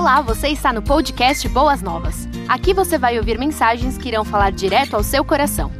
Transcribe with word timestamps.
Olá, 0.00 0.22
você 0.22 0.48
está 0.48 0.72
no 0.72 0.80
podcast 0.80 1.46
Boas 1.50 1.82
Novas. 1.82 2.26
Aqui 2.48 2.72
você 2.72 2.96
vai 2.96 3.18
ouvir 3.18 3.38
mensagens 3.38 3.98
que 3.98 4.08
irão 4.08 4.24
falar 4.24 4.50
direto 4.50 4.94
ao 4.94 5.02
seu 5.02 5.22
coração. 5.22 5.70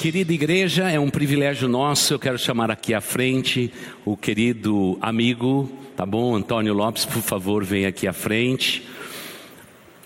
Querida 0.00 0.32
igreja, 0.32 0.90
é 0.90 0.98
um 0.98 1.10
privilégio 1.10 1.68
nosso. 1.68 2.14
Eu 2.14 2.18
quero 2.18 2.38
chamar 2.38 2.70
aqui 2.70 2.94
à 2.94 3.02
frente 3.02 3.70
o 4.02 4.16
querido 4.16 4.96
amigo, 5.02 5.70
tá 5.94 6.06
bom? 6.06 6.34
Antônio 6.34 6.72
Lopes, 6.72 7.04
por 7.04 7.20
favor, 7.20 7.62
vem 7.62 7.84
aqui 7.84 8.08
à 8.08 8.12
frente. 8.14 8.82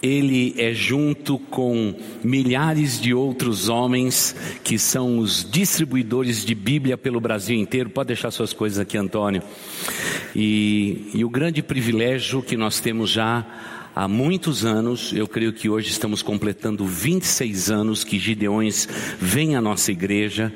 Ele 0.02 0.52
é 0.58 0.74
junto 0.74 1.38
com 1.38 1.94
milhares 2.24 3.00
de 3.00 3.14
outros 3.14 3.68
homens 3.68 4.34
que 4.64 4.76
são 4.76 5.18
os 5.18 5.48
distribuidores 5.48 6.44
de 6.44 6.54
Bíblia 6.54 6.98
pelo 6.98 7.20
Brasil 7.20 7.56
inteiro. 7.56 7.88
Pode 7.88 8.08
deixar 8.08 8.32
suas 8.32 8.52
coisas 8.52 8.80
aqui, 8.80 8.98
Antônio. 8.98 9.42
E, 10.34 11.08
e 11.14 11.24
o 11.24 11.30
grande 11.30 11.62
privilégio 11.62 12.42
que 12.42 12.56
nós 12.56 12.80
temos 12.80 13.10
já 13.10 13.46
há 13.94 14.08
muitos 14.08 14.64
anos, 14.64 15.12
eu 15.14 15.28
creio 15.28 15.52
que 15.52 15.68
hoje 15.68 15.90
estamos 15.90 16.20
completando 16.20 16.84
26 16.84 17.70
anos 17.70 18.02
que 18.02 18.18
Gideões 18.18 18.88
vem 19.20 19.54
à 19.54 19.60
nossa 19.60 19.92
igreja. 19.92 20.52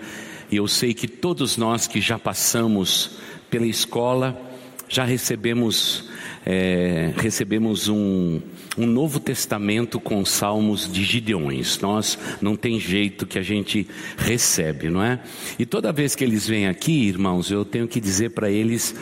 E 0.50 0.56
eu 0.56 0.66
sei 0.66 0.92
que 0.92 1.06
todos 1.06 1.56
nós 1.56 1.86
que 1.86 2.00
já 2.00 2.18
passamos 2.18 3.12
pela 3.50 3.66
escola, 3.66 4.40
já 4.88 5.04
recebemos, 5.04 6.04
é, 6.44 7.12
recebemos 7.16 7.88
um 7.88 8.40
um 8.76 8.86
Novo 8.86 9.18
Testamento 9.18 9.98
com 9.98 10.24
salmos 10.24 10.90
de 10.90 11.02
Gideões. 11.02 11.80
Nós 11.80 12.18
não 12.40 12.56
tem 12.56 12.78
jeito 12.78 13.26
que 13.26 13.38
a 13.38 13.42
gente 13.42 13.86
recebe, 14.16 14.90
não 14.90 15.02
é? 15.02 15.20
E 15.58 15.64
toda 15.64 15.92
vez 15.92 16.14
que 16.14 16.22
eles 16.22 16.46
vêm 16.46 16.66
aqui, 16.66 17.08
irmãos, 17.08 17.50
eu 17.50 17.64
tenho 17.64 17.88
que 17.88 18.00
dizer 18.00 18.30
para 18.30 18.50
eles 18.50 18.94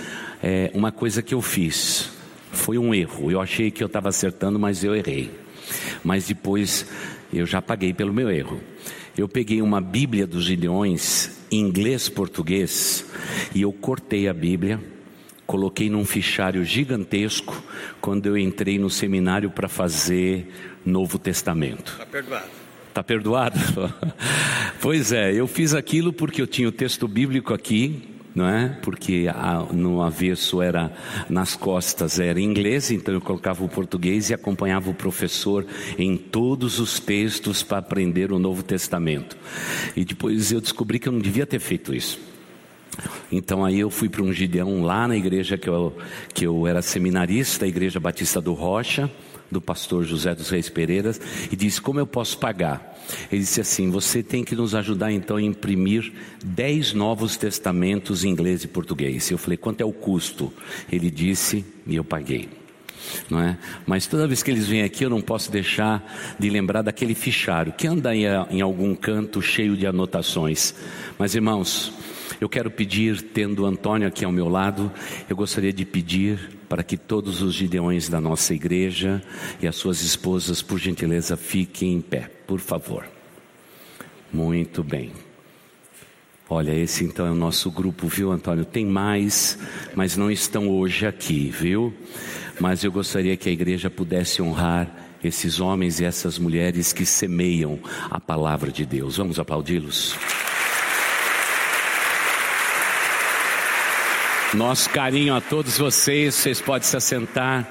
é, 0.42 0.70
uma 0.74 0.92
coisa 0.92 1.22
que 1.22 1.34
eu 1.34 1.42
fiz. 1.42 2.10
Foi 2.52 2.78
um 2.78 2.94
erro. 2.94 3.30
Eu 3.30 3.40
achei 3.40 3.70
que 3.70 3.82
eu 3.82 3.86
estava 3.86 4.08
acertando, 4.08 4.58
mas 4.58 4.84
eu 4.84 4.94
errei. 4.94 5.30
Mas 6.04 6.26
depois 6.26 6.86
eu 7.32 7.46
já 7.46 7.60
paguei 7.60 7.92
pelo 7.92 8.12
meu 8.12 8.30
erro. 8.30 8.60
Eu 9.16 9.28
peguei 9.28 9.62
uma 9.62 9.80
Bíblia 9.80 10.26
dos 10.26 10.44
Gideões, 10.44 11.30
inglês, 11.50 12.08
português, 12.08 13.04
e 13.54 13.62
eu 13.62 13.72
cortei 13.72 14.28
a 14.28 14.34
Bíblia 14.34 14.80
coloquei 15.46 15.90
num 15.90 16.04
fichário 16.04 16.64
gigantesco 16.64 17.62
quando 18.00 18.26
eu 18.26 18.36
entrei 18.36 18.78
no 18.78 18.90
seminário 18.90 19.50
para 19.50 19.68
fazer 19.68 20.48
Novo 20.84 21.18
Testamento. 21.18 21.92
Está 21.92 22.06
perdoado. 22.06 22.64
Está 22.88 23.02
perdoado? 23.02 23.58
pois 24.80 25.12
é, 25.12 25.32
eu 25.32 25.46
fiz 25.46 25.74
aquilo 25.74 26.12
porque 26.12 26.40
eu 26.40 26.46
tinha 26.46 26.68
o 26.68 26.72
texto 26.72 27.08
bíblico 27.08 27.52
aqui, 27.52 28.14
não 28.34 28.48
é? 28.48 28.68
Porque 28.82 29.28
a, 29.32 29.66
no 29.72 30.02
avesso 30.02 30.60
era 30.60 30.92
nas 31.28 31.56
costas 31.56 32.18
era 32.18 32.40
inglês, 32.40 32.90
então 32.90 33.14
eu 33.14 33.20
colocava 33.20 33.64
o 33.64 33.68
português 33.68 34.30
e 34.30 34.34
acompanhava 34.34 34.90
o 34.90 34.94
professor 34.94 35.66
em 35.98 36.16
todos 36.16 36.78
os 36.80 36.98
textos 36.98 37.62
para 37.62 37.78
aprender 37.78 38.32
o 38.32 38.38
Novo 38.38 38.62
Testamento. 38.62 39.36
E 39.96 40.04
depois 40.04 40.52
eu 40.52 40.60
descobri 40.60 40.98
que 40.98 41.08
eu 41.08 41.12
não 41.12 41.20
devia 41.20 41.46
ter 41.46 41.60
feito 41.60 41.94
isso. 41.94 42.33
Então 43.36 43.64
aí 43.64 43.80
eu 43.80 43.90
fui 43.90 44.08
para 44.08 44.22
um 44.22 44.32
Gideão 44.32 44.82
lá 44.82 45.08
na 45.08 45.16
igreja 45.16 45.58
que 45.58 45.68
eu, 45.68 45.92
que 46.32 46.46
eu 46.46 46.66
era 46.66 46.80
seminarista, 46.80 47.64
a 47.64 47.68
igreja 47.68 47.98
Batista 47.98 48.40
do 48.40 48.52
Rocha, 48.52 49.10
do 49.50 49.60
pastor 49.60 50.04
José 50.04 50.34
dos 50.34 50.50
Reis 50.50 50.68
Pereiras, 50.68 51.20
e 51.50 51.56
disse: 51.56 51.80
Como 51.80 51.98
eu 51.98 52.06
posso 52.06 52.38
pagar? 52.38 52.96
Ele 53.32 53.40
disse 53.40 53.60
assim: 53.60 53.90
Você 53.90 54.22
tem 54.22 54.44
que 54.44 54.54
nos 54.54 54.74
ajudar 54.74 55.10
então 55.10 55.36
a 55.36 55.42
imprimir 55.42 56.12
dez 56.44 56.92
novos 56.92 57.36
testamentos 57.36 58.24
em 58.24 58.28
inglês 58.28 58.62
e 58.62 58.68
português. 58.68 59.28
Eu 59.30 59.38
falei: 59.38 59.56
Quanto 59.56 59.80
é 59.80 59.84
o 59.84 59.92
custo? 59.92 60.52
Ele 60.90 61.10
disse, 61.10 61.64
e 61.86 61.96
eu 61.96 62.04
paguei. 62.04 62.48
Não 63.28 63.40
é? 63.40 63.58
Mas 63.84 64.06
toda 64.06 64.26
vez 64.26 64.42
que 64.42 64.50
eles 64.50 64.66
vêm 64.66 64.82
aqui, 64.82 65.04
eu 65.04 65.10
não 65.10 65.20
posso 65.20 65.50
deixar 65.50 66.36
de 66.38 66.48
lembrar 66.48 66.82
daquele 66.82 67.14
fichário 67.14 67.72
que 67.72 67.86
anda 67.86 68.14
em, 68.14 68.24
em 68.50 68.60
algum 68.60 68.94
canto 68.94 69.42
cheio 69.42 69.76
de 69.76 69.86
anotações. 69.86 70.74
Mas 71.18 71.34
irmãos, 71.34 71.92
eu 72.40 72.48
quero 72.48 72.70
pedir, 72.70 73.20
tendo 73.22 73.66
Antônio 73.66 74.08
aqui 74.08 74.24
ao 74.24 74.32
meu 74.32 74.48
lado, 74.48 74.90
eu 75.28 75.36
gostaria 75.36 75.72
de 75.72 75.84
pedir 75.84 76.38
para 76.68 76.82
que 76.82 76.96
todos 76.96 77.42
os 77.42 77.54
gideões 77.54 78.08
da 78.08 78.20
nossa 78.20 78.54
igreja 78.54 79.22
e 79.60 79.66
as 79.66 79.76
suas 79.76 80.02
esposas, 80.02 80.62
por 80.62 80.78
gentileza, 80.78 81.36
fiquem 81.36 81.94
em 81.94 82.00
pé, 82.00 82.30
por 82.46 82.60
favor. 82.60 83.06
Muito 84.32 84.82
bem. 84.82 85.12
Olha, 86.48 86.74
esse 86.74 87.04
então 87.04 87.26
é 87.26 87.30
o 87.30 87.34
nosso 87.34 87.70
grupo, 87.70 88.06
viu, 88.06 88.30
Antônio? 88.30 88.64
Tem 88.64 88.84
mais, 88.84 89.58
mas 89.94 90.16
não 90.16 90.30
estão 90.30 90.68
hoje 90.68 91.06
aqui, 91.06 91.50
viu? 91.50 91.94
Mas 92.60 92.84
eu 92.84 92.92
gostaria 92.92 93.36
que 93.36 93.48
a 93.48 93.52
igreja 93.52 93.88
pudesse 93.88 94.42
honrar 94.42 94.88
esses 95.22 95.58
homens 95.58 96.00
e 96.00 96.04
essas 96.04 96.38
mulheres 96.38 96.92
que 96.92 97.06
semeiam 97.06 97.78
a 98.10 98.20
palavra 98.20 98.70
de 98.70 98.84
Deus. 98.84 99.16
Vamos 99.16 99.38
aplaudi-los. 99.38 100.14
Nosso 104.54 104.88
carinho 104.90 105.34
a 105.34 105.40
todos 105.40 105.78
vocês, 105.78 106.32
vocês 106.36 106.60
podem 106.60 106.86
se 106.86 106.96
assentar. 106.96 107.68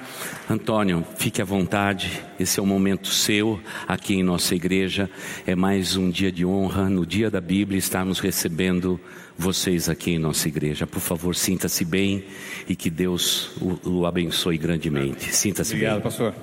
Antônio, 0.50 1.02
fique 1.16 1.40
à 1.40 1.44
vontade, 1.44 2.22
esse 2.38 2.60
é 2.60 2.62
um 2.62 2.66
momento 2.66 3.08
seu 3.08 3.58
aqui 3.88 4.16
em 4.16 4.22
nossa 4.22 4.54
igreja. 4.54 5.08
É 5.46 5.54
mais 5.54 5.96
um 5.96 6.10
dia 6.10 6.30
de 6.30 6.44
honra, 6.44 6.90
no 6.90 7.06
dia 7.06 7.30
da 7.30 7.40
Bíblia, 7.40 7.78
estarmos 7.78 8.20
recebendo 8.20 9.00
vocês 9.38 9.88
aqui 9.88 10.10
em 10.10 10.18
nossa 10.18 10.46
igreja. 10.46 10.86
Por 10.86 11.00
favor, 11.00 11.34
sinta-se 11.34 11.86
bem 11.86 12.22
e 12.68 12.76
que 12.76 12.90
Deus 12.90 13.56
o, 13.62 14.00
o 14.00 14.06
abençoe 14.06 14.58
grandemente. 14.58 15.34
Sinta-se 15.34 15.74
bem. 15.74 15.88
Obrigado, 15.88 16.02
pastor. 16.02 16.34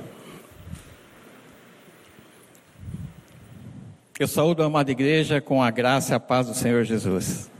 Eu 4.19 4.27
saúdo 4.27 4.63
a 4.63 4.65
amada 4.65 4.89
igreja 4.89 5.39
com 5.39 5.61
a 5.61 5.69
graça 5.69 6.13
e 6.13 6.15
a 6.15 6.19
paz 6.19 6.47
do 6.47 6.55
Senhor 6.55 6.83
Jesus. 6.83 7.50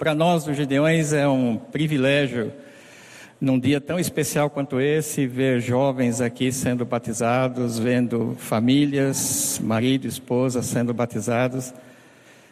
Para 0.00 0.14
nós, 0.14 0.46
os 0.46 0.56
Gideões, 0.56 1.12
é 1.12 1.28
um 1.28 1.58
privilégio, 1.58 2.50
num 3.38 3.60
dia 3.60 3.82
tão 3.82 3.98
especial 3.98 4.48
quanto 4.48 4.80
esse, 4.80 5.26
ver 5.26 5.60
jovens 5.60 6.22
aqui 6.22 6.50
sendo 6.50 6.86
batizados, 6.86 7.78
vendo 7.78 8.34
famílias, 8.38 9.60
marido 9.62 10.06
esposa 10.06 10.62
sendo 10.62 10.94
batizados. 10.94 11.74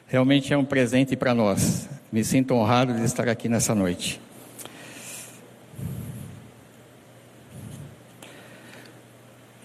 Realmente 0.07 0.53
é 0.53 0.59
um 0.59 0.65
presente 0.65 1.17
para 1.17 1.33
nós. 1.33 1.89
Me 2.13 2.23
sinto 2.23 2.53
honrado 2.53 2.93
de 2.93 3.03
estar 3.05 3.27
aqui 3.31 3.49
nessa 3.49 3.75
noite. 3.75 4.21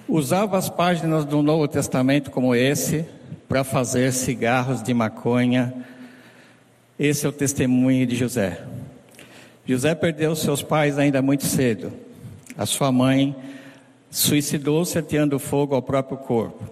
Usava 0.07 0.57
as 0.57 0.69
páginas 0.69 1.25
do 1.25 1.41
Novo 1.41 1.67
Testamento 1.67 2.31
como 2.31 2.55
esse 2.55 3.03
para 3.49 3.65
fazer 3.65 4.13
cigarros 4.13 4.81
de 4.81 4.93
maconha 4.93 5.83
esse 6.99 7.25
é 7.25 7.29
o 7.29 7.31
testemunho 7.31 8.05
de 8.05 8.15
José. 8.15 8.61
José 9.65 9.95
perdeu 9.95 10.35
seus 10.35 10.61
pais 10.61 10.97
ainda 10.99 11.21
muito 11.21 11.45
cedo. 11.45 11.91
A 12.57 12.65
sua 12.65 12.91
mãe 12.91 13.35
suicidou-se 14.11 14.97
ateando 14.97 15.39
fogo 15.39 15.73
ao 15.73 15.81
próprio 15.81 16.17
corpo. 16.17 16.63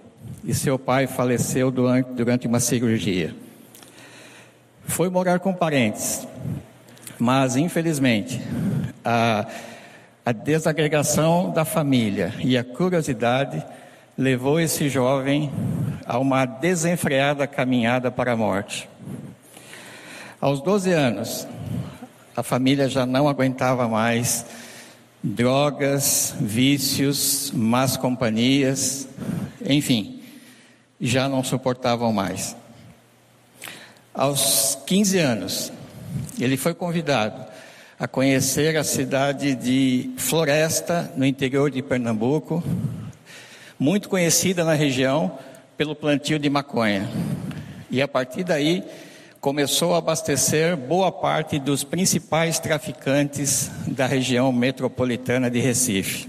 E 0.44 0.54
seu 0.54 0.78
pai 0.78 1.06
faleceu 1.06 1.70
durante, 1.70 2.10
durante 2.12 2.46
uma 2.46 2.60
cirurgia. 2.60 3.34
Foi 4.84 5.08
morar 5.08 5.40
com 5.40 5.52
parentes. 5.52 6.26
Mas, 7.18 7.56
infelizmente, 7.56 8.40
a, 9.04 9.46
a 10.24 10.32
desagregação 10.32 11.50
da 11.50 11.64
família 11.64 12.32
e 12.40 12.56
a 12.56 12.64
curiosidade 12.64 13.64
levou 14.16 14.60
esse 14.60 14.88
jovem 14.88 15.50
a 16.04 16.18
uma 16.18 16.44
desenfreada 16.44 17.46
caminhada 17.46 18.10
para 18.10 18.32
a 18.32 18.36
morte. 18.36 18.88
Aos 20.42 20.60
12 20.60 20.90
anos, 20.90 21.46
a 22.34 22.42
família 22.42 22.88
já 22.88 23.06
não 23.06 23.28
aguentava 23.28 23.86
mais 23.86 24.44
drogas, 25.22 26.34
vícios, 26.40 27.52
más 27.54 27.96
companhias, 27.96 29.06
enfim, 29.64 30.20
já 31.00 31.28
não 31.28 31.44
suportavam 31.44 32.12
mais. 32.12 32.56
Aos 34.12 34.76
15 34.84 35.18
anos, 35.20 35.72
ele 36.40 36.56
foi 36.56 36.74
convidado 36.74 37.40
a 37.96 38.08
conhecer 38.08 38.76
a 38.76 38.82
cidade 38.82 39.54
de 39.54 40.10
Floresta, 40.16 41.08
no 41.16 41.24
interior 41.24 41.70
de 41.70 41.82
Pernambuco, 41.82 42.64
muito 43.78 44.08
conhecida 44.08 44.64
na 44.64 44.74
região 44.74 45.38
pelo 45.76 45.94
plantio 45.94 46.36
de 46.36 46.50
maconha. 46.50 47.08
E 47.88 48.02
a 48.02 48.08
partir 48.08 48.42
daí, 48.42 48.82
começou 49.42 49.92
a 49.92 49.98
abastecer 49.98 50.76
boa 50.76 51.10
parte 51.10 51.58
dos 51.58 51.82
principais 51.82 52.60
traficantes 52.60 53.68
da 53.88 54.06
região 54.06 54.52
metropolitana 54.52 55.50
de 55.50 55.58
Recife. 55.58 56.28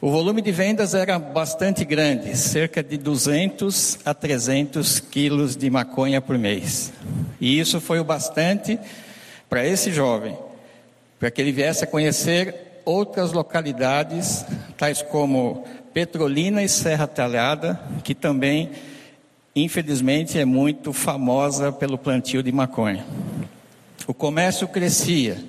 O 0.00 0.10
volume 0.10 0.42
de 0.42 0.50
vendas 0.50 0.94
era 0.94 1.16
bastante 1.16 1.84
grande, 1.84 2.36
cerca 2.36 2.82
de 2.82 2.96
200 2.98 4.00
a 4.04 4.12
300 4.12 4.98
quilos 4.98 5.54
de 5.54 5.70
maconha 5.70 6.20
por 6.20 6.36
mês. 6.36 6.92
E 7.40 7.60
isso 7.60 7.80
foi 7.80 8.00
o 8.00 8.04
bastante 8.04 8.76
para 9.48 9.64
esse 9.64 9.92
jovem 9.92 10.36
para 11.20 11.30
que 11.30 11.40
ele 11.40 11.52
viesse 11.52 11.84
a 11.84 11.86
conhecer 11.86 12.80
outras 12.84 13.32
localidades, 13.32 14.44
tais 14.76 15.02
como 15.02 15.64
Petrolina 15.94 16.64
e 16.64 16.68
Serra 16.68 17.06
Talhada, 17.06 17.80
que 18.02 18.14
também, 18.14 18.70
infelizmente, 19.54 20.38
é 20.38 20.44
muito 20.44 20.92
famosa 20.92 21.72
pelo 21.72 21.98
plantio 21.98 22.42
de 22.42 22.52
maconha. 22.52 23.04
O 24.06 24.14
comércio 24.14 24.66
crescia 24.68 25.42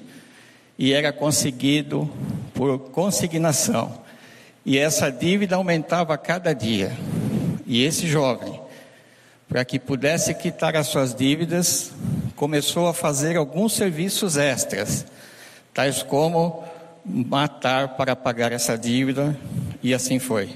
e 0.77 0.93
era 0.93 1.11
conseguido 1.11 2.09
por 2.53 2.79
consignação. 2.91 4.01
E 4.65 4.77
essa 4.77 5.11
dívida 5.11 5.55
aumentava 5.55 6.13
a 6.13 6.17
cada 6.17 6.53
dia. 6.53 6.91
E 7.65 7.83
esse 7.83 8.07
jovem, 8.07 8.59
para 9.47 9.63
que 9.63 9.79
pudesse 9.79 10.33
quitar 10.33 10.75
as 10.75 10.87
suas 10.87 11.13
dívidas, 11.13 11.91
começou 12.35 12.87
a 12.87 12.93
fazer 12.93 13.35
alguns 13.37 13.73
serviços 13.73 14.37
extras, 14.37 15.05
tais 15.73 16.03
como 16.03 16.63
matar 17.05 17.95
para 17.95 18.15
pagar 18.15 18.51
essa 18.51 18.77
dívida, 18.77 19.37
e 19.81 19.93
assim 19.93 20.19
foi. 20.19 20.55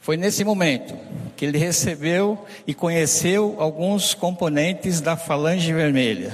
Foi 0.00 0.16
nesse 0.16 0.44
momento 0.44 0.94
que 1.36 1.44
ele 1.44 1.58
recebeu 1.58 2.46
e 2.66 2.72
conheceu 2.72 3.56
alguns 3.58 4.14
componentes 4.14 4.98
da 4.98 5.14
Falange 5.14 5.70
Vermelha. 5.74 6.32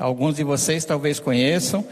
Alguns 0.00 0.34
de 0.34 0.42
vocês 0.42 0.84
talvez 0.84 1.20
conheçam, 1.20 1.84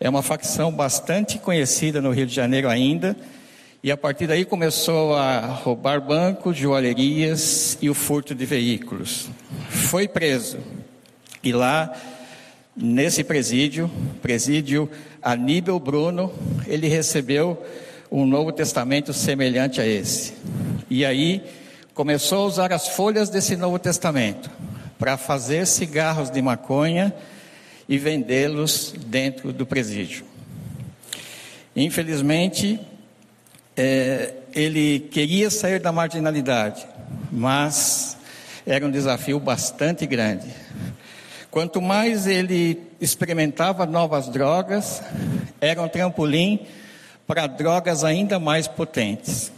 é 0.00 0.08
uma 0.08 0.22
facção 0.22 0.72
bastante 0.72 1.38
conhecida 1.38 2.00
no 2.00 2.10
Rio 2.10 2.26
de 2.26 2.34
Janeiro 2.34 2.66
ainda, 2.70 3.14
e 3.82 3.92
a 3.92 3.96
partir 3.96 4.26
daí 4.26 4.46
começou 4.46 5.14
a 5.14 5.40
roubar 5.40 6.00
bancos, 6.00 6.56
joalherias 6.56 7.76
e 7.82 7.90
o 7.90 7.94
furto 7.94 8.34
de 8.34 8.46
veículos. 8.46 9.28
Foi 9.68 10.08
preso. 10.08 10.56
E 11.42 11.52
lá, 11.52 11.92
nesse 12.74 13.22
presídio, 13.22 13.90
presídio 14.22 14.90
Aníbal 15.20 15.78
Bruno, 15.78 16.32
ele 16.66 16.88
recebeu 16.88 17.62
um 18.16 18.24
Novo 18.24 18.52
Testamento 18.52 19.12
semelhante 19.12 19.80
a 19.80 19.86
esse. 19.86 20.34
E 20.88 21.04
aí 21.04 21.42
começou 21.94 22.44
a 22.44 22.46
usar 22.46 22.72
as 22.72 22.86
folhas 22.90 23.28
desse 23.28 23.56
Novo 23.56 23.76
Testamento 23.76 24.48
para 24.96 25.16
fazer 25.16 25.66
cigarros 25.66 26.30
de 26.30 26.40
maconha 26.40 27.12
e 27.88 27.98
vendê-los 27.98 28.94
dentro 29.08 29.52
do 29.52 29.66
presídio. 29.66 30.24
Infelizmente, 31.74 32.78
é, 33.76 34.34
ele 34.54 35.00
queria 35.10 35.50
sair 35.50 35.80
da 35.80 35.90
marginalidade, 35.90 36.86
mas 37.32 38.16
era 38.64 38.86
um 38.86 38.92
desafio 38.92 39.40
bastante 39.40 40.06
grande. 40.06 40.46
Quanto 41.50 41.82
mais 41.82 42.28
ele 42.28 42.80
experimentava 43.00 43.84
novas 43.84 44.28
drogas, 44.28 45.02
era 45.60 45.82
um 45.82 45.88
trampolim 45.88 46.64
para 47.26 47.46
drogas 47.46 48.04
ainda 48.04 48.38
mais 48.38 48.68
potentes. 48.68 49.52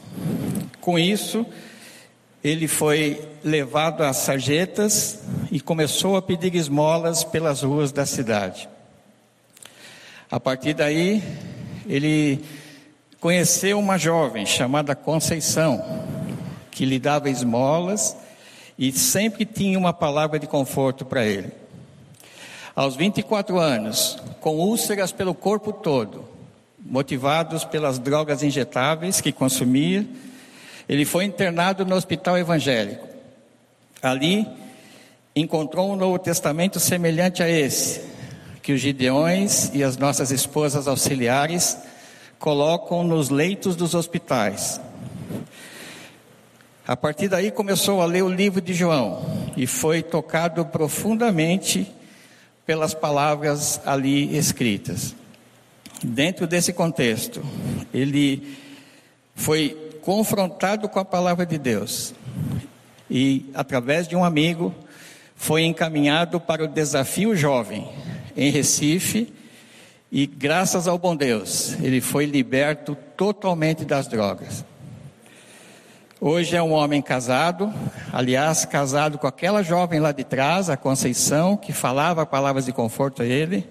Com 0.81 0.99
isso, 0.99 1.45
ele 2.43 2.69
foi 2.69 3.21
levado 3.43 4.03
às 4.03 4.19
sarjetas 4.19 5.21
e 5.51 5.61
começou 5.61 6.17
a 6.17 6.23
pedir 6.23 6.55
esmolas 6.55 7.25
pelas 7.25 7.63
ruas 7.63 7.91
da 7.91 8.07
cidade. 8.07 8.69
A 10.31 10.39
partir 10.39 10.75
daí, 10.75 11.23
ele 11.89 12.45
conheceu 13.21 13.79
uma 13.79 13.99
jovem 13.99 14.47
chamada 14.47 14.95
Conceição, 14.95 15.85
que 16.71 16.85
lhe 16.85 16.99
dava 16.99 17.31
esmolas 17.31 18.17
e 18.79 18.93
sempre 18.93 19.45
tinha 19.45 19.79
uma 19.79 19.93
palavra 19.93 20.39
de 20.39 20.47
conforto 20.47 21.05
para 21.05 21.25
ele. 21.25 21.51
Aos 22.75 22.95
24 22.95 23.59
anos, 23.59 24.19
com 24.41 24.57
úlceras 24.57 25.11
pelo 25.11 25.35
corpo 25.35 25.73
todo, 25.73 26.36
motivados 26.89 27.65
pelas 27.65 27.99
drogas 27.99 28.43
injetáveis 28.43 29.21
que 29.21 29.33
consumia, 29.33 30.07
ele 30.89 31.05
foi 31.05 31.25
internado 31.25 31.85
no 31.85 31.97
hospital 31.97 32.39
evangélico. 32.39 33.07
Ali, 34.03 34.47
encontrou 35.35 35.93
um 35.93 35.97
Novo 35.97 36.19
Testamento 36.19 36.79
semelhante 36.79 37.43
a 37.43 37.49
esse, 37.49 38.01
que 38.63 38.73
os 38.73 38.81
Gideões 38.81 39.71
e 39.75 39.83
as 39.83 39.97
nossas 39.97 40.31
esposas 40.31 40.87
auxiliares 40.87 41.77
colocam 42.39 43.03
nos 43.03 43.31
leitos 43.31 43.75
dos 43.75 43.95
hospitais. 43.95 44.81
A 46.87 46.97
partir 46.97 47.29
daí 47.29 47.51
começou 47.51 48.01
a 48.01 48.07
ler 48.07 48.23
o 48.23 48.29
livro 48.29 48.61
de 48.61 48.73
João 48.73 49.25
e 49.57 49.67
foi 49.67 50.03
tocado 50.03 50.65
profundamente 50.67 51.93
pelas 52.65 52.95
palavras 52.95 53.81
ali 53.85 54.37
escritas. 54.37 55.15
Dentro 56.03 56.47
desse 56.47 56.73
contexto, 56.73 57.43
ele 57.93 58.57
foi 59.35 59.99
confrontado 60.03 60.89
com 60.89 60.99
a 60.99 61.05
palavra 61.05 61.47
de 61.47 61.59
Deus 61.59 62.15
e, 63.11 63.51
através 63.55 64.07
de 64.07 64.15
um 64.15 64.25
amigo, 64.25 64.75
foi 65.35 65.63
encaminhado 65.65 66.41
para 66.41 66.65
o 66.65 66.69
desafio 66.69 67.35
jovem 67.35 67.89
em 68.37 68.51
Recife 68.51 69.33
e 70.13 70.27
graças 70.27 70.87
ao 70.87 70.99
bom 70.99 71.17
Deus, 71.17 71.77
ele 71.83 72.01
foi 72.01 72.27
liberto 72.27 72.97
totalmente 73.17 73.85
das 73.85 74.07
drogas. 74.07 74.65
Hoje 76.21 76.57
é 76.57 76.63
um 76.63 76.73
homem 76.73 77.03
casado, 77.03 77.73
aliás, 78.13 78.65
casado 78.65 79.19
com 79.19 79.27
aquela 79.27 79.63
jovem 79.63 80.01
lá 80.01 80.13
de 80.13 80.25
trás, 80.25 80.71
a 80.71 80.77
Conceição, 80.77 81.57
que 81.57 81.73
falava 81.73 82.25
palavras 82.25 82.65
de 82.65 82.73
conforto 82.73 83.23
a 83.23 83.27
ele. 83.27 83.69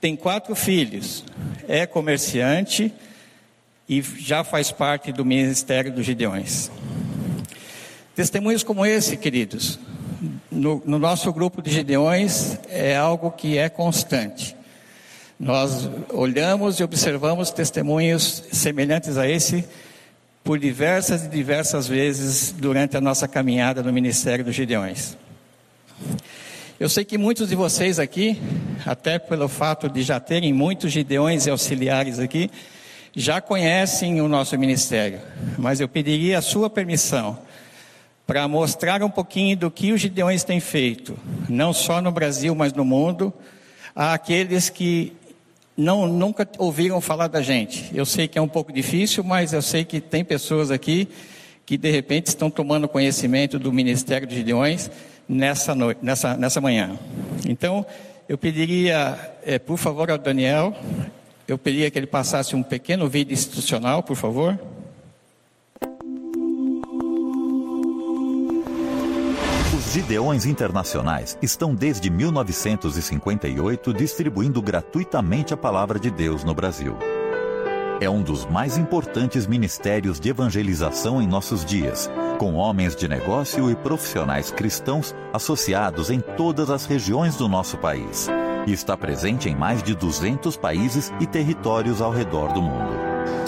Tem 0.00 0.16
quatro 0.16 0.54
filhos, 0.54 1.24
é 1.68 1.84
comerciante 1.86 2.92
e 3.88 4.00
já 4.00 4.42
faz 4.42 4.72
parte 4.72 5.12
do 5.12 5.24
ministério 5.24 5.92
dos 5.92 6.06
Gideões. 6.06 6.70
Testemunhos 8.14 8.62
como 8.62 8.86
esse, 8.86 9.16
queridos, 9.16 9.78
no, 10.50 10.82
no 10.86 10.98
nosso 10.98 11.32
grupo 11.32 11.60
de 11.60 11.70
Gideões, 11.70 12.58
é 12.68 12.96
algo 12.96 13.30
que 13.30 13.58
é 13.58 13.68
constante. 13.68 14.56
Nós 15.38 15.88
olhamos 16.10 16.80
e 16.80 16.84
observamos 16.84 17.50
testemunhos 17.50 18.44
semelhantes 18.52 19.16
a 19.16 19.28
esse 19.28 19.64
por 20.44 20.58
diversas 20.58 21.24
e 21.24 21.28
diversas 21.28 21.86
vezes 21.86 22.52
durante 22.52 22.96
a 22.96 23.00
nossa 23.00 23.28
caminhada 23.28 23.82
no 23.82 23.92
Ministério 23.92 24.44
dos 24.44 24.54
Gideões. 24.54 25.16
Eu 26.80 26.88
sei 26.88 27.04
que 27.04 27.18
muitos 27.18 27.50
de 27.50 27.54
vocês 27.54 27.98
aqui, 27.98 28.40
até 28.86 29.18
pelo 29.18 29.48
fato 29.48 29.86
de 29.86 30.00
já 30.00 30.18
terem 30.18 30.50
muitos 30.50 30.90
Gideões 30.90 31.44
e 31.44 31.50
auxiliares 31.50 32.18
aqui, 32.18 32.50
já 33.14 33.38
conhecem 33.38 34.22
o 34.22 34.26
nosso 34.26 34.58
ministério, 34.58 35.20
mas 35.58 35.78
eu 35.78 35.86
pediria 35.86 36.38
a 36.38 36.40
sua 36.40 36.70
permissão 36.70 37.36
para 38.26 38.48
mostrar 38.48 39.02
um 39.02 39.10
pouquinho 39.10 39.58
do 39.58 39.70
que 39.70 39.92
os 39.92 40.00
Gideões 40.00 40.42
têm 40.42 40.58
feito, 40.58 41.18
não 41.50 41.74
só 41.74 42.00
no 42.00 42.10
Brasil, 42.10 42.54
mas 42.54 42.72
no 42.72 42.82
mundo, 42.82 43.30
àqueles 43.94 44.70
que 44.70 45.12
não 45.76 46.06
nunca 46.06 46.48
ouviram 46.56 46.98
falar 47.02 47.28
da 47.28 47.42
gente. 47.42 47.90
Eu 47.92 48.06
sei 48.06 48.26
que 48.26 48.38
é 48.38 48.42
um 48.42 48.48
pouco 48.48 48.72
difícil, 48.72 49.22
mas 49.22 49.52
eu 49.52 49.60
sei 49.60 49.84
que 49.84 50.00
tem 50.00 50.24
pessoas 50.24 50.70
aqui 50.70 51.06
que 51.66 51.76
de 51.76 51.90
repente 51.90 52.28
estão 52.28 52.50
tomando 52.50 52.88
conhecimento 52.88 53.58
do 53.58 53.70
Ministério 53.70 54.26
de 54.26 54.42
Leões 54.42 54.90
nessa, 55.30 55.74
noite, 55.76 56.00
nessa, 56.02 56.36
nessa 56.36 56.60
manhã. 56.60 56.98
Então, 57.48 57.86
eu 58.28 58.36
pediria, 58.36 59.16
é, 59.46 59.58
por 59.60 59.78
favor, 59.78 60.10
ao 60.10 60.18
Daniel, 60.18 60.74
eu 61.46 61.56
pediria 61.56 61.90
que 61.90 61.98
ele 61.98 62.06
passasse 62.06 62.56
um 62.56 62.62
pequeno 62.62 63.08
vídeo 63.08 63.32
institucional, 63.32 64.02
por 64.02 64.16
favor. 64.16 64.58
Gideões 69.92 70.46
Internacionais 70.46 71.38
estão 71.42 71.74
desde 71.74 72.10
1958 72.10 73.92
distribuindo 73.92 74.62
gratuitamente 74.62 75.52
a 75.52 75.56
palavra 75.56 75.98
de 75.98 76.10
Deus 76.10 76.44
no 76.44 76.54
Brasil. 76.54 76.96
É 78.00 78.08
um 78.08 78.22
dos 78.22 78.46
mais 78.46 78.78
importantes 78.78 79.46
ministérios 79.46 80.18
de 80.18 80.30
evangelização 80.30 81.20
em 81.20 81.26
nossos 81.26 81.62
dias, 81.62 82.10
com 82.38 82.54
homens 82.54 82.96
de 82.96 83.06
negócio 83.06 83.70
e 83.70 83.76
profissionais 83.76 84.50
cristãos 84.50 85.14
associados 85.34 86.08
em 86.08 86.18
todas 86.18 86.70
as 86.70 86.86
regiões 86.86 87.36
do 87.36 87.46
nosso 87.46 87.76
país. 87.76 88.26
E 88.66 88.72
está 88.72 88.96
presente 88.96 89.50
em 89.50 89.54
mais 89.54 89.82
de 89.82 89.94
200 89.94 90.56
países 90.56 91.12
e 91.20 91.26
territórios 91.26 92.00
ao 92.00 92.10
redor 92.10 92.54
do 92.54 92.62
mundo. 92.62 92.90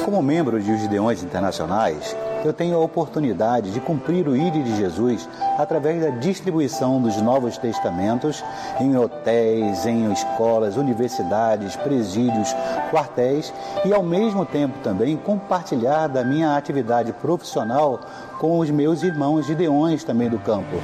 Como 0.05 0.23
membro 0.23 0.61
de 0.61 0.77
Gideões 0.77 1.23
Internacionais, 1.23 2.15
eu 2.49 2.53
tenho 2.53 2.77
a 2.77 2.81
oportunidade 2.81 3.71
de 3.71 3.81
cumprir 3.81 4.27
o 4.27 4.37
ídolo 4.37 4.65
de 4.65 4.77
Jesus 4.77 5.29
através 5.59 6.01
da 6.01 6.11
distribuição 6.11 7.01
dos 7.01 7.17
Novos 7.19 7.57
Testamentos 7.59 8.45
em 8.81 8.97
hotéis, 8.97 9.87
em 9.87 10.13
escolas, 10.13 10.77
universidades, 10.77 11.77
presídios, 11.77 12.55
quartéis 12.91 13.53
e, 13.85 13.93
ao 13.93 14.03
mesmo 14.03 14.45
tempo, 14.45 14.79
também 14.81 15.17
compartilhar 15.17 16.09
da 16.09 16.25
minha 16.25 16.57
atividade 16.57 17.13
profissional 17.15 18.01
com 18.43 18.59
os 18.59 18.69
meus 18.71 19.05
irmãos 19.05 19.47
gideões 19.47 20.03
também 20.03 20.29
do 20.29 20.37
campo. 20.37 20.77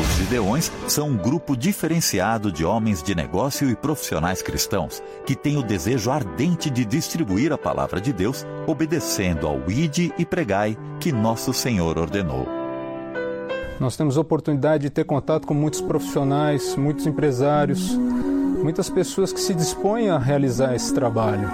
Os 0.00 0.16
gideões 0.16 0.72
são 0.88 1.10
um 1.10 1.16
grupo 1.18 1.54
diferenciado 1.54 2.50
de 2.50 2.64
homens 2.64 3.02
de 3.02 3.14
negócio 3.14 3.68
e 3.68 3.76
profissionais 3.76 4.40
cristãos 4.40 5.02
que 5.26 5.36
têm 5.36 5.58
o 5.58 5.62
desejo 5.62 6.10
ardente 6.10 6.70
de 6.70 6.86
distribuir 6.86 7.52
a 7.52 7.58
palavra 7.58 8.00
de 8.00 8.14
Deus, 8.14 8.46
obedecendo 8.66 9.46
ao 9.46 9.70
ide 9.70 10.10
e 10.16 10.24
pregai 10.24 10.74
que 10.98 11.12
nosso 11.12 11.52
Senhor 11.52 11.98
ordenou. 11.98 12.48
Nós 13.78 13.94
temos 13.94 14.16
oportunidade 14.16 14.84
de 14.84 14.90
ter 14.90 15.04
contato 15.04 15.46
com 15.46 15.52
muitos 15.52 15.82
profissionais, 15.82 16.74
muitos 16.76 17.06
empresários, 17.06 17.94
muitas 17.94 18.88
pessoas 18.88 19.34
que 19.34 19.40
se 19.40 19.54
dispõem 19.54 20.08
a 20.08 20.16
realizar 20.16 20.74
esse 20.74 20.94
trabalho. 20.94 21.50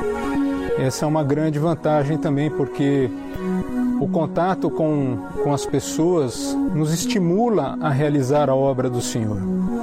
Essa 0.79 1.05
é 1.05 1.09
uma 1.09 1.25
grande 1.25 1.59
vantagem 1.59 2.17
também, 2.17 2.49
porque 2.49 3.11
o 4.01 4.09
contato 4.09 4.71
com, 4.71 5.19
com 5.43 5.53
as 5.53 5.67
pessoas 5.67 6.55
nos 6.75 6.93
estimula 6.93 7.77
a 7.81 7.91
realizar 7.91 8.49
a 8.49 8.55
obra 8.55 8.89
do 8.89 9.01
Senhor. 9.01 9.39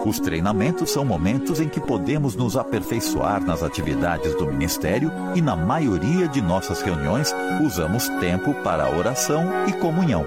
Os 0.05 0.19
treinamentos 0.19 0.91
são 0.91 1.03
momentos 1.03 1.59
em 1.59 1.67
que 1.67 1.79
podemos 1.79 2.35
nos 2.35 2.55
aperfeiçoar 2.55 3.43
nas 3.43 3.63
atividades 3.63 4.35
do 4.35 4.45
ministério 4.45 5.11
e, 5.33 5.41
na 5.41 5.55
maioria 5.55 6.27
de 6.27 6.41
nossas 6.41 6.81
reuniões, 6.81 7.33
usamos 7.65 8.07
tempo 8.19 8.53
para 8.63 8.95
oração 8.95 9.43
e 9.67 9.73
comunhão. 9.73 10.25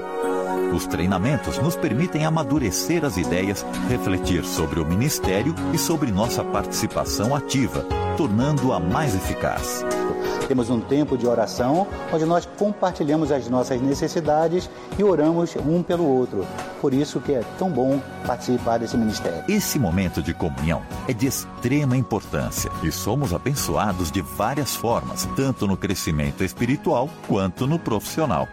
Os 0.75 0.87
treinamentos 0.87 1.59
nos 1.59 1.76
permitem 1.76 2.26
amadurecer 2.26 3.04
as 3.04 3.16
ideias, 3.16 3.64
refletir 3.88 4.45
sobre 4.45 4.80
o 4.80 4.85
ministério 4.85 5.54
e 5.73 5.78
sobre 5.78 6.11
nossa 6.11 6.45
participação 6.45 7.35
ativa, 7.35 7.87
tornando-a 8.16 8.78
mais 8.78 9.14
eficaz. 9.14 9.85
Temos 10.47 10.71
um 10.71 10.80
tempo 10.80 11.18
de 11.18 11.26
oração 11.26 11.87
onde 12.12 12.25
nós 12.25 12.47
compartilhamos 12.47 13.33
as 13.33 13.49
nossas 13.49 13.80
necessidades 13.80 14.71
e 14.99 15.04
oramos 15.04 15.54
um 15.57 15.83
pelo 15.83 16.07
outro. 16.07 16.47
Por 16.80 16.95
isso 16.95 17.21
que 17.21 17.33
é 17.33 17.42
tão 17.59 17.71
bom 17.71 18.00
participar 18.26 18.78
desse 18.78 18.97
ministério. 18.97 19.45
Esse 19.49 19.78
momento 19.78 20.23
de 20.23 20.33
comunhão 20.33 20.83
é 21.07 21.12
de 21.12 21.26
extrema 21.26 21.97
importância 21.97 22.71
e 22.83 22.90
somos 22.92 23.35
abençoados 23.35 24.11
de 24.11 24.23
várias 24.23 24.75
formas, 24.75 25.28
tanto 25.37 25.66
no 25.66 25.76
crescimento 25.76 26.45
espiritual 26.45 27.11
quanto 27.26 27.66
no 27.66 27.78
profissional. 27.78 28.49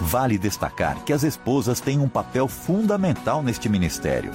Vale 0.00 0.36
destacar 0.36 1.02
que 1.04 1.12
as 1.12 1.22
esposas 1.22 1.80
têm 1.80 1.98
um 1.98 2.08
papel 2.08 2.46
fundamental 2.46 3.42
neste 3.42 3.66
ministério. 3.68 4.30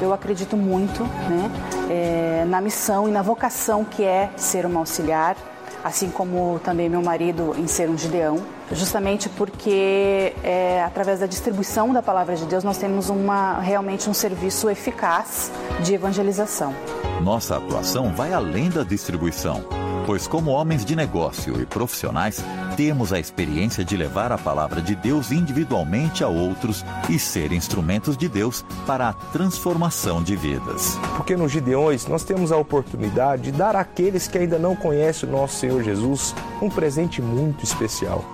Eu 0.00 0.12
acredito 0.12 0.56
muito 0.56 1.02
né, 1.02 1.50
é, 1.88 2.44
na 2.46 2.60
missão 2.60 3.08
e 3.08 3.12
na 3.12 3.22
vocação 3.22 3.84
que 3.84 4.04
é 4.04 4.30
ser 4.36 4.66
uma 4.66 4.80
auxiliar, 4.80 5.36
assim 5.82 6.10
como 6.10 6.60
também 6.64 6.88
meu 6.88 7.02
marido 7.02 7.54
em 7.56 7.66
ser 7.66 7.88
um 7.88 7.96
gideão, 7.96 8.42
justamente 8.72 9.28
porque 9.28 10.34
é, 10.42 10.82
através 10.84 11.20
da 11.20 11.26
distribuição 11.26 11.92
da 11.92 12.02
palavra 12.02 12.36
de 12.36 12.44
Deus 12.46 12.64
nós 12.64 12.78
temos 12.78 13.08
uma, 13.08 13.60
realmente 13.60 14.08
um 14.10 14.14
serviço 14.14 14.68
eficaz 14.68 15.50
de 15.82 15.94
evangelização. 15.94 16.74
Nossa 17.22 17.56
atuação 17.56 18.12
vai 18.14 18.32
além 18.32 18.68
da 18.68 18.84
distribuição 18.84 19.64
pois, 20.08 20.26
como 20.26 20.52
homens 20.52 20.86
de 20.86 20.96
negócio 20.96 21.60
e 21.60 21.66
profissionais, 21.66 22.42
temos 22.78 23.12
a 23.12 23.20
experiência 23.20 23.84
de 23.84 23.94
levar 23.94 24.32
a 24.32 24.38
palavra 24.38 24.80
de 24.80 24.94
Deus 24.94 25.30
individualmente 25.30 26.24
a 26.24 26.28
outros 26.28 26.82
e 27.10 27.18
ser 27.18 27.52
instrumentos 27.52 28.16
de 28.16 28.26
Deus 28.26 28.64
para 28.86 29.10
a 29.10 29.12
transformação 29.12 30.22
de 30.22 30.34
vidas. 30.34 30.98
Porque 31.14 31.36
nos 31.36 31.52
Gideões 31.52 32.06
nós 32.06 32.24
temos 32.24 32.50
a 32.50 32.56
oportunidade 32.56 33.42
de 33.42 33.52
dar 33.52 33.76
àqueles 33.76 34.26
que 34.26 34.38
ainda 34.38 34.58
não 34.58 34.74
conhecem 34.74 35.28
o 35.28 35.32
nosso 35.32 35.56
Senhor 35.56 35.82
Jesus 35.82 36.34
um 36.62 36.70
presente 36.70 37.20
muito 37.20 37.62
especial 37.62 38.24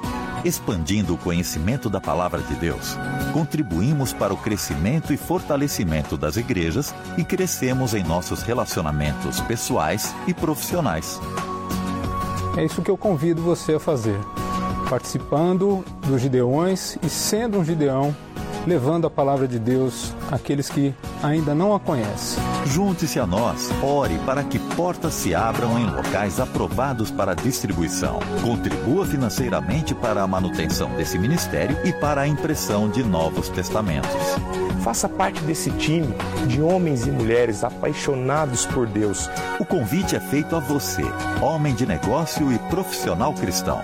expandindo 0.44 1.14
o 1.14 1.16
conhecimento 1.16 1.88
da 1.88 1.98
palavra 1.98 2.42
de 2.42 2.54
Deus, 2.56 2.98
contribuímos 3.32 4.12
para 4.12 4.34
o 4.34 4.36
crescimento 4.36 5.10
e 5.10 5.16
fortalecimento 5.16 6.18
das 6.18 6.36
igrejas 6.36 6.94
e 7.16 7.24
crescemos 7.24 7.94
em 7.94 8.04
nossos 8.04 8.42
relacionamentos 8.42 9.40
pessoais 9.40 10.14
e 10.26 10.34
profissionais. 10.34 11.18
É 12.56 12.64
isso 12.64 12.82
que 12.82 12.90
eu 12.90 12.96
convido 12.96 13.42
você 13.42 13.74
a 13.74 13.80
fazer. 13.80 14.18
Participando 14.88 15.84
dos 16.06 16.20
Gideões 16.20 16.96
e 17.02 17.08
sendo 17.08 17.58
um 17.58 17.64
Gideão, 17.64 18.14
levando 18.66 19.06
a 19.06 19.10
palavra 19.10 19.46
de 19.46 19.58
Deus 19.58 20.12
àqueles 20.30 20.68
que 20.68 20.94
ainda 21.22 21.54
não 21.54 21.74
a 21.74 21.80
conhecem. 21.80 22.42
Junte-se 22.66 23.20
a 23.20 23.26
nós, 23.26 23.70
ore 23.82 24.18
para 24.26 24.42
que 24.42 24.58
portas 24.58 25.14
se 25.14 25.34
abram 25.34 25.78
em 25.78 25.86
locais 25.86 26.40
aprovados 26.40 27.10
para 27.10 27.34
distribuição. 27.34 28.18
Contribua 28.42 29.04
financeiramente 29.06 29.94
para 29.94 30.22
a 30.22 30.26
manutenção 30.26 30.90
desse 30.90 31.18
ministério 31.18 31.76
e 31.84 31.92
para 31.92 32.22
a 32.22 32.28
impressão 32.28 32.88
de 32.88 33.02
novos 33.02 33.48
testamentos. 33.48 34.10
Faça 34.82 35.08
parte 35.08 35.40
desse 35.42 35.70
time 35.70 36.14
de 36.46 36.60
homens 36.60 37.06
e 37.06 37.10
mulheres 37.10 37.64
apaixonados 37.64 38.66
por 38.66 38.86
Deus. 38.86 39.30
O 39.58 39.64
convite 39.64 40.14
é 40.14 40.20
feito 40.20 40.54
a 40.54 40.60
você, 40.60 41.02
homem 41.40 41.74
de 41.74 41.86
negócio 41.86 42.52
e 42.52 42.58
profissional 42.70 43.32
cristão. 43.32 43.80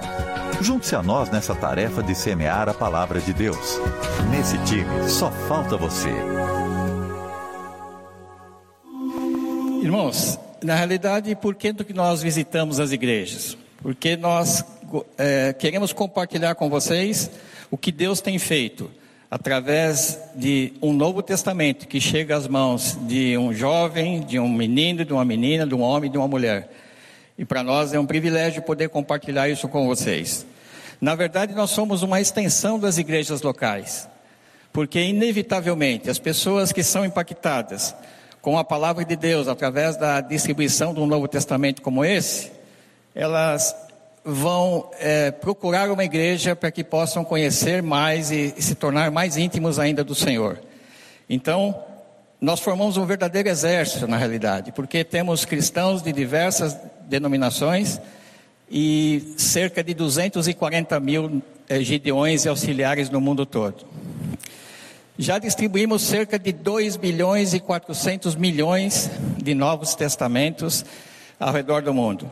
Junte-se 0.62 0.94
a 0.94 1.02
nós 1.02 1.30
nessa 1.30 1.54
tarefa 1.54 2.02
de 2.02 2.14
semear 2.14 2.68
a 2.68 2.74
palavra 2.74 3.18
de 3.18 3.32
Deus. 3.32 3.80
Nesse 4.30 4.58
time, 4.64 5.08
só 5.08 5.30
falta 5.48 5.74
você. 5.74 6.10
Irmãos, 9.82 10.38
na 10.62 10.74
realidade, 10.74 11.34
por 11.34 11.54
que 11.54 11.74
nós 11.94 12.22
visitamos 12.22 12.78
as 12.78 12.92
igrejas? 12.92 13.56
Porque 13.82 14.16
nós 14.16 14.62
é, 15.16 15.54
queremos 15.54 15.94
compartilhar 15.94 16.54
com 16.54 16.68
vocês 16.68 17.30
o 17.70 17.78
que 17.78 17.90
Deus 17.90 18.20
tem 18.20 18.38
feito 18.38 18.90
através 19.30 20.20
de 20.34 20.74
um 20.82 20.92
Novo 20.92 21.22
Testamento 21.22 21.88
que 21.88 22.02
chega 22.02 22.36
às 22.36 22.46
mãos 22.46 22.98
de 23.02 23.38
um 23.38 23.54
jovem, 23.54 24.20
de 24.20 24.38
um 24.38 24.48
menino, 24.48 25.06
de 25.06 25.12
uma 25.14 25.24
menina, 25.24 25.66
de 25.66 25.74
um 25.74 25.80
homem, 25.80 26.10
de 26.10 26.18
uma 26.18 26.28
mulher. 26.28 26.70
E 27.38 27.46
para 27.46 27.62
nós 27.62 27.94
é 27.94 27.98
um 27.98 28.04
privilégio 28.04 28.60
poder 28.60 28.90
compartilhar 28.90 29.48
isso 29.48 29.66
com 29.66 29.86
vocês. 29.86 30.44
Na 31.00 31.14
verdade, 31.14 31.54
nós 31.54 31.70
somos 31.70 32.02
uma 32.02 32.20
extensão 32.20 32.78
das 32.78 32.98
igrejas 32.98 33.40
locais, 33.40 34.06
porque 34.70 35.00
inevitavelmente 35.00 36.10
as 36.10 36.18
pessoas 36.18 36.72
que 36.72 36.82
são 36.82 37.04
impactadas 37.04 37.94
com 38.42 38.58
a 38.58 38.64
palavra 38.64 39.04
de 39.04 39.16
Deus 39.16 39.48
através 39.48 39.96
da 39.96 40.20
distribuição 40.20 40.92
de 40.92 41.00
um 41.00 41.06
Novo 41.06 41.26
Testamento 41.26 41.80
como 41.80 42.04
esse, 42.04 42.52
elas 43.14 43.74
vão 44.22 44.90
é, 44.98 45.30
procurar 45.30 45.90
uma 45.90 46.04
igreja 46.04 46.54
para 46.54 46.70
que 46.70 46.84
possam 46.84 47.24
conhecer 47.24 47.82
mais 47.82 48.30
e, 48.30 48.54
e 48.56 48.62
se 48.62 48.74
tornar 48.74 49.10
mais 49.10 49.38
íntimos 49.38 49.78
ainda 49.78 50.04
do 50.04 50.14
Senhor. 50.14 50.60
Então, 51.28 51.82
nós 52.40 52.60
formamos 52.60 52.96
um 52.96 53.06
verdadeiro 53.06 53.48
exército 53.48 54.06
na 54.06 54.16
realidade, 54.16 54.72
porque 54.72 55.02
temos 55.04 55.44
cristãos 55.44 56.02
de 56.02 56.12
diversas 56.12 56.76
denominações 57.08 58.00
e 58.70 59.34
cerca 59.36 59.82
de 59.82 59.92
240 59.94 61.00
mil 61.00 61.42
eh, 61.68 61.80
gideões 61.80 62.44
e 62.44 62.48
auxiliares 62.48 63.10
no 63.10 63.20
mundo 63.20 63.44
todo. 63.44 63.84
Já 65.18 65.38
distribuímos 65.38 66.02
cerca 66.02 66.38
de 66.38 66.52
2 66.52 66.96
bilhões 66.96 67.52
e 67.52 67.60
400 67.60 68.36
milhões 68.36 69.10
de 69.36 69.54
novos 69.54 69.94
testamentos 69.94 70.84
ao 71.38 71.52
redor 71.52 71.82
do 71.82 71.92
mundo. 71.92 72.30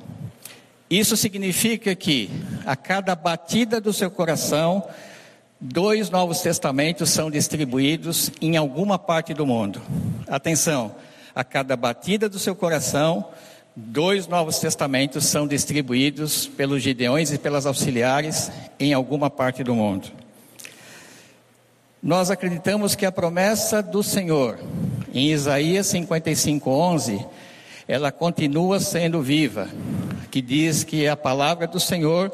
Isso 0.88 1.16
significa 1.16 1.94
que 1.94 2.30
a 2.64 2.74
cada 2.74 3.14
batida 3.14 3.78
do 3.78 3.92
seu 3.92 4.10
coração, 4.10 4.88
dois 5.60 6.08
novos 6.08 6.40
testamentos 6.40 7.10
são 7.10 7.30
distribuídos 7.30 8.30
em 8.40 8.56
alguma 8.56 8.98
parte 8.98 9.34
do 9.34 9.44
mundo. 9.44 9.82
Atenção, 10.26 10.94
a 11.34 11.44
cada 11.44 11.76
batida 11.76 12.26
do 12.26 12.38
seu 12.38 12.56
coração, 12.56 13.28
dois 13.80 14.26
novos 14.26 14.58
testamentos 14.58 15.26
são 15.26 15.46
distribuídos 15.46 16.48
pelos 16.48 16.82
gideões 16.82 17.32
e 17.32 17.38
pelas 17.38 17.64
auxiliares 17.64 18.50
em 18.80 18.92
alguma 18.92 19.30
parte 19.30 19.62
do 19.62 19.72
mundo. 19.72 20.08
Nós 22.02 22.28
acreditamos 22.28 22.96
que 22.96 23.06
a 23.06 23.12
promessa 23.12 23.80
do 23.80 24.02
Senhor 24.02 24.58
em 25.14 25.30
Isaías 25.30 25.86
55:11 25.86 27.24
ela 27.86 28.10
continua 28.10 28.80
sendo 28.80 29.22
viva, 29.22 29.68
que 30.28 30.42
diz 30.42 30.82
que 30.82 31.06
a 31.06 31.16
palavra 31.16 31.68
do 31.68 31.78
Senhor 31.78 32.32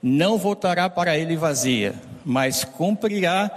não 0.00 0.38
voltará 0.38 0.88
para 0.88 1.18
ele 1.18 1.36
vazia, 1.36 1.94
mas 2.24 2.62
cumprirá 2.62 3.50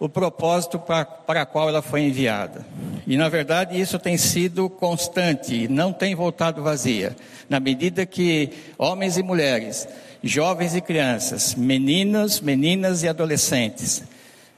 o 0.00 0.08
propósito 0.08 0.78
para, 0.78 1.04
para 1.04 1.44
qual 1.44 1.68
ela 1.68 1.82
foi 1.82 2.00
enviada. 2.00 2.66
E 3.06 3.18
na 3.18 3.28
verdade 3.28 3.78
isso 3.78 3.98
tem 3.98 4.16
sido 4.16 4.70
constante, 4.70 5.68
não 5.68 5.92
tem 5.92 6.14
voltado 6.14 6.62
vazia. 6.62 7.14
Na 7.50 7.60
medida 7.60 8.06
que 8.06 8.50
homens 8.78 9.18
e 9.18 9.22
mulheres, 9.22 9.86
jovens 10.24 10.74
e 10.74 10.80
crianças, 10.80 11.54
meninos, 11.54 12.40
meninas 12.40 13.02
e 13.02 13.08
adolescentes, 13.08 14.02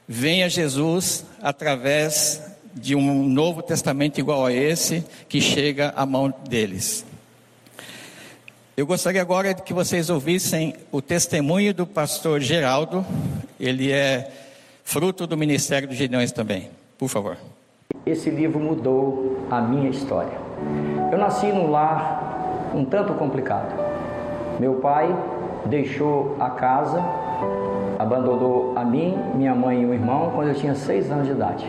vêm 0.07 0.43
a 0.43 0.47
Jesus 0.47 1.25
através 1.41 2.41
de 2.73 2.95
um 2.95 3.27
novo 3.27 3.61
testamento 3.61 4.19
igual 4.19 4.45
a 4.45 4.53
esse 4.53 5.03
que 5.27 5.41
chega 5.41 5.93
à 5.95 6.05
mão 6.05 6.33
deles. 6.47 7.05
Eu 8.75 8.87
gostaria 8.87 9.21
agora 9.21 9.53
que 9.53 9.73
vocês 9.73 10.09
ouvissem 10.09 10.73
o 10.91 11.01
testemunho 11.01 11.73
do 11.73 11.85
pastor 11.85 12.39
Geraldo. 12.39 13.05
Ele 13.59 13.91
é 13.91 14.42
fruto 14.83 15.25
do 15.25 15.35
ministério 15.35 15.87
dos 15.87 15.97
Gideões 15.97 16.31
também. 16.31 16.69
Por 16.97 17.07
favor. 17.07 17.37
Esse 18.05 18.29
livro 18.29 18.59
mudou 18.59 19.45
a 19.49 19.61
minha 19.61 19.89
história. 19.89 20.37
Eu 21.11 21.17
nasci 21.17 21.47
num 21.47 21.71
lar 21.71 22.71
um 22.75 22.85
tanto 22.85 23.13
complicado. 23.13 23.73
Meu 24.59 24.75
pai 24.75 25.15
deixou 25.65 26.35
a 26.39 26.49
casa, 26.49 27.01
abandonou 27.97 28.73
a 28.75 28.83
mim, 28.83 29.17
minha 29.35 29.55
mãe 29.55 29.81
e 29.81 29.85
o 29.85 29.93
irmão 29.93 30.31
quando 30.35 30.49
eu 30.49 30.55
tinha 30.55 30.75
seis 30.75 31.09
anos 31.11 31.25
de 31.25 31.31
idade. 31.31 31.65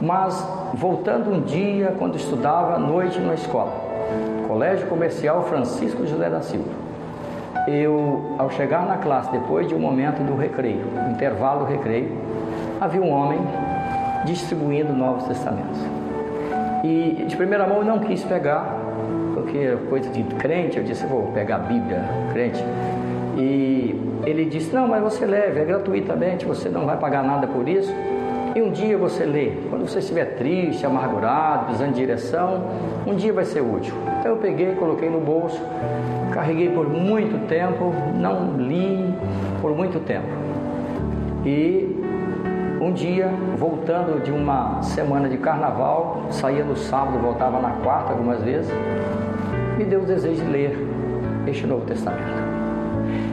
Mas 0.00 0.44
voltando 0.74 1.30
um 1.30 1.40
dia, 1.40 1.94
quando 1.98 2.16
estudava 2.16 2.74
à 2.74 2.78
noite 2.78 3.18
na 3.18 3.34
escola, 3.34 3.72
Colégio 4.46 4.86
Comercial 4.86 5.44
Francisco 5.44 6.06
José 6.06 6.30
da 6.30 6.40
Silva, 6.40 6.70
eu, 7.66 8.34
ao 8.38 8.50
chegar 8.50 8.86
na 8.86 8.96
classe, 8.96 9.30
depois 9.30 9.66
de 9.66 9.74
um 9.74 9.78
momento 9.78 10.22
do 10.22 10.36
recreio, 10.36 10.84
intervalo 11.10 11.64
do 11.64 11.70
recreio, 11.70 12.16
havia 12.80 13.00
um 13.00 13.10
homem 13.10 13.38
distribuindo 14.24 14.92
Novos 14.92 15.24
Testamentos. 15.24 15.80
E 16.84 17.24
de 17.26 17.36
primeira 17.36 17.66
mão 17.66 17.78
eu 17.78 17.84
não 17.84 17.98
quis 17.98 18.22
pegar, 18.22 18.76
porque 19.34 19.76
coisa 19.88 20.08
de 20.10 20.22
crente, 20.36 20.78
eu 20.78 20.84
disse, 20.84 21.06
vou 21.06 21.32
pegar 21.32 21.56
a 21.56 21.60
Bíblia, 21.60 22.04
crente. 22.32 22.62
E 23.36 23.94
ele 24.24 24.44
disse, 24.44 24.74
não, 24.74 24.86
mas 24.86 25.02
você 25.02 25.24
leve, 25.24 25.60
é 25.60 25.64
gratuitamente, 25.64 26.44
você 26.44 26.68
não 26.68 26.86
vai 26.86 26.96
pagar 26.96 27.22
nada 27.22 27.46
por 27.46 27.68
isso. 27.68 27.92
E 28.54 28.62
um 28.62 28.70
dia 28.70 28.96
você 28.96 29.24
lê, 29.24 29.52
quando 29.68 29.88
você 29.88 29.98
estiver 29.98 30.36
triste, 30.36 30.84
amargurado, 30.86 31.66
precisando 31.66 31.90
de 31.90 32.00
direção, 32.00 32.64
um 33.06 33.14
dia 33.14 33.32
vai 33.32 33.44
ser 33.44 33.60
útil. 33.60 33.94
Então 34.18 34.32
eu 34.32 34.36
peguei, 34.38 34.74
coloquei 34.74 35.10
no 35.10 35.20
bolso, 35.20 35.60
carreguei 36.32 36.70
por 36.70 36.88
muito 36.88 37.46
tempo, 37.46 37.92
não 38.14 38.56
li 38.56 39.14
por 39.60 39.76
muito 39.76 40.00
tempo. 40.00 40.28
E 41.44 42.02
um 42.80 42.92
dia, 42.92 43.30
voltando 43.56 44.22
de 44.22 44.30
uma 44.30 44.82
semana 44.82 45.28
de 45.28 45.36
carnaval, 45.36 46.26
saía 46.30 46.64
no 46.64 46.76
sábado, 46.76 47.18
voltava 47.18 47.60
na 47.60 47.70
quarta 47.82 48.12
algumas 48.12 48.42
vezes, 48.42 48.72
me 49.76 49.84
deu 49.84 50.02
o 50.02 50.06
desejo 50.06 50.42
de 50.42 50.50
ler 50.50 50.88
este 51.46 51.66
Novo 51.66 51.84
Testamento. 51.84 52.48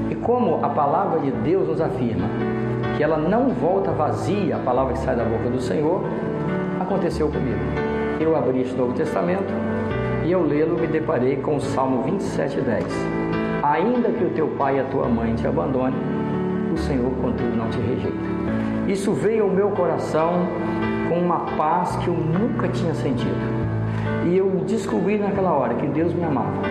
E 0.09 0.15
como 0.15 0.63
a 0.63 0.69
palavra 0.69 1.19
de 1.19 1.31
Deus 1.31 1.67
nos 1.67 1.81
afirma 1.81 2.27
que 2.95 3.03
ela 3.03 3.17
não 3.17 3.49
volta 3.49 3.91
vazia, 3.91 4.55
a 4.55 4.59
palavra 4.59 4.93
que 4.93 4.99
sai 4.99 5.15
da 5.15 5.23
boca 5.23 5.49
do 5.49 5.59
Senhor, 5.59 6.01
aconteceu 6.79 7.27
comigo. 7.27 7.59
Eu 8.19 8.35
abri 8.35 8.61
este 8.61 8.75
Novo 8.75 8.93
Testamento 8.93 9.53
e 10.25 10.33
ao 10.33 10.41
lê-lo 10.41 10.79
me 10.79 10.87
deparei 10.87 11.35
com 11.37 11.57
o 11.57 11.61
Salmo 11.61 12.03
27, 12.03 12.61
10. 12.61 12.85
Ainda 13.63 14.09
que 14.09 14.23
o 14.23 14.29
teu 14.29 14.47
pai 14.49 14.77
e 14.77 14.79
a 14.79 14.83
tua 14.85 15.07
mãe 15.07 15.35
te 15.35 15.45
abandone, 15.45 15.95
o 16.73 16.77
Senhor, 16.77 17.11
contudo, 17.21 17.55
não 17.55 17.69
te 17.69 17.79
rejeita. 17.79 18.17
Isso 18.87 19.11
veio 19.13 19.43
ao 19.43 19.49
meu 19.49 19.71
coração 19.71 20.47
com 21.09 21.19
uma 21.19 21.39
paz 21.57 21.95
que 21.97 22.07
eu 22.07 22.13
nunca 22.13 22.67
tinha 22.69 22.93
sentido. 22.93 23.55
E 24.25 24.37
eu 24.37 24.49
descobri 24.67 25.17
naquela 25.17 25.51
hora 25.51 25.73
que 25.73 25.87
Deus 25.87 26.13
me 26.13 26.23
amava. 26.23 26.61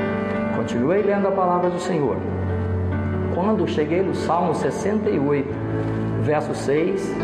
Continuei 0.57 1.03
lendo 1.03 1.29
a 1.29 1.33
palavra 1.33 1.71
do 1.71 1.79
Senhor. 1.79 2.17
Quando 3.35 3.67
cheguei 3.67 4.03
no 4.03 4.15
Salmo 4.15 4.55
68, 4.55 5.49
verso 6.25 6.55
6, 6.55 7.15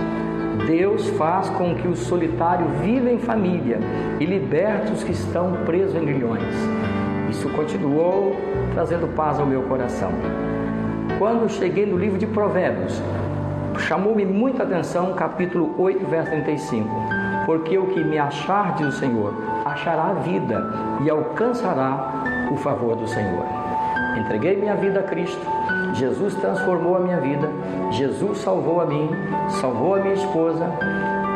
Deus 0.66 1.08
faz 1.10 1.48
com 1.50 1.74
que 1.74 1.88
o 1.88 1.96
solitário 1.96 2.66
viva 2.82 3.10
em 3.10 3.18
família 3.18 3.78
e 4.20 4.24
liberta 4.24 4.92
os 4.92 5.02
que 5.02 5.12
estão 5.12 5.64
presos 5.64 5.94
em 5.96 6.04
grilhões. 6.04 6.54
Isso 7.30 7.48
continuou 7.50 8.36
trazendo 8.74 9.08
paz 9.14 9.40
ao 9.40 9.46
meu 9.46 9.62
coração. 9.62 10.12
Quando 11.18 11.50
cheguei 11.50 11.86
no 11.86 11.96
livro 11.96 12.18
de 12.18 12.26
Provérbios, 12.26 13.00
chamou-me 13.78 14.24
muita 14.24 14.64
atenção, 14.64 15.14
capítulo 15.14 15.74
8, 15.78 16.06
verso 16.06 16.30
35. 16.30 16.88
Porque 17.46 17.78
o 17.78 17.86
que 17.86 18.04
me 18.04 18.18
achar, 18.18 18.74
diz 18.74 18.88
o 18.88 18.92
Senhor, 18.92 19.34
achará 19.64 20.10
a 20.10 20.14
vida 20.14 20.62
e 21.02 21.10
alcançará 21.10 22.22
o 22.52 22.56
favor 22.56 22.96
do 22.96 23.06
Senhor. 23.06 23.44
Entreguei 24.18 24.56
minha 24.56 24.74
vida 24.74 25.00
a 25.00 25.02
Cristo, 25.04 25.40
Jesus 26.00 26.34
transformou 26.36 26.96
a 26.96 27.00
minha 27.00 27.20
vida, 27.20 27.46
Jesus 27.90 28.38
salvou 28.38 28.80
a 28.80 28.86
mim, 28.86 29.10
salvou 29.60 29.96
a 29.96 29.98
minha 29.98 30.14
esposa. 30.14 30.64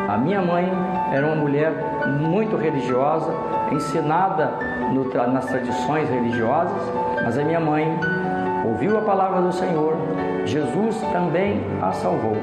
A 0.09 0.17
minha 0.17 0.41
mãe 0.41 0.67
era 1.13 1.27
uma 1.27 1.35
mulher 1.35 1.71
muito 2.19 2.55
religiosa, 2.55 3.31
ensinada 3.71 4.53
no, 4.91 5.03
nas 5.31 5.45
tradições 5.45 6.09
religiosas, 6.09 6.81
mas 7.23 7.37
a 7.37 7.43
minha 7.43 7.59
mãe 7.59 7.95
ouviu 8.67 8.97
a 8.97 9.01
palavra 9.01 9.39
do 9.39 9.53
Senhor, 9.53 9.95
Jesus 10.45 10.99
também 11.13 11.61
a 11.79 11.91
salvou. 11.91 12.35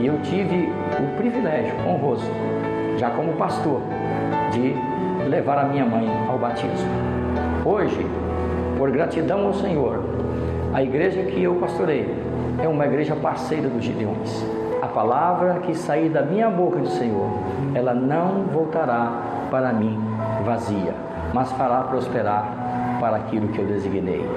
E 0.00 0.06
eu 0.08 0.20
tive 0.22 0.72
o 0.98 1.16
privilégio 1.16 1.72
honroso, 1.86 2.28
já 2.98 3.10
como 3.10 3.32
pastor, 3.34 3.80
de 4.50 4.74
levar 5.28 5.58
a 5.58 5.64
minha 5.66 5.84
mãe 5.84 6.08
ao 6.28 6.36
batismo. 6.36 6.90
Hoje, 7.64 8.04
por 8.76 8.90
gratidão 8.90 9.46
ao 9.46 9.54
Senhor, 9.54 10.03
a 10.74 10.82
igreja 10.82 11.22
que 11.22 11.40
eu 11.40 11.54
pastorei 11.54 12.04
é 12.60 12.66
uma 12.66 12.84
igreja 12.84 13.14
parceira 13.14 13.68
dos 13.68 13.84
Gideões. 13.84 14.44
A 14.82 14.88
palavra 14.88 15.60
que 15.60 15.72
sair 15.72 16.08
da 16.08 16.22
minha 16.22 16.50
boca 16.50 16.80
do 16.80 16.88
Senhor, 16.88 17.30
ela 17.76 17.94
não 17.94 18.46
voltará 18.46 19.46
para 19.52 19.72
mim 19.72 19.96
vazia, 20.44 20.92
mas 21.32 21.52
fará 21.52 21.84
prosperar 21.84 22.98
para 22.98 23.18
aquilo 23.18 23.48
que 23.48 23.60
eu 23.60 23.66
designei. 23.66 24.28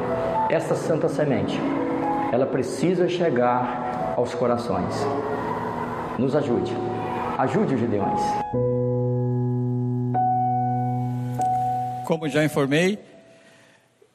Esta 0.48 0.76
santa 0.76 1.10
semente 1.10 1.60
ela 2.32 2.46
precisa 2.46 3.10
chegar 3.10 4.14
aos 4.16 4.36
corações. 4.36 4.94
Nos 6.20 6.36
ajude. 6.36 6.72
Ajude 7.40 7.74
os 7.74 7.80
Gideões. 7.80 8.22
Como 12.06 12.30
já 12.30 12.46
informei, 12.46 13.00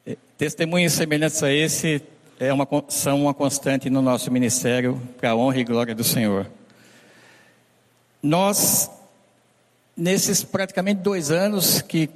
eh, 0.07 0.15
testemunhos 0.37 0.93
semelhantes 0.93 1.43
a 1.43 1.51
esse 1.51 2.01
é 2.39 2.51
uma, 2.51 2.67
são 2.89 3.21
uma 3.21 3.33
constante 3.33 3.89
no 3.89 4.01
nosso 4.01 4.31
ministério 4.31 5.01
para 5.17 5.31
a 5.31 5.35
honra 5.35 5.59
e 5.59 5.63
glória 5.63 5.95
do 5.95 6.03
Senhor. 6.03 6.49
Nós, 8.21 8.89
nesses 9.95 10.43
praticamente 10.43 11.01
dois 11.01 11.31
anos 11.31 11.81
que 11.81 12.09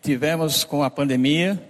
tivemos 0.00 0.64
com 0.64 0.82
a 0.82 0.90
pandemia, 0.90 1.60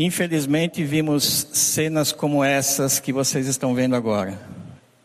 Infelizmente, 0.00 0.84
vimos 0.84 1.48
cenas 1.52 2.12
como 2.12 2.44
essas 2.44 3.00
que 3.00 3.12
vocês 3.12 3.48
estão 3.48 3.74
vendo 3.74 3.96
agora: 3.96 4.38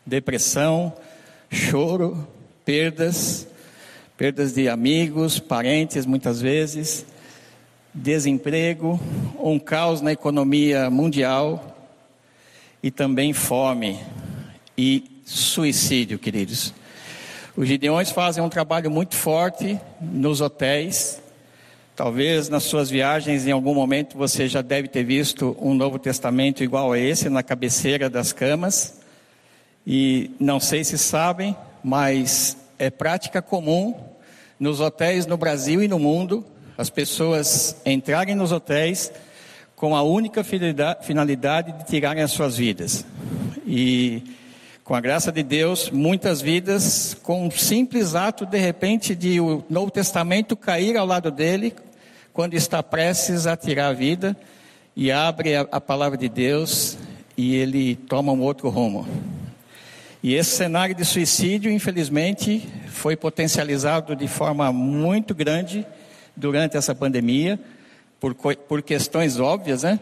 depressão, 0.05 0.93
choro, 1.49 2.27
perdas, 2.63 3.47
perdas 4.15 4.53
de 4.53 4.69
amigos, 4.69 5.39
parentes, 5.39 6.05
muitas 6.05 6.39
vezes, 6.39 7.07
desemprego, 7.91 8.99
um 9.39 9.57
caos 9.57 9.99
na 9.99 10.11
economia 10.11 10.91
mundial 10.91 11.72
e 12.83 12.91
também 12.91 13.33
fome 13.33 13.99
e 14.77 15.21
suicídio, 15.25 16.19
queridos. 16.19 16.73
Os 17.55 17.67
Gideões 17.67 18.11
fazem 18.11 18.43
um 18.43 18.49
trabalho 18.49 18.91
muito 18.91 19.15
forte 19.15 19.79
nos 20.01 20.41
hotéis, 20.41 21.23
Talvez 21.95 22.49
nas 22.49 22.63
suas 22.63 22.89
viagens, 22.89 23.45
em 23.45 23.51
algum 23.51 23.75
momento, 23.75 24.17
você 24.17 24.47
já 24.47 24.63
deve 24.63 24.87
ter 24.87 25.03
visto 25.03 25.55
um 25.61 25.75
Novo 25.75 25.99
Testamento 25.99 26.63
igual 26.63 26.91
a 26.91 26.97
esse 26.97 27.29
na 27.29 27.43
cabeceira 27.43 28.09
das 28.09 28.33
camas. 28.33 28.99
E 29.85 30.31
não 30.39 30.59
sei 30.59 30.83
se 30.83 30.97
sabem, 30.97 31.55
mas 31.83 32.57
é 32.79 32.89
prática 32.89 33.43
comum 33.43 33.93
nos 34.59 34.79
hotéis 34.79 35.27
no 35.27 35.37
Brasil 35.37 35.83
e 35.83 35.87
no 35.87 35.99
mundo 35.99 36.43
as 36.75 36.89
pessoas 36.89 37.75
entrarem 37.85 38.33
nos 38.33 38.51
hotéis 38.51 39.11
com 39.83 39.97
a 39.97 40.01
única 40.01 40.45
finalidade 40.45 41.73
de 41.73 41.85
tirarem 41.85 42.23
as 42.23 42.31
suas 42.31 42.55
vidas. 42.55 43.05
E 43.67 44.23
com 44.81 44.95
a 44.95 45.01
graça 45.01 45.29
de 45.29 45.43
Deus, 45.43 45.91
muitas 45.91 46.41
vidas, 46.41 47.17
com 47.21 47.47
um 47.47 47.51
simples 47.51 48.15
ato, 48.15 48.45
de 48.45 48.57
repente, 48.57 49.13
de 49.13 49.41
o 49.41 49.61
Novo 49.69 49.91
Testamento 49.91 50.55
cair 50.55 50.95
ao 50.95 51.05
lado 51.05 51.29
dele, 51.29 51.75
quando 52.31 52.53
está 52.53 52.81
prestes 52.81 53.45
a 53.45 53.57
tirar 53.57 53.89
a 53.89 53.93
vida, 53.93 54.37
e 54.95 55.11
abre 55.11 55.53
a, 55.53 55.67
a 55.69 55.81
palavra 55.81 56.17
de 56.17 56.29
Deus 56.29 56.97
e 57.35 57.53
ele 57.53 57.97
toma 57.97 58.31
um 58.31 58.39
outro 58.39 58.69
rumo. 58.69 59.05
E 60.23 60.33
esse 60.33 60.51
cenário 60.51 60.95
de 60.95 61.03
suicídio, 61.03 61.69
infelizmente, 61.69 62.65
foi 62.87 63.17
potencializado 63.17 64.15
de 64.15 64.29
forma 64.29 64.71
muito 64.71 65.35
grande 65.35 65.85
durante 66.37 66.77
essa 66.77 66.95
pandemia, 66.95 67.59
por, 68.23 68.55
por 68.55 68.81
questões 68.81 69.37
óbvias, 69.37 69.83
né? 69.83 69.99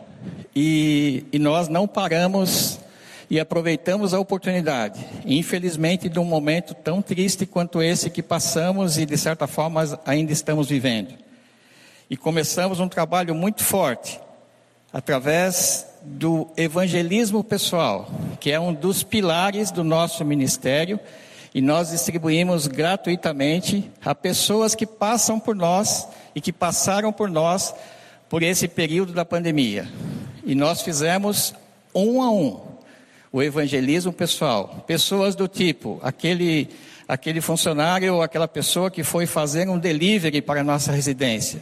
E, 0.55 1.25
e 1.31 1.39
nós 1.39 1.67
não 1.67 1.87
paramos 1.87 2.79
e 3.27 3.39
aproveitamos 3.39 4.13
a 4.13 4.19
oportunidade, 4.19 5.03
infelizmente, 5.25 6.07
de 6.07 6.19
um 6.19 6.23
momento 6.23 6.75
tão 6.75 7.01
triste 7.01 7.47
quanto 7.47 7.81
esse 7.81 8.11
que 8.11 8.21
passamos 8.21 8.99
e, 8.99 9.07
de 9.07 9.17
certa 9.17 9.47
forma, 9.47 9.99
ainda 10.05 10.31
estamos 10.31 10.67
vivendo. 10.69 11.15
E 12.11 12.15
começamos 12.15 12.79
um 12.79 12.87
trabalho 12.87 13.33
muito 13.33 13.63
forte, 13.63 14.19
através 14.93 15.87
do 16.03 16.47
evangelismo 16.55 17.43
pessoal, 17.43 18.07
que 18.39 18.51
é 18.51 18.59
um 18.59 18.71
dos 18.71 19.01
pilares 19.01 19.71
do 19.71 19.83
nosso 19.83 20.23
ministério, 20.23 20.99
e 21.55 21.59
nós 21.61 21.89
distribuímos 21.89 22.67
gratuitamente 22.67 23.89
a 24.05 24.13
pessoas 24.13 24.75
que 24.75 24.85
passam 24.85 25.39
por 25.39 25.55
nós 25.55 26.07
e 26.35 26.39
que 26.41 26.53
passaram 26.53 27.11
por 27.11 27.27
nós 27.27 27.73
por 28.31 28.43
esse 28.43 28.65
período 28.65 29.11
da 29.11 29.25
pandemia. 29.25 29.89
E 30.45 30.55
nós 30.55 30.81
fizemos 30.81 31.53
um 31.93 32.21
a 32.21 32.31
um 32.31 32.61
o 33.29 33.43
evangelismo 33.43 34.13
pessoal. 34.13 34.85
Pessoas 34.87 35.35
do 35.35 35.49
tipo, 35.49 35.99
aquele, 36.01 36.69
aquele 37.09 37.41
funcionário 37.41 38.15
ou 38.15 38.21
aquela 38.21 38.47
pessoa 38.47 38.89
que 38.89 39.03
foi 39.03 39.25
fazer 39.25 39.67
um 39.67 39.77
delivery 39.77 40.41
para 40.41 40.61
a 40.61 40.63
nossa 40.63 40.93
residência, 40.93 41.61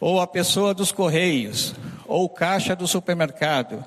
ou 0.00 0.20
a 0.20 0.26
pessoa 0.26 0.74
dos 0.74 0.90
correios, 0.90 1.76
ou 2.08 2.28
caixa 2.28 2.74
do 2.74 2.88
supermercado, 2.88 3.84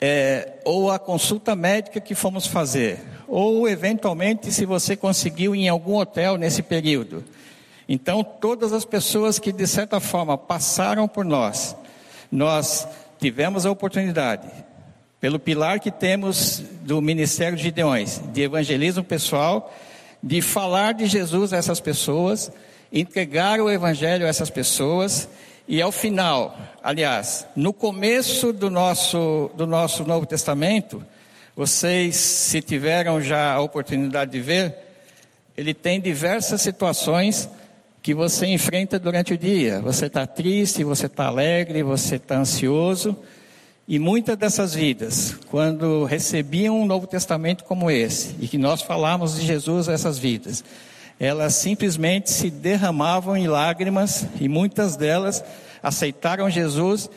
é, 0.00 0.54
ou 0.64 0.90
a 0.90 0.98
consulta 0.98 1.54
médica 1.54 2.00
que 2.00 2.14
fomos 2.14 2.46
fazer, 2.46 2.98
ou 3.28 3.68
eventualmente 3.68 4.50
se 4.50 4.64
você 4.64 4.96
conseguiu 4.96 5.54
em 5.54 5.68
algum 5.68 5.96
hotel 5.96 6.38
nesse 6.38 6.62
período. 6.62 7.22
Então, 7.88 8.24
todas 8.24 8.72
as 8.72 8.84
pessoas 8.84 9.38
que 9.38 9.52
de 9.52 9.66
certa 9.66 10.00
forma 10.00 10.36
passaram 10.36 11.06
por 11.06 11.24
nós, 11.24 11.76
nós 12.30 12.86
tivemos 13.18 13.64
a 13.64 13.70
oportunidade, 13.70 14.48
pelo 15.20 15.38
pilar 15.38 15.80
que 15.80 15.90
temos 15.90 16.62
do 16.82 17.00
Ministério 17.00 17.56
de 17.56 17.64
Gideões, 17.64 18.20
de 18.32 18.42
evangelismo 18.42 19.04
pessoal, 19.04 19.72
de 20.22 20.42
falar 20.42 20.94
de 20.94 21.06
Jesus 21.06 21.52
a 21.52 21.56
essas 21.56 21.80
pessoas, 21.80 22.50
entregar 22.92 23.60
o 23.60 23.70
Evangelho 23.70 24.26
a 24.26 24.28
essas 24.28 24.50
pessoas, 24.50 25.28
e 25.68 25.80
ao 25.82 25.90
final, 25.90 26.56
aliás, 26.82 27.46
no 27.56 27.72
começo 27.72 28.52
do 28.52 28.70
nosso, 28.70 29.50
do 29.54 29.66
nosso 29.66 30.04
Novo 30.04 30.26
Testamento, 30.26 31.04
vocês, 31.56 32.16
se 32.16 32.60
tiveram 32.60 33.20
já 33.20 33.52
a 33.52 33.60
oportunidade 33.60 34.30
de 34.30 34.40
ver, 34.40 34.74
ele 35.56 35.72
tem 35.72 36.00
diversas 36.00 36.60
situações 36.60 37.48
que 38.06 38.14
você 38.14 38.46
enfrenta 38.46 39.00
durante 39.00 39.34
o 39.34 39.36
dia. 39.36 39.80
Você 39.80 40.06
está 40.06 40.24
triste, 40.28 40.84
você 40.84 41.06
está 41.06 41.26
alegre, 41.26 41.82
você 41.82 42.14
está 42.14 42.38
ansioso. 42.38 43.16
E 43.88 43.98
muitas 43.98 44.36
dessas 44.36 44.76
vidas, 44.76 45.36
quando 45.50 46.04
recebiam 46.04 46.80
um 46.80 46.86
Novo 46.86 47.08
Testamento 47.08 47.64
como 47.64 47.90
esse, 47.90 48.36
e 48.38 48.46
que 48.46 48.58
nós 48.58 48.80
falamos 48.80 49.34
de 49.34 49.44
Jesus 49.44 49.88
a 49.88 49.92
essas 49.92 50.20
vidas, 50.20 50.62
elas 51.18 51.56
simplesmente 51.56 52.30
se 52.30 52.48
derramavam 52.48 53.36
em 53.36 53.48
lágrimas, 53.48 54.24
e 54.40 54.48
muitas 54.48 54.94
delas 54.94 55.42
aceitaram 55.82 56.48
Jesus 56.48 57.10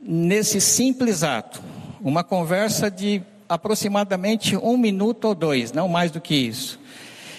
nesse 0.00 0.60
simples 0.60 1.24
ato. 1.24 1.60
Uma 2.00 2.22
conversa 2.22 2.88
de 2.88 3.20
aproximadamente 3.48 4.56
um 4.56 4.76
minuto 4.76 5.24
ou 5.24 5.34
dois, 5.34 5.72
não 5.72 5.88
mais 5.88 6.12
do 6.12 6.20
que 6.20 6.36
isso. 6.36 6.78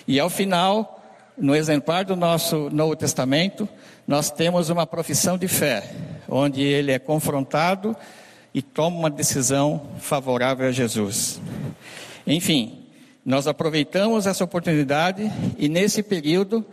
E 0.06 0.20
ao 0.20 0.30
final, 0.30 0.99
no 1.40 1.56
exemplar 1.56 2.06
do 2.06 2.16
nosso 2.16 2.70
Novo 2.70 2.96
Testamento, 2.96 3.68
nós 4.08 4.30
temos 4.30 4.70
uma 4.70 4.86
profissão 4.86 5.38
de 5.38 5.48
fé, 5.48 5.92
onde 6.28 6.62
ele 6.62 6.92
é 6.92 7.00
confrontado 7.00 7.96
e 8.54 8.62
toma 8.62 8.98
uma 8.98 9.10
decisão 9.10 9.82
favorável 10.00 10.68
a 10.68 10.72
Jesus. 10.72 11.40
Enfim, 12.26 12.86
nós 13.26 13.48
aproveitamos 13.48 14.26
essa 14.26 14.44
oportunidade 14.44 15.32
e 15.58 15.70
nesse 15.70 16.04
período 16.04 16.66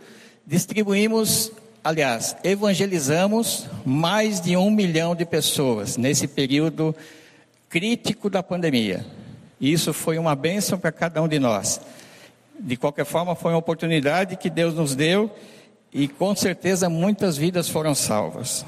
distribuímos, 0.45 1.51
aliás, 1.83 2.35
evangelizamos 2.43 3.67
mais 3.85 4.41
de 4.41 4.57
um 4.57 4.69
milhão 4.69 5.15
de 5.15 5.25
pessoas 5.25 5.97
nesse 5.97 6.27
período 6.27 6.95
crítico 7.69 8.29
da 8.29 8.41
pandemia. 8.41 9.05
Isso 9.59 9.93
foi 9.93 10.17
uma 10.17 10.35
bênção 10.35 10.77
para 10.77 10.91
cada 10.91 11.21
um 11.21 11.27
de 11.27 11.39
nós. 11.39 11.81
De 12.59 12.75
qualquer 12.75 13.05
forma, 13.05 13.35
foi 13.35 13.51
uma 13.51 13.59
oportunidade 13.59 14.35
que 14.35 14.49
Deus 14.49 14.73
nos 14.73 14.95
deu 14.95 15.29
e 15.93 16.07
com 16.07 16.35
certeza 16.35 16.89
muitas 16.89 17.37
vidas 17.37 17.69
foram 17.69 17.93
salvas. 17.93 18.65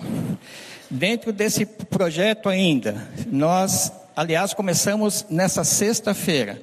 Dentro 0.90 1.32
desse 1.34 1.66
projeto 1.66 2.50
ainda, 2.50 3.08
nós, 3.28 3.92
aliás, 4.16 4.54
começamos 4.54 5.26
nessa 5.30 5.64
sexta-feira 5.64 6.62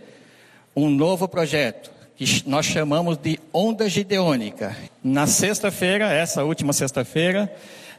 um 0.75 0.89
novo 0.89 1.27
projeto 1.27 1.91
que 2.17 2.43
nós 2.47 2.65
chamamos 2.67 3.19
de 3.19 3.39
Onda 3.53 3.89
Gideônica. 3.89 4.77
Na 5.03 5.27
sexta-feira, 5.27 6.13
essa 6.13 6.45
última 6.45 6.73
sexta-feira, 6.73 7.53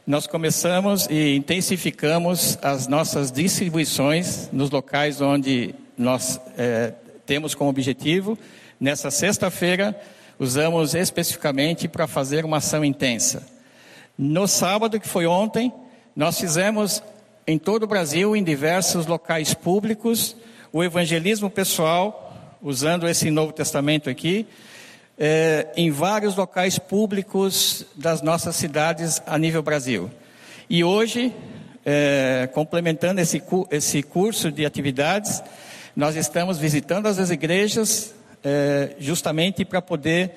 nós 0.06 0.26
começamos 0.26 1.06
e 1.10 1.36
intensificamos 1.36 2.58
as 2.62 2.88
nossas 2.88 3.30
distribuições 3.30 4.48
nos 4.52 4.70
locais 4.70 5.20
onde 5.20 5.74
nós 5.96 6.40
é, 6.56 6.94
temos 7.26 7.54
como 7.54 7.70
objetivo 7.70 8.38
Nessa 8.80 9.10
sexta-feira, 9.10 10.00
usamos 10.38 10.94
especificamente 10.94 11.88
para 11.88 12.06
fazer 12.06 12.44
uma 12.44 12.58
ação 12.58 12.84
intensa. 12.84 13.44
No 14.16 14.46
sábado, 14.46 15.00
que 15.00 15.08
foi 15.08 15.26
ontem, 15.26 15.72
nós 16.14 16.38
fizemos 16.38 17.02
em 17.44 17.58
todo 17.58 17.82
o 17.82 17.86
Brasil, 17.88 18.36
em 18.36 18.44
diversos 18.44 19.04
locais 19.06 19.52
públicos, 19.52 20.36
o 20.72 20.84
evangelismo 20.84 21.50
pessoal, 21.50 22.56
usando 22.62 23.08
esse 23.08 23.32
Novo 23.32 23.52
Testamento 23.52 24.08
aqui, 24.08 24.46
eh, 25.18 25.66
em 25.76 25.90
vários 25.90 26.36
locais 26.36 26.78
públicos 26.78 27.84
das 27.96 28.22
nossas 28.22 28.54
cidades 28.54 29.20
a 29.26 29.36
nível 29.36 29.60
Brasil. 29.60 30.08
E 30.70 30.84
hoje, 30.84 31.34
eh, 31.84 32.48
complementando 32.54 33.20
esse, 33.20 33.42
esse 33.72 34.04
curso 34.04 34.52
de 34.52 34.64
atividades, 34.64 35.42
nós 35.96 36.14
estamos 36.14 36.58
visitando 36.58 37.06
as 37.06 37.30
igrejas 37.30 38.14
é, 38.48 38.96
justamente 38.98 39.62
para 39.62 39.82
poder 39.82 40.32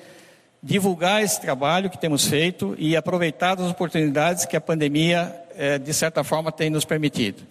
divulgar 0.62 1.22
esse 1.22 1.40
trabalho 1.40 1.88
que 1.88 1.98
temos 1.98 2.26
feito 2.26 2.76
e 2.78 2.94
aproveitar 2.94 3.58
as 3.58 3.70
oportunidades 3.70 4.44
que 4.44 4.54
a 4.54 4.60
pandemia, 4.60 5.34
é, 5.56 5.78
de 5.78 5.94
certa 5.94 6.22
forma, 6.22 6.52
tem 6.52 6.68
nos 6.68 6.84
permitido. 6.84 7.42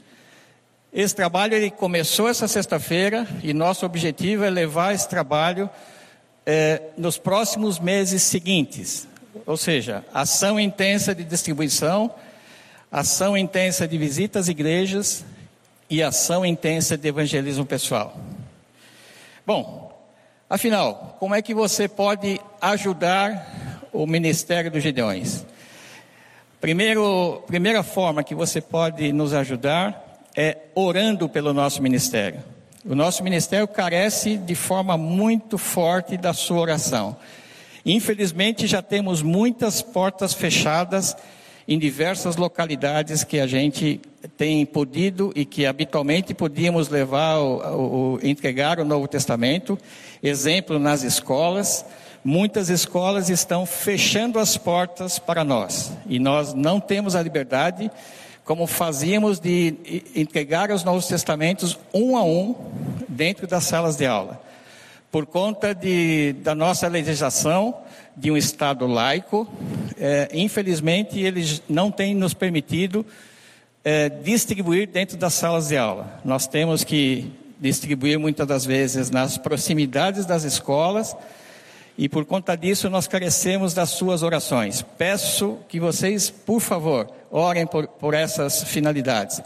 Esse 0.93 1.15
trabalho 1.15 1.56
ele 1.56 1.71
começou 1.71 2.30
essa 2.30 2.47
sexta-feira 2.47 3.28
e 3.41 3.54
nosso 3.54 3.86
objetivo 3.86 4.43
é 4.43 4.50
levar 4.52 4.93
esse 4.93 5.10
trabalho 5.10 5.67
é, 6.45 6.82
nos 6.95 7.17
próximos 7.17 7.80
meses 7.80 8.21
seguintes, 8.21 9.08
ou 9.45 9.58
seja, 9.58 10.06
ação 10.13 10.60
intensa 10.60 11.15
de 11.15 11.24
distribuição, 11.24 12.13
ação 12.91 13.36
intensa 13.36 13.88
de 13.88 13.97
visitas 13.97 14.43
às 14.43 14.50
igrejas 14.50 15.26
e 15.89 16.04
ação 16.04 16.45
intensa 16.45 16.95
de 16.95 17.08
evangelismo 17.08 17.65
pessoal. 17.65 18.17
Bom, 19.45 19.90
Afinal, 20.51 21.15
como 21.17 21.33
é 21.33 21.41
que 21.41 21.53
você 21.53 21.87
pode 21.87 22.37
ajudar 22.59 23.87
o 23.93 24.05
ministério 24.05 24.69
dos 24.69 24.83
Gideões? 24.83 25.45
Primeiro, 26.59 27.41
primeira 27.47 27.81
forma 27.83 28.21
que 28.21 28.35
você 28.35 28.59
pode 28.59 29.13
nos 29.13 29.33
ajudar 29.33 30.25
é 30.35 30.57
orando 30.75 31.29
pelo 31.29 31.53
nosso 31.53 31.81
ministério. 31.81 32.43
O 32.83 32.93
nosso 32.93 33.23
ministério 33.23 33.65
carece 33.65 34.35
de 34.35 34.53
forma 34.53 34.97
muito 34.97 35.57
forte 35.57 36.17
da 36.17 36.33
sua 36.33 36.59
oração. 36.59 37.15
Infelizmente, 37.85 38.67
já 38.67 38.81
temos 38.81 39.21
muitas 39.21 39.81
portas 39.81 40.33
fechadas 40.33 41.15
em 41.65 41.79
diversas 41.79 42.35
localidades 42.35 43.23
que 43.23 43.39
a 43.39 43.47
gente 43.47 44.01
tem 44.38 44.65
podido 44.65 45.31
e 45.36 45.45
que 45.45 45.65
habitualmente 45.65 46.34
podíamos 46.34 46.89
levar, 46.89 47.38
o, 47.39 48.15
o, 48.15 48.19
entregar 48.21 48.79
o 48.79 48.86
Novo 48.86 49.07
Testamento. 49.07 49.77
Exemplo 50.21 50.79
nas 50.79 51.03
escolas. 51.03 51.86
Muitas 52.23 52.69
escolas 52.69 53.29
estão 53.29 53.65
fechando 53.65 54.38
as 54.38 54.55
portas 54.55 55.17
para 55.17 55.43
nós 55.43 55.91
e 56.07 56.19
nós 56.19 56.53
não 56.53 56.79
temos 56.79 57.15
a 57.15 57.21
liberdade, 57.21 57.89
como 58.45 58.67
fazíamos, 58.67 59.39
de 59.39 59.75
entregar 60.15 60.69
os 60.69 60.84
Novos 60.84 61.07
Testamentos 61.07 61.79
um 61.91 62.15
a 62.15 62.23
um 62.23 62.55
dentro 63.07 63.47
das 63.47 63.63
salas 63.63 63.95
de 63.95 64.05
aula. 64.05 64.39
Por 65.12 65.25
conta 65.25 65.73
de, 65.73 66.34
da 66.43 66.53
nossa 66.53 66.88
legislação, 66.88 67.75
de 68.15 68.29
um 68.29 68.38
Estado 68.38 68.86
laico, 68.86 69.47
é, 69.97 70.29
infelizmente 70.31 71.19
eles 71.19 71.62
não 71.67 71.89
têm 71.89 72.13
nos 72.13 72.34
permitido 72.34 73.05
é, 73.84 74.10
distribuir 74.10 74.88
dentro 74.88 75.17
das 75.17 75.34
salas 75.34 75.70
de 75.70 75.78
aula. 75.78 76.20
Nós 76.24 76.48
temos 76.48 76.84
que 76.84 77.32
distribuir 77.60 78.17
muitas 78.20 78.48
das 78.48 78.65
vezes 78.65 79.10
nas 79.10 79.38
proximidades 79.38 80.26
das 80.26 80.44
escolas 80.44 81.15
e 81.98 82.10
por 82.10 82.26
conta 82.26 82.56
disso 82.56 82.89
nós 82.89 83.08
carecemos 83.08 83.74
das 83.74 83.89
suas 83.89 84.24
orações. 84.24 84.84
Peço 84.98 85.58
que 85.67 85.80
vocês, 85.80 86.30
por 86.30 86.60
favor, 86.60 87.08
orem 87.30 87.67
por, 87.67 87.88
por 87.88 88.13
essas 88.13 88.63
finalidades. 88.63 89.41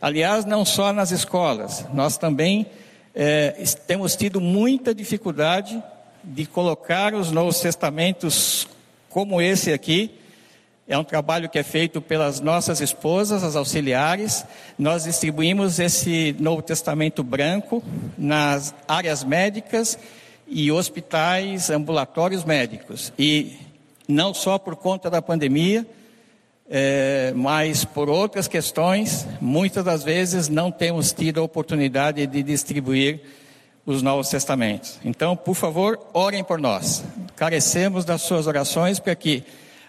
Aliás, 0.00 0.44
não 0.44 0.64
só 0.64 0.92
nas 0.92 1.10
escolas, 1.10 1.86
nós 1.94 2.18
também 2.18 2.66
é, 3.14 3.52
temos 3.86 4.16
tido 4.16 4.40
muita 4.40 4.94
dificuldade 4.94 5.82
de 6.22 6.46
colocar 6.46 7.14
os 7.14 7.30
Novos 7.30 7.60
Testamentos 7.60 8.66
como 9.08 9.40
esse 9.40 9.72
aqui 9.72 10.18
É 10.86 10.98
um 10.98 11.04
trabalho 11.04 11.48
que 11.48 11.58
é 11.58 11.62
feito 11.62 12.02
pelas 12.02 12.40
nossas 12.40 12.78
esposas, 12.82 13.42
as 13.42 13.56
auxiliares. 13.56 14.44
Nós 14.78 15.04
distribuímos 15.04 15.78
esse 15.78 16.36
Novo 16.38 16.60
Testamento 16.60 17.22
branco 17.22 17.82
nas 18.18 18.74
áreas 18.86 19.24
médicas 19.24 19.98
e 20.46 20.70
hospitais, 20.70 21.70
ambulatórios 21.70 22.44
médicos. 22.44 23.14
E 23.18 23.56
não 24.06 24.34
só 24.34 24.58
por 24.58 24.76
conta 24.76 25.08
da 25.08 25.22
pandemia, 25.22 25.86
é, 26.68 27.32
mas 27.34 27.86
por 27.86 28.10
outras 28.10 28.46
questões, 28.46 29.26
muitas 29.40 29.84
das 29.84 30.04
vezes 30.04 30.50
não 30.50 30.70
temos 30.70 31.14
tido 31.14 31.40
a 31.40 31.44
oportunidade 31.44 32.26
de 32.26 32.42
distribuir 32.42 33.22
os 33.86 34.02
Novos 34.02 34.28
Testamentos. 34.28 35.00
Então, 35.02 35.34
por 35.34 35.54
favor, 35.54 35.98
orem 36.12 36.44
por 36.44 36.60
nós. 36.60 37.02
Carecemos 37.36 38.04
das 38.04 38.20
suas 38.20 38.46
orações 38.46 38.98
para 38.98 39.14
que 39.14 39.44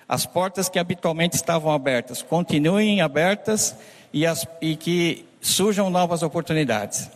as 0.08 0.26
portas 0.26 0.70
que 0.70 0.78
habitualmente 0.78 1.36
estavam 1.36 1.72
abertas 1.72 2.22
continuem 2.22 3.02
abertas 3.02 3.76
e, 4.14 4.26
as, 4.26 4.48
e 4.62 4.76
que 4.76 5.26
surjam 5.42 5.90
novas 5.90 6.24
oportunidades. 6.24 7.10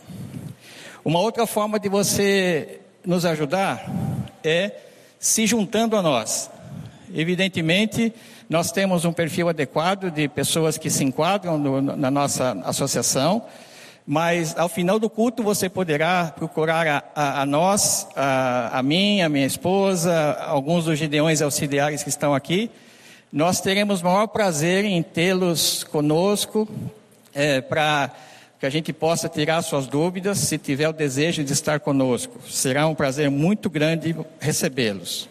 Uma 1.04 1.20
outra 1.20 1.46
forma 1.46 1.78
de 1.78 1.88
você 1.88 2.80
nos 3.04 3.24
ajudar 3.24 3.90
é 4.44 4.72
se 5.18 5.46
juntando 5.46 5.96
a 5.96 6.02
nós. 6.02 6.50
Evidentemente, 7.14 8.12
nós 8.48 8.70
temos 8.70 9.04
um 9.04 9.12
perfil 9.12 9.48
adequado 9.48 10.10
de 10.10 10.28
pessoas 10.28 10.76
que 10.76 10.90
se 10.90 11.04
enquadram 11.04 11.58
no, 11.58 11.80
na 11.80 12.10
nossa 12.10 12.52
associação, 12.64 13.44
mas 14.12 14.58
ao 14.58 14.68
final 14.68 14.98
do 14.98 15.08
culto 15.08 15.40
você 15.40 15.68
poderá 15.68 16.34
procurar 16.36 16.84
a, 16.84 17.04
a, 17.14 17.42
a 17.42 17.46
nós, 17.46 18.08
a, 18.16 18.80
a, 18.80 18.82
mim, 18.82 19.22
a 19.22 19.28
minha 19.28 19.46
esposa, 19.46 20.32
alguns 20.48 20.86
dos 20.86 20.98
gideões 20.98 21.40
auxiliares 21.40 22.02
que 22.02 22.08
estão 22.08 22.34
aqui. 22.34 22.72
Nós 23.32 23.60
teremos 23.60 24.00
o 24.00 24.04
maior 24.06 24.26
prazer 24.26 24.84
em 24.84 25.00
tê-los 25.00 25.84
conosco 25.84 26.68
é, 27.32 27.60
para 27.60 28.10
que 28.58 28.66
a 28.66 28.68
gente 28.68 28.92
possa 28.92 29.28
tirar 29.28 29.62
suas 29.62 29.86
dúvidas, 29.86 30.38
se 30.38 30.58
tiver 30.58 30.88
o 30.88 30.92
desejo 30.92 31.44
de 31.44 31.52
estar 31.52 31.78
conosco. 31.78 32.40
Será 32.50 32.88
um 32.88 32.96
prazer 32.96 33.30
muito 33.30 33.70
grande 33.70 34.16
recebê-los. 34.40 35.28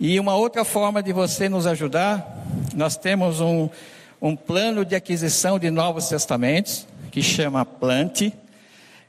E 0.00 0.18
uma 0.18 0.34
outra 0.34 0.64
forma 0.64 1.00
de 1.00 1.12
você 1.12 1.48
nos 1.48 1.68
ajudar, 1.68 2.44
nós 2.74 2.96
temos 2.96 3.40
um, 3.40 3.68
um 4.20 4.34
plano 4.34 4.84
de 4.84 4.96
aquisição 4.96 5.60
de 5.60 5.70
Novos 5.70 6.08
Testamentos, 6.08 6.88
que 7.12 7.22
chama 7.22 7.62
Plante, 7.66 8.32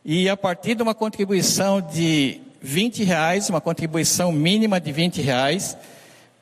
e 0.03 0.27
a 0.27 0.35
partir 0.35 0.75
de 0.75 0.83
uma 0.83 0.93
contribuição 0.93 1.79
de 1.79 2.41
20 2.61 3.01
reais, 3.05 3.49
uma 3.49 3.61
contribuição 3.61 4.29
mínima 4.29 4.77
de 4.77 4.91
20 4.91 5.21
reais, 5.21 5.77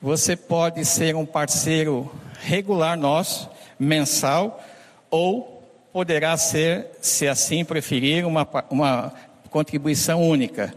você 0.00 0.34
pode 0.34 0.84
ser 0.84 1.14
um 1.14 1.24
parceiro 1.24 2.12
regular 2.40 2.98
nosso, 2.98 3.48
mensal, 3.78 4.60
ou 5.08 5.62
poderá 5.92 6.36
ser, 6.36 6.88
se 7.00 7.28
assim 7.28 7.64
preferir, 7.64 8.26
uma, 8.26 8.46
uma 8.68 9.12
contribuição 9.48 10.20
única. 10.20 10.74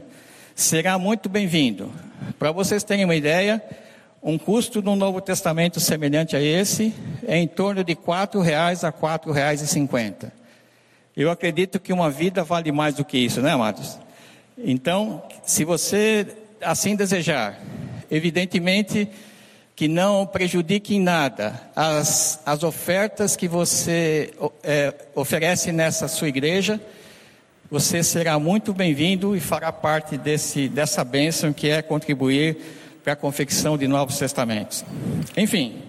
Será 0.54 1.00
muito 1.00 1.28
bem-vindo. 1.28 1.92
Para 2.38 2.52
vocês 2.52 2.84
terem 2.84 3.06
uma 3.06 3.16
ideia, 3.16 3.60
um 4.22 4.38
custo 4.38 4.84
do 4.84 4.96
Novo 4.96 5.20
Testamento 5.20 5.80
semelhante 5.80 6.36
a 6.36 6.42
esse 6.42 6.94
é 7.28 7.38
em 7.38 7.48
torno 7.48 7.84
de 7.84 7.96
quatro 7.96 8.40
reais 8.40 8.84
a 8.84 8.92
quatro 8.92 9.32
reais 9.32 9.62
e 9.62 9.68
cinquenta. 9.68 10.32
Eu 11.16 11.32
acredito 11.32 11.80
que 11.80 11.94
uma 11.94 12.10
vida 12.10 12.44
vale 12.44 12.74
mais 12.74 12.96
do 12.96 13.06
que 13.06 13.18
isso, 13.18 13.42
né, 13.42 13.52
amados? 13.54 13.98
Então, 14.58 15.24
se 15.46 15.64
você 15.64 16.28
assim 16.62 16.94
desejar, 16.94 17.58
evidentemente 18.12 19.08
que 19.76 19.88
não 19.88 20.26
prejudique 20.26 20.96
em 20.96 21.00
nada 21.00 21.70
as, 21.74 22.42
as 22.46 22.64
ofertas 22.64 23.36
que 23.36 23.48
você 23.48 24.34
é, 24.62 24.94
oferece 25.14 25.72
nessa 25.72 26.10
sua 26.10 26.28
igreja, 26.28 26.82
você 27.72 28.04
será 28.04 28.38
muito 28.38 28.74
bem-vindo 28.74 29.38
e 29.38 29.40
fará 29.40 29.72
parte 29.72 30.18
desse, 30.18 30.68
dessa 30.68 31.04
bênção 31.04 31.54
que 31.54 31.70
é 31.70 31.82
contribuir 31.82 32.58
para 33.06 33.14
a 33.14 33.16
confecção 33.16 33.78
de 33.78 33.88
novos 33.88 34.18
testamentos. 34.18 34.84
Enfim, 35.38 35.82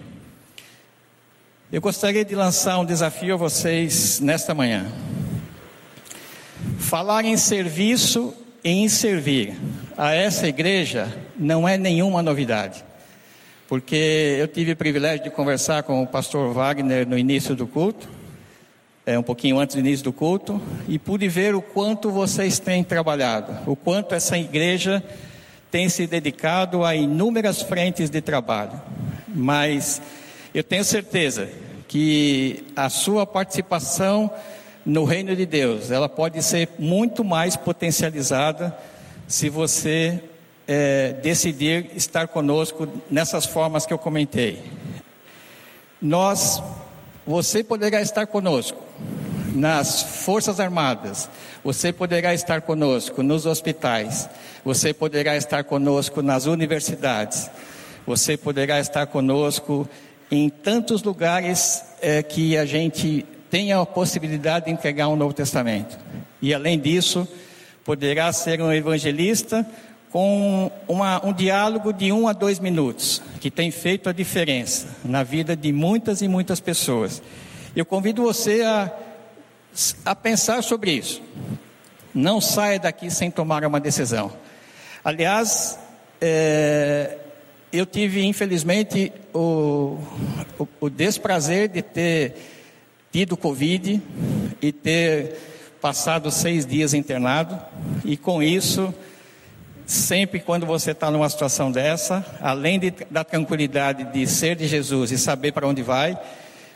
eu 1.71 1.81
gostaria 1.81 2.23
de 2.23 2.33
lançar 2.35 2.79
um 2.79 2.85
desafio 2.85 3.33
a 3.33 3.37
vocês 3.37 4.19
nesta 4.19 4.53
manhã. 4.53 4.85
Falar 6.79 7.25
em 7.25 7.35
serviço 7.35 8.33
e 8.63 8.69
em 8.69 8.87
servir 8.87 9.55
a 9.97 10.13
essa 10.13 10.47
igreja 10.47 11.13
não 11.37 11.67
é 11.67 11.77
nenhuma 11.77 12.21
novidade, 12.21 12.83
porque 13.67 14.37
eu 14.39 14.47
tive 14.47 14.71
o 14.71 14.77
privilégio 14.77 15.23
de 15.23 15.29
conversar 15.29 15.83
com 15.83 16.01
o 16.01 16.07
pastor 16.07 16.53
Wagner 16.53 17.07
no 17.07 17.17
início 17.17 17.55
do 17.55 17.67
culto 17.67 18.07
é, 19.07 19.17
um 19.17 19.23
pouquinho 19.23 19.57
antes 19.57 19.73
do 19.73 19.79
início 19.79 20.03
do 20.03 20.11
culto, 20.11 20.61
e 20.85 20.99
pude 20.99 21.29
ver 21.29 21.55
o 21.55 21.61
quanto 21.61 22.11
vocês 22.11 22.59
têm 22.59 22.83
trabalhado, 22.83 23.57
o 23.65 23.73
quanto 23.73 24.13
essa 24.13 24.37
igreja 24.37 25.01
tem 25.71 25.87
se 25.87 26.05
dedicado 26.05 26.83
a 26.83 26.93
inúmeras 26.93 27.61
frentes 27.61 28.09
de 28.09 28.19
trabalho. 28.19 28.81
Mas 29.33 30.01
eu 30.57 30.63
tenho 30.63 30.83
certeza 30.83 31.47
que 31.87 32.65
a 32.75 32.89
sua 32.89 33.27
participação 33.27 34.31
no 34.83 35.05
reino 35.05 35.35
de 35.35 35.45
Deus, 35.45 35.91
ela 35.91 36.09
pode 36.09 36.41
ser 36.41 36.69
muito 36.79 37.23
mais 37.23 37.55
potencializada 37.55 38.75
se 39.27 39.49
você 39.49 40.19
é, 40.67 41.13
decidir 41.21 41.91
estar 41.95 42.27
conosco 42.27 42.87
nessas 43.07 43.45
formas 43.45 43.85
que 43.85 43.93
eu 43.93 43.99
comentei. 43.99 44.63
Nós 46.01 46.59
você 47.23 47.63
poderá 47.63 48.01
estar 48.01 48.25
conosco 48.25 48.81
nas 49.53 50.01
Forças 50.01 50.59
Armadas, 50.59 51.29
você 51.63 51.93
poderá 51.93 52.33
estar 52.33 52.61
conosco 52.61 53.21
nos 53.21 53.45
hospitais, 53.45 54.27
você 54.65 54.91
poderá 54.91 55.37
estar 55.37 55.65
conosco 55.65 56.23
nas 56.23 56.47
universidades, 56.47 57.47
você 58.07 58.35
poderá 58.35 58.79
estar 58.79 59.05
conosco 59.05 59.87
em 60.29 60.49
tantos 60.49 61.03
lugares 61.03 61.83
é, 62.01 62.21
que 62.21 62.57
a 62.57 62.65
gente 62.65 63.25
tenha 63.49 63.79
a 63.79 63.85
possibilidade 63.85 64.65
de 64.65 64.71
entregar 64.71 65.07
um 65.07 65.15
Novo 65.15 65.33
Testamento. 65.33 65.97
E 66.41 66.53
além 66.53 66.79
disso, 66.79 67.27
poderá 67.83 68.31
ser 68.33 68.61
um 68.61 68.71
evangelista 68.71 69.65
com 70.11 70.71
uma, 70.87 71.25
um 71.25 71.33
diálogo 71.33 71.93
de 71.93 72.11
um 72.11 72.27
a 72.27 72.33
dois 72.33 72.59
minutos, 72.59 73.21
que 73.39 73.49
tem 73.49 73.71
feito 73.71 74.09
a 74.09 74.13
diferença 74.13 74.87
na 75.03 75.23
vida 75.23 75.55
de 75.55 75.71
muitas 75.71 76.21
e 76.21 76.27
muitas 76.27 76.59
pessoas. 76.59 77.21
Eu 77.75 77.85
convido 77.85 78.23
você 78.23 78.63
a, 78.63 78.91
a 80.05 80.15
pensar 80.15 80.63
sobre 80.63 80.91
isso. 80.91 81.21
Não 82.13 82.41
saia 82.41 82.79
daqui 82.79 83.11
sem 83.11 83.29
tomar 83.29 83.63
uma 83.63 83.79
decisão. 83.79 84.31
Aliás, 85.03 85.77
é, 86.19 87.17
eu 87.77 87.85
tive, 87.85 88.23
infelizmente, 88.25 89.11
o, 89.33 89.97
o, 90.59 90.67
o 90.81 90.89
desprazer 90.89 91.67
de 91.69 91.81
ter 91.81 92.35
tido 93.11 93.37
Covid 93.37 94.01
e 94.61 94.71
ter 94.71 95.37
passado 95.81 96.31
seis 96.31 96.65
dias 96.65 96.93
internado, 96.93 97.59
e 98.03 98.17
com 98.17 98.41
isso 98.41 98.93
Sempre 99.87 100.41
quando 100.41 100.65
você 100.65 100.91
está 100.91 101.09
numa 101.09 101.29
situação 101.29 101.71
dessa, 101.71 102.25
além 102.41 102.77
de, 102.77 102.93
da 103.09 103.23
tranquilidade 103.23 104.03
de 104.11 104.27
ser 104.27 104.57
de 104.57 104.67
Jesus 104.67 105.13
e 105.13 105.17
saber 105.17 105.53
para 105.53 105.65
onde 105.65 105.81
vai, 105.81 106.19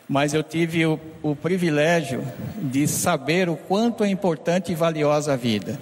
mas 0.08 0.34
eu 0.34 0.42
tive 0.42 0.86
o, 0.86 0.98
o 1.22 1.36
privilégio 1.36 2.26
de 2.58 2.88
saber 2.88 3.50
o 3.50 3.58
quanto 3.58 4.06
é 4.06 4.10
importante 4.10 4.72
e 4.72 4.76
valiosa 4.76 5.34
a 5.34 5.36
vida. 5.36 5.78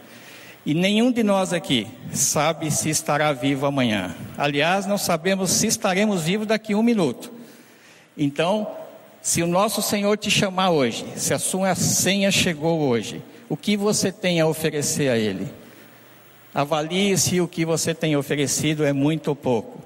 E 0.69 0.73
nenhum 0.75 1.11
de 1.11 1.23
nós 1.23 1.51
aqui 1.51 1.87
sabe 2.13 2.69
se 2.69 2.91
estará 2.91 3.33
vivo 3.33 3.65
amanhã. 3.65 4.15
Aliás, 4.37 4.85
não 4.85 4.99
sabemos 4.99 5.49
se 5.49 5.65
estaremos 5.65 6.21
vivos 6.21 6.45
daqui 6.45 6.73
a 6.73 6.77
um 6.77 6.83
minuto. 6.83 7.33
Então, 8.15 8.69
se 9.19 9.41
o 9.41 9.47
nosso 9.47 9.81
Senhor 9.81 10.15
te 10.15 10.29
chamar 10.29 10.69
hoje, 10.69 11.07
se 11.15 11.33
a 11.33 11.39
sua 11.39 11.73
senha 11.73 12.29
chegou 12.29 12.81
hoje, 12.81 13.19
o 13.49 13.57
que 13.57 13.75
você 13.75 14.11
tem 14.11 14.39
a 14.39 14.45
oferecer 14.45 15.09
a 15.09 15.17
Ele? 15.17 15.47
Avalie 16.53 17.17
se 17.17 17.41
o 17.41 17.47
que 17.47 17.65
você 17.65 17.95
tem 17.95 18.15
oferecido 18.15 18.85
é 18.85 18.93
muito 18.93 19.29
ou 19.29 19.35
pouco. 19.35 19.81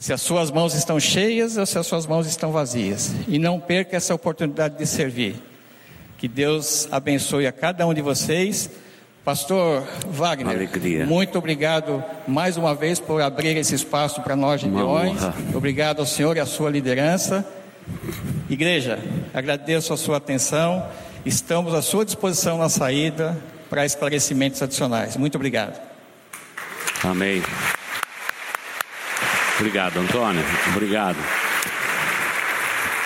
Se 0.00 0.12
as 0.12 0.20
suas 0.20 0.50
mãos 0.50 0.74
estão 0.74 0.98
cheias 0.98 1.56
ou 1.56 1.64
se 1.64 1.78
as 1.78 1.86
suas 1.86 2.08
mãos 2.08 2.26
estão 2.26 2.50
vazias. 2.50 3.14
E 3.28 3.38
não 3.38 3.60
perca 3.60 3.96
essa 3.96 4.12
oportunidade 4.12 4.76
de 4.78 4.84
servir. 4.84 5.36
Que 6.18 6.26
Deus 6.26 6.88
abençoe 6.90 7.46
a 7.46 7.52
cada 7.52 7.86
um 7.86 7.94
de 7.94 8.02
vocês. 8.02 8.68
Pastor 9.24 9.82
Wagner, 10.06 10.54
Alegria. 10.54 11.06
muito 11.06 11.38
obrigado 11.38 12.04
mais 12.28 12.58
uma 12.58 12.74
vez 12.74 13.00
por 13.00 13.22
abrir 13.22 13.56
esse 13.56 13.74
espaço 13.74 14.20
para 14.20 14.36
nós, 14.36 14.60
Gideões. 14.60 15.18
Obrigado 15.54 16.00
ao 16.00 16.06
senhor 16.06 16.36
e 16.36 16.40
à 16.40 16.46
sua 16.46 16.68
liderança. 16.68 17.42
Igreja, 18.50 18.98
agradeço 19.32 19.94
a 19.94 19.96
sua 19.96 20.18
atenção. 20.18 20.86
Estamos 21.24 21.72
à 21.72 21.80
sua 21.80 22.04
disposição 22.04 22.58
na 22.58 22.68
saída 22.68 23.34
para 23.70 23.86
esclarecimentos 23.86 24.60
adicionais. 24.60 25.16
Muito 25.16 25.36
obrigado. 25.36 25.80
Amém. 27.02 27.42
Obrigado, 29.58 29.98
Antônio. 30.00 30.44
Obrigado. 30.74 31.16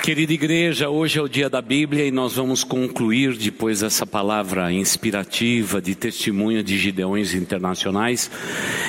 Querida 0.09 0.33
igreja, 0.33 0.89
hoje 0.89 1.19
é 1.19 1.23
o 1.23 1.29
dia 1.29 1.51
da 1.51 1.61
Bíblia 1.61 2.07
e 2.07 2.11
nós 2.11 2.37
vamos 2.37 2.65
concluir 2.65 3.37
depois 3.37 3.81
dessa 3.81 4.07
palavra 4.07 4.73
inspirativa 4.73 5.83
de 5.83 5.95
testemunho 5.95 6.63
de 6.63 6.79
Gideões 6.79 7.35
internacionais, 7.35 8.31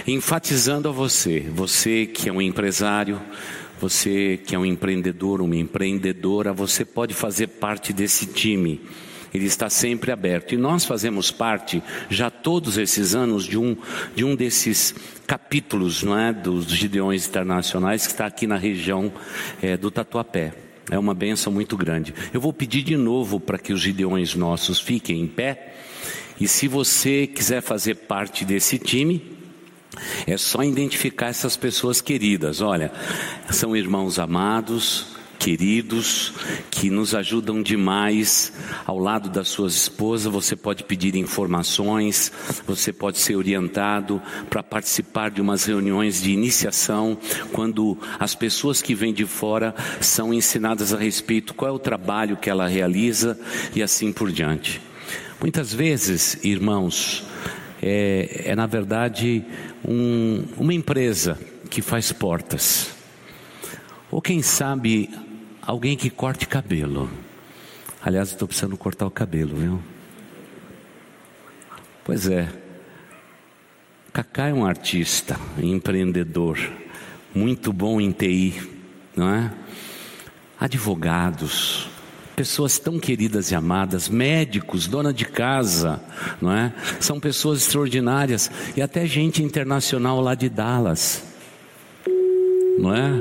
enfatizando 0.07 0.87
a 0.87 0.93
você, 0.93 1.41
você 1.53 2.05
que 2.05 2.29
é 2.29 2.31
um 2.31 2.41
empresário, 2.41 3.19
você 3.81 4.39
que 4.45 4.55
é 4.55 4.57
um 4.57 4.65
empreendedor, 4.65 5.41
uma 5.41 5.57
empreendedora, 5.57 6.53
você 6.53 6.85
pode 6.85 7.13
fazer 7.13 7.47
parte 7.47 7.91
desse 7.91 8.25
time. 8.25 8.79
Ele 9.33 9.45
está 9.45 9.69
sempre 9.69 10.13
aberto. 10.13 10.53
E 10.53 10.57
nós 10.57 10.85
fazemos 10.85 11.31
parte, 11.31 11.83
já 12.09 12.29
todos 12.29 12.77
esses 12.77 13.13
anos, 13.13 13.43
de 13.43 13.57
um, 13.57 13.75
de 14.15 14.23
um 14.23 14.37
desses 14.37 14.95
capítulos 15.27 16.01
não 16.01 16.17
é, 16.17 16.31
dos 16.31 16.67
Gideões 16.67 17.27
Internacionais 17.27 18.07
que 18.07 18.13
está 18.13 18.25
aqui 18.25 18.47
na 18.47 18.55
região 18.55 19.11
é, 19.61 19.75
do 19.75 19.91
Tatuapé. 19.91 20.68
É 20.89 20.97
uma 20.97 21.13
benção 21.13 21.51
muito 21.53 21.77
grande. 21.77 22.13
Eu 22.33 22.41
vou 22.41 22.51
pedir 22.51 22.83
de 22.83 22.97
novo 22.97 23.39
para 23.39 23.57
que 23.57 23.71
os 23.71 23.81
Gideões 23.81 24.35
nossos 24.35 24.79
fiquem 24.79 25.21
em 25.21 25.27
pé. 25.27 25.73
E 26.39 26.47
se 26.47 26.67
você 26.67 27.27
quiser 27.27 27.61
fazer 27.61 27.95
parte 27.95 28.45
desse 28.45 28.79
time, 28.79 29.21
é 30.25 30.37
só 30.37 30.63
identificar 30.63 31.27
essas 31.27 31.57
pessoas 31.57 32.01
queridas. 32.01 32.61
Olha, 32.61 32.91
são 33.51 33.75
irmãos 33.75 34.17
amados, 34.17 35.18
queridos, 35.39 36.33
que 36.69 36.89
nos 36.89 37.15
ajudam 37.15 37.63
demais. 37.63 38.51
Ao 38.85 38.99
lado 38.99 39.29
das 39.29 39.47
suas 39.47 39.73
esposas, 39.73 40.31
você 40.31 40.55
pode 40.55 40.83
pedir 40.83 41.15
informações, 41.15 42.31
você 42.67 42.91
pode 42.91 43.17
ser 43.17 43.37
orientado 43.37 44.21
para 44.49 44.61
participar 44.61 45.31
de 45.31 45.41
umas 45.41 45.63
reuniões 45.63 46.21
de 46.21 46.31
iniciação, 46.31 47.17
quando 47.53 47.97
as 48.19 48.35
pessoas 48.35 48.81
que 48.81 48.93
vêm 48.93 49.13
de 49.13 49.25
fora 49.25 49.73
são 50.01 50.33
ensinadas 50.33 50.93
a 50.93 50.97
respeito 50.97 51.53
qual 51.53 51.71
é 51.71 51.73
o 51.73 51.79
trabalho 51.79 52.35
que 52.35 52.49
ela 52.49 52.67
realiza 52.67 53.39
e 53.73 53.81
assim 53.81 54.11
por 54.11 54.31
diante. 54.31 54.81
Muitas 55.39 55.73
vezes, 55.73 56.37
irmãos, 56.43 57.23
é, 57.81 58.43
é 58.47 58.55
na 58.55 58.67
verdade 58.67 59.45
um, 59.87 60.43
uma 60.57 60.73
empresa 60.73 61.39
que 61.69 61.81
faz 61.81 62.11
portas. 62.11 62.89
Ou 64.11 64.21
quem 64.21 64.41
sabe 64.41 65.09
alguém 65.69 65.95
que 65.95 66.09
corte 66.09 66.47
cabelo. 66.47 67.07
Aliás, 68.01 68.29
estou 68.29 68.47
precisando 68.47 68.75
cortar 68.75 69.05
o 69.05 69.11
cabelo, 69.11 69.55
viu? 69.55 69.79
Pois 72.03 72.27
é. 72.27 72.49
Cacá 74.11 74.47
é 74.47 74.53
um 74.53 74.65
artista, 74.65 75.39
empreendedor, 75.61 76.57
muito 77.35 77.71
bom 77.71 78.01
em 78.01 78.11
TI, 78.11 78.67
não 79.15 79.29
é? 79.31 79.53
Advogados, 80.59 81.87
pessoas 82.35 82.79
tão 82.79 82.99
queridas 82.99 83.51
e 83.51 83.55
amadas, 83.55 84.09
médicos, 84.09 84.87
dona 84.87 85.13
de 85.13 85.25
casa, 85.25 86.01
não 86.41 86.51
é? 86.51 86.73
São 86.99 87.19
pessoas 87.19 87.61
extraordinárias 87.61 88.49
e 88.75 88.81
até 88.81 89.05
gente 89.05 89.43
internacional 89.43 90.19
lá 90.19 90.33
de 90.33 90.49
Dallas, 90.49 91.23
não 92.79 92.91
é? 92.91 93.11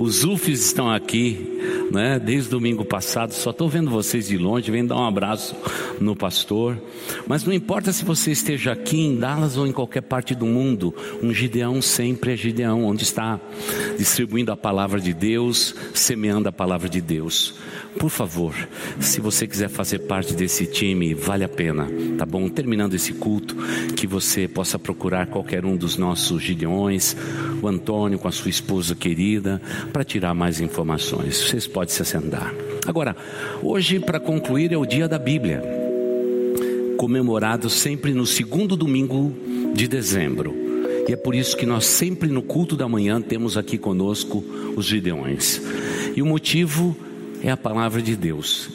Os 0.00 0.24
UFs 0.24 0.64
estão 0.64 0.90
aqui, 0.90 1.49
né? 1.90 2.18
Desde 2.18 2.50
domingo 2.50 2.84
passado, 2.84 3.32
só 3.32 3.50
estou 3.50 3.68
vendo 3.68 3.90
vocês 3.90 4.28
de 4.28 4.38
longe, 4.38 4.70
vem 4.70 4.86
dar 4.86 4.96
um 4.96 5.06
abraço 5.06 5.54
no 6.00 6.14
pastor. 6.16 6.80
Mas 7.26 7.44
não 7.44 7.52
importa 7.52 7.92
se 7.92 8.04
você 8.04 8.32
esteja 8.32 8.72
aqui 8.72 9.00
em 9.00 9.16
Dallas 9.16 9.56
ou 9.56 9.66
em 9.66 9.72
qualquer 9.72 10.02
parte 10.02 10.34
do 10.34 10.46
mundo, 10.46 10.94
um 11.22 11.32
Gideão 11.32 11.80
sempre 11.82 12.32
é 12.32 12.36
Gideão, 12.36 12.84
onde 12.84 13.02
está 13.02 13.40
distribuindo 13.98 14.52
a 14.52 14.56
palavra 14.56 15.00
de 15.00 15.12
Deus, 15.12 15.74
semeando 15.94 16.48
a 16.48 16.52
palavra 16.52 16.88
de 16.88 17.00
Deus. 17.00 17.54
Por 17.98 18.08
favor, 18.08 18.54
se 19.00 19.20
você 19.20 19.46
quiser 19.46 19.68
fazer 19.68 20.00
parte 20.00 20.34
desse 20.34 20.66
time, 20.66 21.12
vale 21.12 21.44
a 21.44 21.48
pena, 21.48 21.88
tá 22.16 22.24
bom? 22.24 22.48
Terminando 22.48 22.94
esse 22.94 23.12
culto, 23.12 23.56
que 23.96 24.06
você 24.06 24.46
possa 24.46 24.78
procurar 24.78 25.26
qualquer 25.26 25.64
um 25.64 25.76
dos 25.76 25.96
nossos 25.96 26.42
Gideões, 26.42 27.16
o 27.60 27.66
Antônio 27.66 28.18
com 28.18 28.28
a 28.28 28.32
sua 28.32 28.48
esposa 28.48 28.94
querida, 28.94 29.60
para 29.92 30.04
tirar 30.04 30.34
mais 30.34 30.60
informações. 30.60 31.49
Vocês 31.50 31.66
podem 31.66 31.92
se 31.92 32.00
assentar. 32.00 32.54
Agora, 32.86 33.16
hoje, 33.60 33.98
para 33.98 34.20
concluir, 34.20 34.72
é 34.72 34.76
o 34.76 34.86
dia 34.86 35.08
da 35.08 35.18
Bíblia, 35.18 35.60
comemorado 36.96 37.68
sempre 37.68 38.12
no 38.12 38.24
segundo 38.24 38.76
domingo 38.76 39.34
de 39.74 39.88
dezembro. 39.88 40.54
E 41.08 41.12
é 41.12 41.16
por 41.16 41.34
isso 41.34 41.56
que 41.56 41.66
nós 41.66 41.86
sempre 41.86 42.28
no 42.28 42.40
culto 42.40 42.76
da 42.76 42.88
manhã 42.88 43.20
temos 43.20 43.56
aqui 43.56 43.76
conosco 43.76 44.44
os 44.76 44.86
Gideões. 44.86 45.60
E 46.14 46.22
o 46.22 46.26
motivo 46.26 46.96
é 47.42 47.50
a 47.50 47.56
palavra 47.56 48.00
de 48.00 48.14
Deus. 48.14 48.70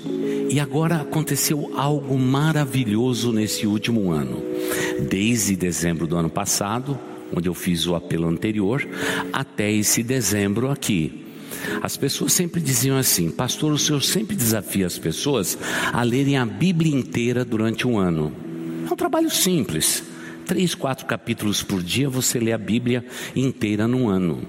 E 0.49 0.59
agora 0.59 0.97
aconteceu 0.97 1.71
algo 1.77 2.19
maravilhoso 2.19 3.31
nesse 3.31 3.65
último 3.65 4.11
ano. 4.11 4.43
Desde 5.09 5.55
dezembro 5.55 6.05
do 6.05 6.17
ano 6.17 6.29
passado, 6.29 6.99
onde 7.33 7.47
eu 7.47 7.53
fiz 7.53 7.87
o 7.87 7.95
apelo 7.95 8.27
anterior, 8.27 8.85
até 9.31 9.71
esse 9.71 10.03
dezembro 10.03 10.69
aqui. 10.69 11.24
As 11.81 11.97
pessoas 11.97 12.33
sempre 12.33 12.61
diziam 12.61 12.97
assim: 12.97 13.29
Pastor, 13.29 13.71
o 13.71 13.77
senhor 13.77 14.01
sempre 14.01 14.35
desafia 14.35 14.85
as 14.85 14.97
pessoas 14.97 15.57
a 15.91 16.03
lerem 16.03 16.37
a 16.37 16.45
Bíblia 16.45 16.95
inteira 16.95 17.45
durante 17.45 17.87
um 17.87 17.97
ano. 17.97 18.31
É 18.89 18.93
um 18.93 18.95
trabalho 18.95 19.29
simples. 19.29 20.03
Três, 20.45 20.75
quatro 20.75 21.05
capítulos 21.05 21.63
por 21.63 21.81
dia 21.81 22.07
você 22.07 22.39
lê 22.39 22.51
a 22.51 22.57
Bíblia 22.57 23.03
inteira 23.35 23.87
num 23.87 24.07
ano, 24.07 24.43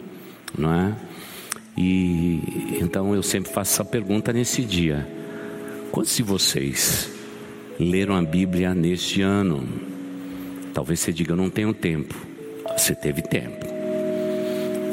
não 0.57 0.72
é? 0.72 0.94
E 1.76 2.79
então 2.81 3.14
eu 3.14 3.22
sempre 3.22 3.52
faço 3.52 3.74
essa 3.74 3.85
pergunta 3.85 4.33
nesse 4.33 4.62
dia: 4.62 5.07
quantos 5.90 6.16
de 6.16 6.22
vocês 6.22 7.11
leram 7.79 8.14
a 8.16 8.22
Bíblia 8.22 8.74
neste 8.74 9.22
ano? 9.22 9.66
Talvez 10.72 11.00
você 11.00 11.12
diga, 11.12 11.35
não 11.35 11.48
tenho 11.48 11.72
tempo. 11.72 12.14
Você 12.76 12.94
teve 12.94 13.22
tempo. 13.22 13.65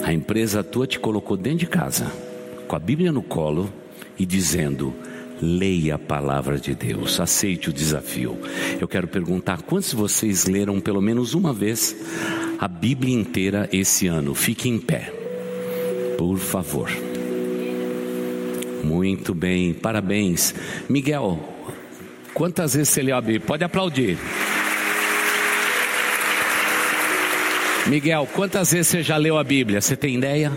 A 0.04 0.12
empresa 0.12 0.62
tua 0.62 0.86
te 0.86 1.00
colocou 1.00 1.38
dentro 1.38 1.60
de 1.60 1.68
casa, 1.68 2.12
com 2.68 2.76
a 2.76 2.80
Bíblia 2.80 3.12
no 3.12 3.24
colo 3.24 3.72
e 4.20 4.26
dizendo: 4.26 4.94
leia 5.42 5.96
a 5.96 6.00
palavra 6.00 6.60
de 6.60 6.76
Deus, 6.76 7.20
aceite 7.20 7.70
o 7.70 7.74
desafio. 7.74 8.38
Eu 8.80 8.88
quero 8.88 9.08
perguntar: 9.08 9.62
quantos 9.62 9.92
de 9.92 9.96
vocês 9.96 10.46
leram 10.46 10.80
pelo 10.80 11.02
menos 11.02 11.34
uma 11.34 11.54
vez 11.54 11.96
a 12.60 12.68
Bíblia 12.68 13.16
inteira 13.16 13.70
esse 13.72 14.08
ano? 14.08 14.36
Fique 14.36 14.68
em 14.68 14.78
pé. 14.78 15.14
Por 16.18 16.38
favor. 16.38 16.90
Muito 18.84 19.34
bem, 19.34 19.74
parabéns. 19.74 20.54
Miguel, 20.90 21.40
quantas 22.34 22.74
vezes 22.74 22.90
você 22.90 23.02
leu 23.02 23.16
a 23.16 23.22
Bíblia? 23.22 23.40
Pode 23.40 23.64
aplaudir. 23.64 24.18
Miguel, 27.88 28.28
quantas 28.34 28.72
vezes 28.72 28.88
você 28.88 29.04
já 29.04 29.18
leu 29.18 29.38
a 29.38 29.44
Bíblia? 29.44 29.82
Você 29.82 29.96
tem 29.96 30.16
ideia? 30.16 30.52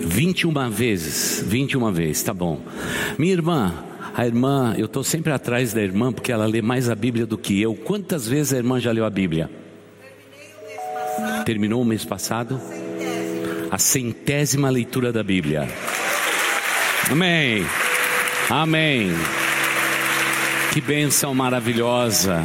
21 0.00 0.70
vezes. 0.70 1.42
21 1.46 1.92
vezes, 1.92 2.22
tá 2.22 2.34
bom. 2.34 2.60
Minha 3.16 3.32
irmã, 3.32 3.84
a 4.14 4.26
irmã, 4.26 4.74
eu 4.76 4.86
estou 4.86 5.04
sempre 5.04 5.32
atrás 5.32 5.72
da 5.72 5.80
irmã 5.80 6.12
porque 6.12 6.32
ela 6.32 6.46
lê 6.46 6.60
mais 6.60 6.88
a 6.90 6.94
Bíblia 6.94 7.24
do 7.24 7.38
que 7.38 7.60
eu. 7.60 7.74
Quantas 7.74 8.26
vezes 8.26 8.52
a 8.52 8.56
irmã 8.56 8.80
já 8.80 8.90
leu 8.90 9.04
a 9.04 9.10
Bíblia? 9.10 9.50
Terminou 11.44 11.82
o 11.82 11.84
mês 11.84 12.04
passado? 12.04 12.60
a 13.72 13.78
centésima 13.78 14.68
leitura 14.68 15.10
da 15.10 15.22
Bíblia. 15.22 15.66
Amém. 17.10 17.66
Amém. 18.50 19.08
Que 20.74 20.80
bênção 20.82 21.34
maravilhosa. 21.34 22.44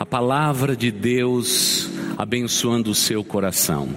A 0.00 0.06
palavra 0.06 0.74
de 0.74 0.90
Deus 0.90 1.90
abençoando 2.16 2.90
o 2.90 2.94
seu 2.94 3.22
coração. 3.22 3.90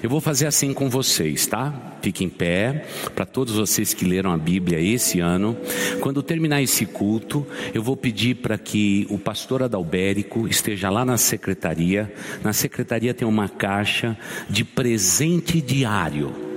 Eu 0.00 0.08
vou 0.08 0.20
fazer 0.20 0.46
assim 0.46 0.72
com 0.72 0.88
vocês, 0.88 1.48
tá? 1.48 1.98
Fique 2.00 2.22
em 2.22 2.28
pé, 2.28 2.86
para 3.12 3.26
todos 3.26 3.56
vocês 3.56 3.92
que 3.92 4.04
leram 4.04 4.30
a 4.30 4.36
Bíblia 4.36 4.80
esse 4.80 5.18
ano. 5.18 5.56
Quando 6.00 6.22
terminar 6.22 6.62
esse 6.62 6.86
culto, 6.86 7.44
eu 7.74 7.82
vou 7.82 7.96
pedir 7.96 8.36
para 8.36 8.56
que 8.56 9.04
o 9.10 9.18
pastor 9.18 9.64
Adalbérico 9.64 10.46
esteja 10.46 10.90
lá 10.90 11.04
na 11.04 11.16
secretaria. 11.16 12.14
Na 12.40 12.52
secretaria 12.52 13.12
tem 13.12 13.26
uma 13.26 13.48
caixa 13.48 14.16
de 14.48 14.62
presente 14.62 15.60
diário 15.60 16.47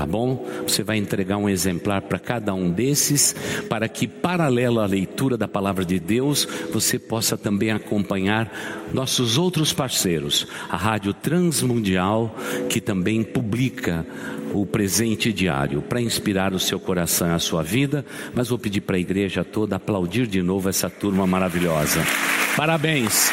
tá 0.00 0.06
bom? 0.06 0.46
Você 0.66 0.82
vai 0.82 0.96
entregar 0.96 1.36
um 1.36 1.46
exemplar 1.46 2.00
para 2.00 2.18
cada 2.18 2.54
um 2.54 2.70
desses, 2.70 3.36
para 3.68 3.86
que, 3.86 4.08
paralelo 4.08 4.80
à 4.80 4.86
leitura 4.86 5.36
da 5.36 5.46
palavra 5.46 5.84
de 5.84 6.00
Deus, 6.00 6.48
você 6.72 6.98
possa 6.98 7.36
também 7.36 7.70
acompanhar 7.70 8.50
nossos 8.94 9.36
outros 9.36 9.74
parceiros, 9.74 10.46
a 10.70 10.76
Rádio 10.78 11.12
Transmundial, 11.12 12.34
que 12.70 12.80
também 12.80 13.22
publica 13.22 14.06
o 14.54 14.64
presente 14.64 15.34
diário 15.34 15.82
para 15.82 16.00
inspirar 16.00 16.54
o 16.54 16.58
seu 16.58 16.80
coração 16.80 17.28
e 17.28 17.32
a 17.32 17.38
sua 17.38 17.62
vida, 17.62 18.02
mas 18.32 18.48
vou 18.48 18.58
pedir 18.58 18.80
para 18.80 18.96
a 18.96 19.00
igreja 19.00 19.44
toda 19.44 19.76
aplaudir 19.76 20.26
de 20.26 20.40
novo 20.40 20.70
essa 20.70 20.88
turma 20.88 21.26
maravilhosa. 21.26 22.00
Parabéns, 22.56 23.30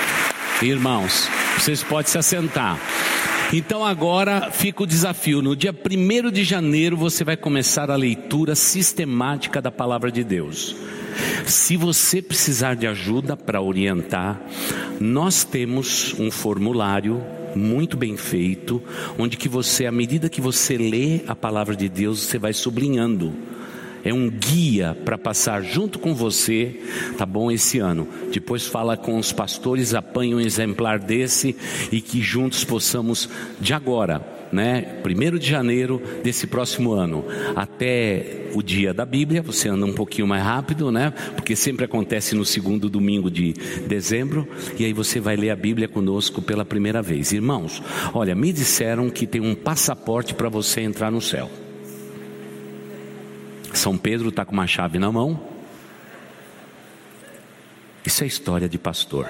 irmãos. 0.61 1.29
Vocês 1.57 1.83
podem 1.83 2.11
se 2.11 2.17
assentar. 2.17 2.79
Então 3.53 3.85
agora 3.85 4.51
fica 4.51 4.83
o 4.83 4.87
desafio. 4.87 5.41
No 5.41 5.55
dia 5.55 5.73
1 5.73 6.31
de 6.31 6.43
janeiro 6.43 6.97
você 6.97 7.23
vai 7.23 7.37
começar 7.37 7.89
a 7.89 7.95
leitura 7.95 8.55
sistemática 8.55 9.61
da 9.61 9.71
palavra 9.71 10.11
de 10.11 10.23
Deus. 10.23 10.75
Se 11.45 11.77
você 11.77 12.21
precisar 12.21 12.75
de 12.75 12.85
ajuda 12.85 13.35
para 13.37 13.61
orientar, 13.61 14.39
nós 14.99 15.43
temos 15.43 16.13
um 16.19 16.29
formulário 16.29 17.23
muito 17.55 17.97
bem 17.97 18.17
feito, 18.17 18.83
onde 19.17 19.37
que 19.37 19.49
você, 19.49 19.85
à 19.85 19.91
medida 19.91 20.29
que 20.29 20.41
você 20.41 20.77
lê 20.77 21.21
a 21.27 21.35
palavra 21.35 21.75
de 21.75 21.89
Deus, 21.89 22.21
você 22.21 22.37
vai 22.37 22.53
sublinhando 22.53 23.33
é 24.07 24.13
um 24.13 24.29
guia 24.29 24.97
para 25.03 25.17
passar 25.17 25.61
junto 25.61 25.99
com 25.99 26.15
você, 26.15 26.79
tá 27.17 27.25
bom, 27.25 27.51
esse 27.51 27.79
ano. 27.79 28.07
Depois 28.31 28.65
fala 28.65 28.95
com 28.95 29.17
os 29.17 29.33
pastores, 29.33 29.93
apanha 29.93 30.37
um 30.37 30.39
exemplar 30.39 30.97
desse 30.97 31.55
e 31.91 31.99
que 31.99 32.21
juntos 32.21 32.63
possamos, 32.63 33.29
de 33.59 33.73
agora, 33.73 34.21
né, 34.49 34.81
primeiro 35.03 35.37
de 35.37 35.49
janeiro 35.49 36.01
desse 36.23 36.47
próximo 36.47 36.93
ano, 36.93 37.25
até 37.53 38.47
o 38.53 38.63
dia 38.63 38.93
da 38.93 39.05
Bíblia, 39.05 39.41
você 39.41 39.67
anda 39.67 39.85
um 39.85 39.91
pouquinho 39.91 40.25
mais 40.25 40.41
rápido, 40.41 40.89
né, 40.89 41.11
porque 41.35 41.53
sempre 41.53 41.83
acontece 41.83 42.33
no 42.33 42.45
segundo 42.45 42.89
domingo 42.89 43.29
de 43.29 43.53
dezembro, 43.87 44.47
e 44.79 44.85
aí 44.85 44.93
você 44.93 45.19
vai 45.19 45.35
ler 45.35 45.49
a 45.49 45.55
Bíblia 45.55 45.89
conosco 45.89 46.41
pela 46.41 46.63
primeira 46.63 47.01
vez. 47.01 47.33
Irmãos, 47.33 47.83
olha, 48.13 48.33
me 48.33 48.53
disseram 48.53 49.09
que 49.09 49.27
tem 49.27 49.41
um 49.41 49.53
passaporte 49.53 50.33
para 50.33 50.47
você 50.47 50.79
entrar 50.79 51.11
no 51.11 51.19
céu. 51.19 51.66
São 53.77 53.95
Pedro 53.95 54.29
está 54.29 54.43
com 54.43 54.53
uma 54.53 54.65
chave 54.65 54.97
na 54.97 55.11
mão. 55.11 55.39
Isso 58.03 58.23
é 58.23 58.27
história 58.27 58.67
de 58.67 58.77
pastor. 58.79 59.27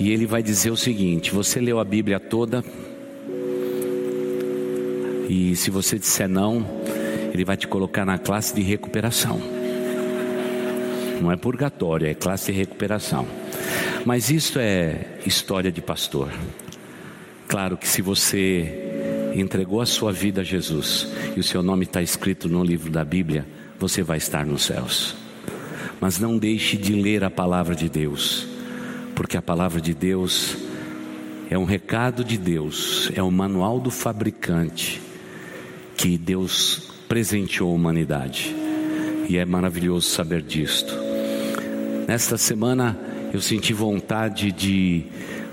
E 0.00 0.10
ele 0.10 0.26
vai 0.26 0.42
dizer 0.42 0.70
o 0.70 0.76
seguinte: 0.76 1.32
você 1.32 1.60
leu 1.60 1.78
a 1.78 1.84
Bíblia 1.84 2.18
toda, 2.18 2.64
e 5.28 5.54
se 5.54 5.70
você 5.70 5.96
disser 5.96 6.28
não, 6.28 6.66
ele 7.32 7.44
vai 7.44 7.56
te 7.56 7.68
colocar 7.68 8.04
na 8.04 8.18
classe 8.18 8.52
de 8.52 8.62
recuperação. 8.62 9.40
Não 11.20 11.30
é 11.30 11.36
purgatório, 11.36 12.08
é 12.08 12.14
classe 12.14 12.50
de 12.50 12.58
recuperação. 12.58 13.26
Mas 14.04 14.28
isso 14.28 14.58
é 14.58 15.18
história 15.24 15.70
de 15.70 15.80
pastor. 15.80 16.30
Claro 17.46 17.76
que 17.76 17.86
se 17.86 18.02
você 18.02 18.83
entregou 19.34 19.80
a 19.80 19.86
sua 19.86 20.12
vida 20.12 20.42
a 20.42 20.44
Jesus 20.44 21.08
e 21.36 21.40
o 21.40 21.42
seu 21.42 21.62
nome 21.62 21.84
está 21.84 22.00
escrito 22.00 22.48
no 22.48 22.62
livro 22.62 22.90
da 22.90 23.04
Bíblia, 23.04 23.46
você 23.78 24.02
vai 24.02 24.18
estar 24.18 24.46
nos 24.46 24.64
céus. 24.64 25.16
Mas 26.00 26.18
não 26.18 26.38
deixe 26.38 26.76
de 26.76 26.94
ler 26.94 27.24
a 27.24 27.30
palavra 27.30 27.74
de 27.74 27.88
Deus, 27.88 28.46
porque 29.14 29.36
a 29.36 29.42
palavra 29.42 29.80
de 29.80 29.92
Deus 29.92 30.56
é 31.50 31.58
um 31.58 31.64
recado 31.64 32.24
de 32.24 32.38
Deus, 32.38 33.10
é 33.14 33.22
o 33.22 33.26
um 33.26 33.30
manual 33.30 33.80
do 33.80 33.90
fabricante 33.90 35.00
que 35.96 36.16
Deus 36.16 36.90
presenteou 37.08 37.70
a 37.70 37.74
humanidade. 37.74 38.54
E 39.28 39.36
é 39.36 39.44
maravilhoso 39.44 40.08
saber 40.08 40.42
disto. 40.42 40.94
Nesta 42.06 42.36
semana 42.36 42.96
eu 43.32 43.40
senti 43.40 43.72
vontade 43.72 44.52
de 44.52 45.04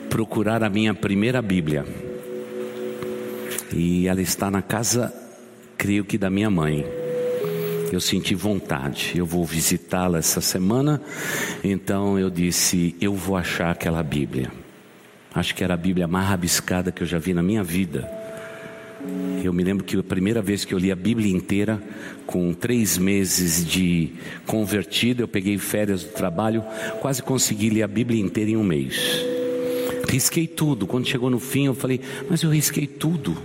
procurar 0.09 0.63
a 0.63 0.69
minha 0.69 0.93
primeira 0.93 1.41
Bíblia 1.41 2.10
e 3.73 4.07
ela 4.07 4.21
está 4.21 4.51
na 4.51 4.61
casa, 4.61 5.13
creio 5.77 6.03
que 6.03 6.17
da 6.17 6.29
minha 6.29 6.49
mãe. 6.49 6.85
Eu 7.91 7.99
senti 7.99 8.33
vontade, 8.33 9.13
eu 9.15 9.25
vou 9.25 9.43
visitá-la 9.43 10.19
essa 10.19 10.39
semana, 10.39 11.01
então 11.63 12.17
eu 12.17 12.29
disse: 12.29 12.95
eu 13.01 13.13
vou 13.13 13.35
achar 13.35 13.71
aquela 13.71 14.01
Bíblia. 14.01 14.51
Acho 15.33 15.53
que 15.55 15.63
era 15.63 15.73
a 15.73 15.77
Bíblia 15.77 16.07
mais 16.07 16.27
rabiscada 16.27 16.91
que 16.91 17.03
eu 17.03 17.07
já 17.07 17.17
vi 17.17 17.33
na 17.33 17.43
minha 17.43 17.63
vida. 17.63 18.09
Eu 19.43 19.51
me 19.51 19.63
lembro 19.63 19.83
que 19.83 19.97
a 19.97 20.03
primeira 20.03 20.41
vez 20.41 20.63
que 20.63 20.73
eu 20.73 20.77
li 20.77 20.91
a 20.91 20.95
Bíblia 20.95 21.35
inteira, 21.35 21.81
com 22.25 22.53
três 22.53 22.97
meses 22.97 23.65
de 23.65 24.13
convertido, 24.45 25.23
eu 25.23 25.27
peguei 25.27 25.57
férias 25.57 26.03
do 26.03 26.11
trabalho, 26.11 26.63
quase 27.01 27.23
consegui 27.23 27.69
ler 27.69 27.83
a 27.83 27.87
Bíblia 27.87 28.21
inteira 28.21 28.51
em 28.51 28.57
um 28.57 28.63
mês. 28.63 29.25
Risquei 30.07 30.45
tudo. 30.45 30.85
Quando 30.85 31.07
chegou 31.07 31.29
no 31.29 31.39
fim, 31.39 31.65
eu 31.65 31.73
falei, 31.73 31.99
mas 32.29 32.43
eu 32.43 32.51
risquei 32.51 32.85
tudo 32.85 33.35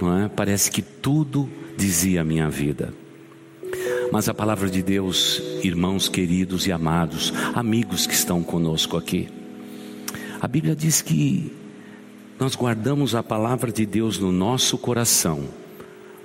não 0.00 0.18
é? 0.18 0.28
Parece 0.28 0.70
que 0.70 0.82
tudo 0.82 1.48
dizia 1.76 2.20
a 2.20 2.24
minha 2.24 2.48
vida. 2.48 2.92
Mas 4.12 4.28
a 4.28 4.34
palavra 4.34 4.68
de 4.68 4.82
Deus, 4.82 5.40
irmãos 5.62 6.08
queridos 6.08 6.66
e 6.66 6.72
amados, 6.72 7.32
amigos 7.54 8.06
que 8.06 8.14
estão 8.14 8.42
conosco 8.42 8.96
aqui, 8.96 9.28
a 10.40 10.48
Bíblia 10.48 10.74
diz 10.74 11.00
que 11.00 11.52
nós 12.38 12.56
guardamos 12.56 13.14
a 13.14 13.22
palavra 13.22 13.70
de 13.70 13.86
Deus 13.86 14.18
no 14.18 14.32
nosso 14.32 14.76
coração 14.78 15.44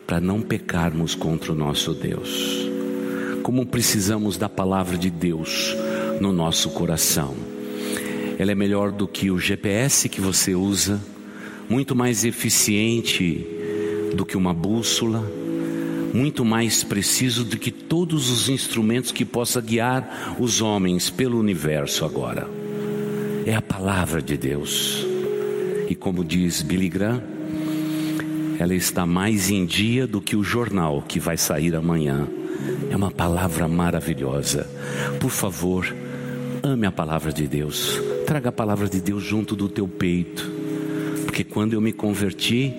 para 0.07 0.19
não 0.19 0.41
pecarmos 0.41 1.13
contra 1.13 1.51
o 1.51 1.55
nosso 1.55 1.93
Deus. 1.93 2.67
Como 3.43 3.65
precisamos 3.65 4.37
da 4.37 4.49
palavra 4.49 4.97
de 4.97 5.09
Deus 5.09 5.75
no 6.19 6.31
nosso 6.31 6.71
coração? 6.71 7.35
Ela 8.39 8.51
é 8.51 8.55
melhor 8.55 8.91
do 8.91 9.07
que 9.07 9.29
o 9.29 9.37
GPS 9.37 10.09
que 10.09 10.19
você 10.19 10.55
usa, 10.55 10.99
muito 11.69 11.95
mais 11.95 12.25
eficiente 12.25 13.54
do 14.15 14.25
que 14.25 14.37
uma 14.37 14.53
bússola, 14.53 15.23
muito 16.13 16.45
mais 16.45 16.83
preciso 16.83 17.43
do 17.43 17.57
que 17.57 17.71
todos 17.71 18.29
os 18.29 18.47
instrumentos 18.47 19.11
que 19.11 19.25
possa 19.25 19.59
guiar 19.59 20.35
os 20.39 20.61
homens 20.61 21.09
pelo 21.09 21.37
universo 21.37 22.05
agora. 22.05 22.49
É 23.45 23.53
a 23.53 23.61
palavra 23.61 24.21
de 24.21 24.37
Deus. 24.37 25.05
E 25.89 25.93
como 25.93 26.23
diz 26.23 26.61
Billy 26.61 26.89
Graham, 26.89 27.21
ela 28.57 28.73
está 28.73 29.05
mais 29.05 29.49
em 29.49 29.65
dia 29.65 30.07
do 30.07 30.21
que 30.21 30.35
o 30.35 30.43
jornal 30.43 31.03
que 31.05 31.19
vai 31.19 31.35
sair 31.35 31.75
amanhã. 31.75 32.27
É 32.89 32.95
uma 32.95 33.11
palavra 33.11 33.67
maravilhosa. 33.67 34.67
Por 35.19 35.29
favor, 35.29 35.93
ame 36.63 36.87
a 36.87 36.91
palavra 36.91 37.33
de 37.33 37.45
Deus. 37.45 38.01
Traga 38.25 38.49
a 38.49 38.53
palavra 38.53 38.87
de 38.87 39.01
Deus 39.01 39.21
junto 39.21 39.55
do 39.55 39.67
teu 39.67 39.87
peito. 39.87 40.49
Porque 41.25 41.43
quando 41.43 41.73
eu 41.73 41.81
me 41.81 41.91
converti, 41.91 42.73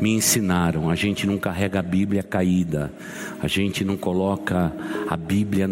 me 0.00 0.12
ensinaram: 0.12 0.90
a 0.90 0.94
gente 0.94 1.26
não 1.26 1.38
carrega 1.38 1.78
a 1.80 1.82
Bíblia 1.82 2.22
caída, 2.22 2.92
a 3.40 3.48
gente 3.48 3.84
não 3.84 3.96
coloca 3.96 4.72
a 5.08 5.16
Bíblia 5.16 5.68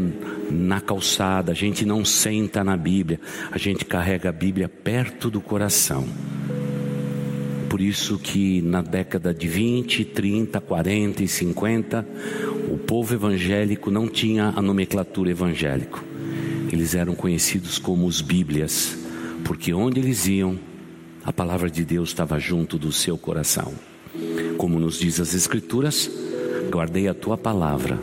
na 0.50 0.80
calçada, 0.80 1.52
a 1.52 1.54
gente 1.54 1.84
não 1.84 2.04
senta 2.04 2.62
na 2.62 2.76
Bíblia, 2.76 3.20
a 3.50 3.58
gente 3.58 3.84
carrega 3.84 4.28
a 4.28 4.32
Bíblia 4.32 4.68
perto 4.68 5.30
do 5.30 5.40
coração. 5.40 6.06
Por 7.68 7.80
isso 7.80 8.18
que 8.18 8.62
na 8.62 8.82
década 8.82 9.34
de 9.34 9.48
20, 9.48 10.04
30, 10.04 10.60
40 10.60 11.24
e 11.24 11.28
50, 11.28 12.06
o 12.70 12.78
povo 12.78 13.14
evangélico 13.14 13.90
não 13.90 14.06
tinha 14.06 14.52
a 14.54 14.62
nomenclatura 14.62 15.30
evangélico. 15.30 16.04
Eles 16.72 16.94
eram 16.94 17.16
conhecidos 17.16 17.78
como 17.78 18.06
os 18.06 18.20
Bíblias, 18.20 18.96
porque 19.44 19.74
onde 19.74 19.98
eles 19.98 20.26
iam, 20.28 20.56
a 21.24 21.32
palavra 21.32 21.68
de 21.68 21.84
Deus 21.84 22.10
estava 22.10 22.38
junto 22.38 22.78
do 22.78 22.92
seu 22.92 23.18
coração. 23.18 23.74
Como 24.64 24.80
nos 24.80 24.98
diz 24.98 25.20
as 25.20 25.34
Escrituras, 25.34 26.10
guardei 26.70 27.06
a 27.06 27.12
tua 27.12 27.36
palavra 27.36 28.00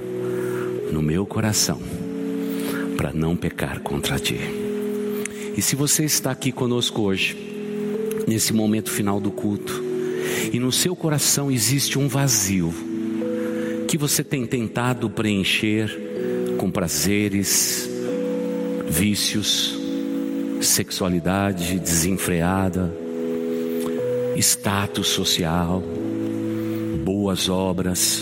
no 0.91 1.01
meu 1.01 1.25
coração, 1.25 1.81
para 2.95 3.11
não 3.11 3.35
pecar 3.35 3.79
contra 3.79 4.19
ti. 4.19 4.37
E 5.57 5.59
se 5.59 5.75
você 5.75 6.05
está 6.05 6.29
aqui 6.29 6.51
conosco 6.51 7.01
hoje, 7.01 7.35
nesse 8.27 8.53
momento 8.53 8.91
final 8.91 9.19
do 9.19 9.31
culto, 9.31 9.83
e 10.53 10.59
no 10.59 10.71
seu 10.71 10.95
coração 10.95 11.51
existe 11.51 11.97
um 11.97 12.07
vazio, 12.07 12.71
que 13.87 13.97
você 13.97 14.23
tem 14.23 14.45
tentado 14.45 15.09
preencher 15.09 15.89
com 16.59 16.69
prazeres, 16.69 17.89
vícios, 18.87 19.79
sexualidade 20.61 21.79
desenfreada, 21.79 22.93
status 24.37 25.07
social, 25.07 25.81
boas 27.01 27.49
obras. 27.49 28.21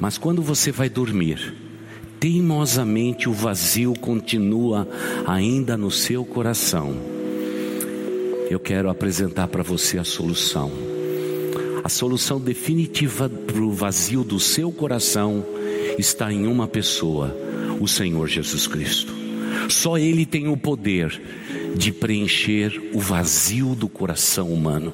Mas 0.00 0.18
quando 0.18 0.42
você 0.42 0.72
vai 0.72 0.88
dormir, 0.88 1.54
teimosamente 2.18 3.28
o 3.28 3.32
vazio 3.32 3.94
continua 3.94 4.86
ainda 5.26 5.76
no 5.76 5.90
seu 5.90 6.24
coração. 6.24 6.96
Eu 8.50 8.58
quero 8.58 8.90
apresentar 8.90 9.48
para 9.48 9.62
você 9.62 9.98
a 9.98 10.04
solução. 10.04 10.72
A 11.84 11.88
solução 11.88 12.40
definitiva 12.40 13.28
para 13.28 13.60
o 13.60 13.72
vazio 13.72 14.24
do 14.24 14.40
seu 14.40 14.70
coração 14.72 15.44
está 15.98 16.32
em 16.32 16.46
uma 16.46 16.66
pessoa, 16.66 17.34
o 17.80 17.86
Senhor 17.86 18.26
Jesus 18.26 18.66
Cristo. 18.66 19.14
Só 19.68 19.96
Ele 19.96 20.26
tem 20.26 20.48
o 20.48 20.56
poder 20.56 21.20
de 21.76 21.92
preencher 21.92 22.90
o 22.92 22.98
vazio 22.98 23.74
do 23.74 23.88
coração 23.88 24.52
humano. 24.52 24.92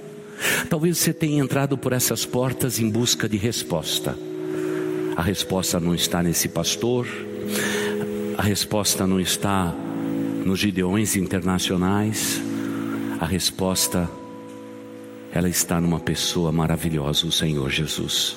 Talvez 0.68 0.98
você 0.98 1.12
tenha 1.12 1.42
entrado 1.42 1.78
por 1.78 1.92
essas 1.92 2.24
portas 2.24 2.78
em 2.78 2.88
busca 2.88 3.28
de 3.28 3.36
resposta. 3.36 4.16
A 5.16 5.22
resposta 5.22 5.80
não 5.80 5.94
está 5.94 6.22
nesse 6.22 6.48
pastor, 6.48 7.06
a 8.36 8.42
resposta 8.42 9.06
não 9.06 9.18
está 9.18 9.74
nos 10.44 10.60
Gideões 10.60 11.16
internacionais, 11.16 12.40
A 13.18 13.24
resposta, 13.24 14.10
ela 15.32 15.48
está 15.48 15.80
numa 15.80 15.98
pessoa 15.98 16.52
maravilhosa, 16.52 17.26
o 17.26 17.32
Senhor 17.32 17.70
Jesus. 17.70 18.36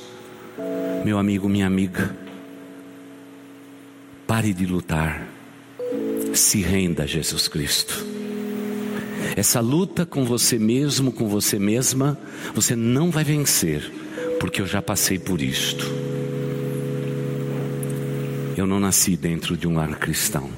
Meu 1.04 1.18
amigo, 1.18 1.50
minha 1.50 1.68
amiga, 1.68 2.16
pare 4.26 4.54
de 4.54 4.66
lutar, 4.66 5.28
se 6.34 6.62
renda 6.62 7.04
a 7.04 7.06
Jesus 7.06 7.50
Cristo. 7.50 8.19
Essa 9.36 9.60
luta 9.60 10.06
com 10.06 10.26
você 10.26 10.58
mesmo, 10.60 11.12
com 11.12 11.28
você 11.28 11.58
mesma, 11.58 12.20
você 12.54 12.76
não 12.76 13.12
vai 13.12 13.24
vencer, 13.24 13.90
porque 14.40 14.62
eu 14.62 14.68
já 14.68 14.82
passei 14.82 15.18
por 15.18 15.42
isto. 15.42 15.86
Eu 18.58 18.68
não 18.68 18.80
nasci 18.80 19.16
dentro 19.16 19.56
de 19.56 19.68
um 19.68 19.76
lar 19.76 19.98
cristão. 19.98 20.50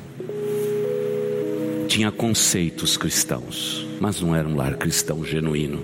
Tinha 1.87 2.11
conceitos 2.11 2.97
cristãos, 2.97 3.85
mas 3.99 4.21
não 4.21 4.35
era 4.35 4.47
um 4.47 4.55
lar 4.55 4.77
cristão 4.77 5.23
genuíno. 5.23 5.83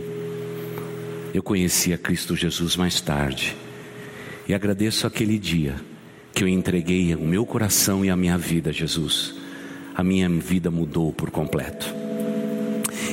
Eu 1.33 1.43
conhecia 1.43 1.97
Cristo 1.97 2.35
Jesus 2.35 2.75
mais 2.75 2.99
tarde 3.01 3.55
e 4.47 4.53
agradeço 4.53 5.05
aquele 5.05 5.37
dia 5.37 5.75
que 6.33 6.43
eu 6.43 6.47
entreguei 6.47 7.13
o 7.13 7.21
meu 7.21 7.45
coração 7.45 8.05
e 8.05 8.09
a 8.09 8.15
minha 8.15 8.37
vida 8.37 8.69
a 8.69 8.73
Jesus. 8.73 9.35
A 9.93 10.03
minha 10.03 10.29
vida 10.29 10.71
mudou 10.71 11.11
por 11.11 11.29
completo. 11.29 11.96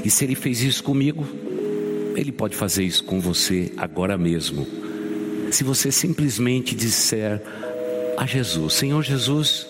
E 0.05 0.11
se 0.11 0.25
Ele 0.25 0.35
fez 0.35 0.61
isso 0.61 0.85
comigo, 0.85 1.27
Ele 2.15 2.31
pode 2.31 2.55
fazer 2.55 2.85
isso 2.85 3.03
com 3.05 3.21
você 3.21 3.73
agora 3.77 4.19
mesmo. 4.19 4.67
Se 5.51 5.65
você 5.65 5.91
simplesmente 5.91 6.75
disser 6.75 7.43
a 8.17 8.27
Jesus: 8.27 8.75
Senhor 8.75 9.03
Jesus, 9.03 9.67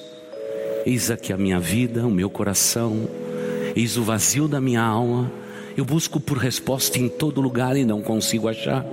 eis 0.84 1.10
aqui 1.10 1.32
a 1.32 1.36
minha 1.36 1.60
vida, 1.60 2.06
o 2.06 2.10
meu 2.10 2.28
coração, 2.28 3.08
eis 3.76 3.96
o 3.96 4.02
vazio 4.02 4.48
da 4.48 4.60
minha 4.60 4.82
alma. 4.82 5.30
Eu 5.76 5.84
busco 5.84 6.20
por 6.20 6.38
resposta 6.38 6.98
em 6.98 7.08
todo 7.08 7.40
lugar 7.40 7.76
e 7.76 7.84
não 7.84 8.00
consigo 8.00 8.48
achar. 8.48 8.84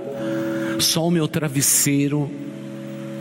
Só 0.78 1.06
o 1.06 1.10
meu 1.10 1.28
travesseiro 1.28 2.30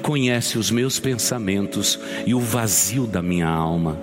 conhece 0.02 0.58
os 0.58 0.72
meus 0.72 1.00
pensamentos 1.00 2.00
e 2.26 2.34
o 2.34 2.40
vazio 2.40 3.06
da 3.06 3.22
minha 3.22 3.48
alma. 3.48 3.98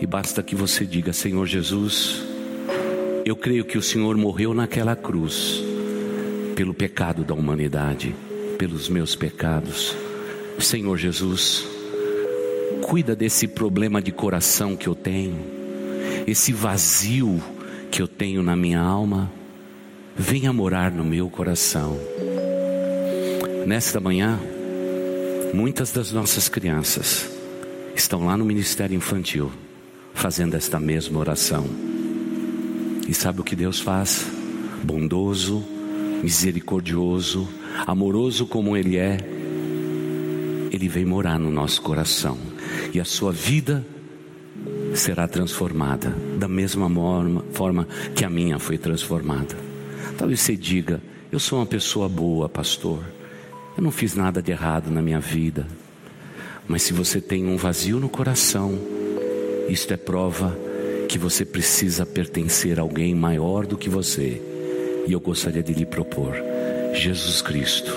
E 0.00 0.06
basta 0.06 0.42
que 0.42 0.54
você 0.54 0.84
diga: 0.84 1.12
Senhor 1.12 1.46
Jesus, 1.46 2.25
eu 3.26 3.34
creio 3.34 3.64
que 3.64 3.76
o 3.76 3.82
Senhor 3.82 4.16
morreu 4.16 4.54
naquela 4.54 4.94
cruz 4.94 5.60
pelo 6.54 6.72
pecado 6.72 7.24
da 7.24 7.34
humanidade, 7.34 8.14
pelos 8.56 8.88
meus 8.88 9.16
pecados. 9.16 9.96
Senhor 10.60 10.96
Jesus, 10.96 11.66
cuida 12.82 13.16
desse 13.16 13.48
problema 13.48 14.00
de 14.00 14.12
coração 14.12 14.76
que 14.76 14.86
eu 14.86 14.94
tenho, 14.94 15.36
esse 16.24 16.52
vazio 16.52 17.42
que 17.90 18.00
eu 18.00 18.06
tenho 18.06 18.44
na 18.44 18.54
minha 18.54 18.80
alma, 18.80 19.30
venha 20.14 20.52
morar 20.52 20.92
no 20.92 21.02
meu 21.02 21.28
coração. 21.28 21.98
Nesta 23.66 23.98
manhã, 23.98 24.38
muitas 25.52 25.90
das 25.90 26.12
nossas 26.12 26.48
crianças 26.48 27.28
estão 27.92 28.24
lá 28.24 28.36
no 28.36 28.44
Ministério 28.44 28.96
Infantil 28.96 29.50
fazendo 30.14 30.54
esta 30.54 30.78
mesma 30.78 31.18
oração. 31.18 31.95
E 33.08 33.14
sabe 33.14 33.40
o 33.40 33.44
que 33.44 33.54
Deus 33.54 33.80
faz? 33.80 34.26
Bondoso, 34.82 35.64
misericordioso, 36.22 37.48
amoroso 37.86 38.46
como 38.46 38.76
Ele 38.76 38.96
é, 38.96 39.18
Ele 40.72 40.88
vem 40.88 41.04
morar 41.04 41.38
no 41.38 41.50
nosso 41.50 41.80
coração 41.82 42.36
e 42.92 43.00
a 43.00 43.04
sua 43.04 43.32
vida 43.32 43.86
será 44.94 45.28
transformada 45.28 46.10
da 46.38 46.48
mesma 46.48 46.90
forma, 47.52 47.86
que 48.14 48.24
a 48.24 48.30
minha 48.30 48.58
foi 48.58 48.78
transformada. 48.78 49.56
Talvez 50.18 50.40
você 50.40 50.56
diga: 50.56 51.00
Eu 51.30 51.38
sou 51.38 51.58
uma 51.58 51.66
pessoa 51.66 52.08
boa, 52.08 52.48
pastor. 52.48 53.04
Eu 53.76 53.82
não 53.82 53.90
fiz 53.90 54.14
nada 54.14 54.40
de 54.40 54.50
errado 54.50 54.90
na 54.90 55.02
minha 55.02 55.20
vida. 55.20 55.66
Mas 56.66 56.82
se 56.82 56.92
você 56.92 57.20
tem 57.20 57.46
um 57.46 57.56
vazio 57.56 58.00
no 58.00 58.08
coração, 58.08 58.78
isto 59.68 59.92
é 59.92 59.96
prova 59.96 60.65
que 61.06 61.18
você 61.18 61.44
precisa 61.44 62.04
pertencer 62.04 62.78
a 62.78 62.82
alguém 62.82 63.14
maior 63.14 63.66
do 63.66 63.76
que 63.76 63.88
você. 63.88 64.42
E 65.06 65.12
eu 65.12 65.20
gostaria 65.20 65.62
de 65.62 65.72
lhe 65.72 65.86
propor 65.86 66.34
Jesus 66.92 67.40
Cristo, 67.40 67.92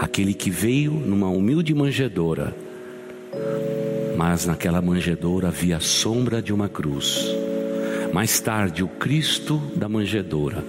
aquele 0.00 0.32
que 0.32 0.50
veio 0.50 0.92
numa 0.92 1.28
humilde 1.28 1.74
manjedoura, 1.74 2.54
mas 4.16 4.46
naquela 4.46 4.80
manjedoura 4.80 5.48
havia 5.48 5.76
a 5.76 5.80
sombra 5.80 6.40
de 6.40 6.52
uma 6.52 6.68
cruz. 6.68 7.26
Mais 8.12 8.38
tarde, 8.38 8.84
o 8.84 8.88
Cristo 8.88 9.60
da 9.74 9.88
manjedoura 9.88 10.64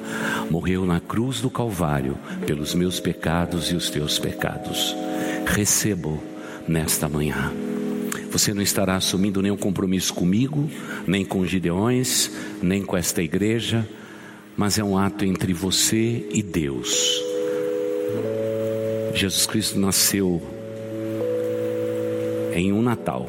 morreu 0.49 0.85
na 0.85 0.99
cruz 0.99 1.39
do 1.39 1.49
Calvário 1.49 2.17
pelos 2.45 2.73
meus 2.73 2.99
pecados 2.99 3.71
e 3.71 3.75
os 3.75 3.89
teus 3.89 4.17
pecados. 4.17 4.95
Recebo 5.45 6.19
nesta 6.67 7.07
manhã. 7.07 7.64
Você 8.35 8.53
não 8.53 8.61
estará 8.61 8.97
assumindo 8.97 9.41
nenhum 9.41 9.55
compromisso 9.55 10.13
comigo, 10.13 10.69
nem 11.07 11.23
com 11.23 11.45
Gideões, 11.45 12.29
nem 12.61 12.83
com 12.83 12.97
esta 12.97 13.23
igreja, 13.23 13.87
mas 14.57 14.77
é 14.77 14.83
um 14.83 14.97
ato 14.97 15.23
entre 15.23 15.53
você 15.53 16.27
e 16.33 16.43
Deus. 16.43 17.17
Jesus 19.13 19.45
Cristo 19.45 19.79
nasceu 19.79 20.41
em 22.53 22.73
um 22.73 22.81
Natal. 22.81 23.25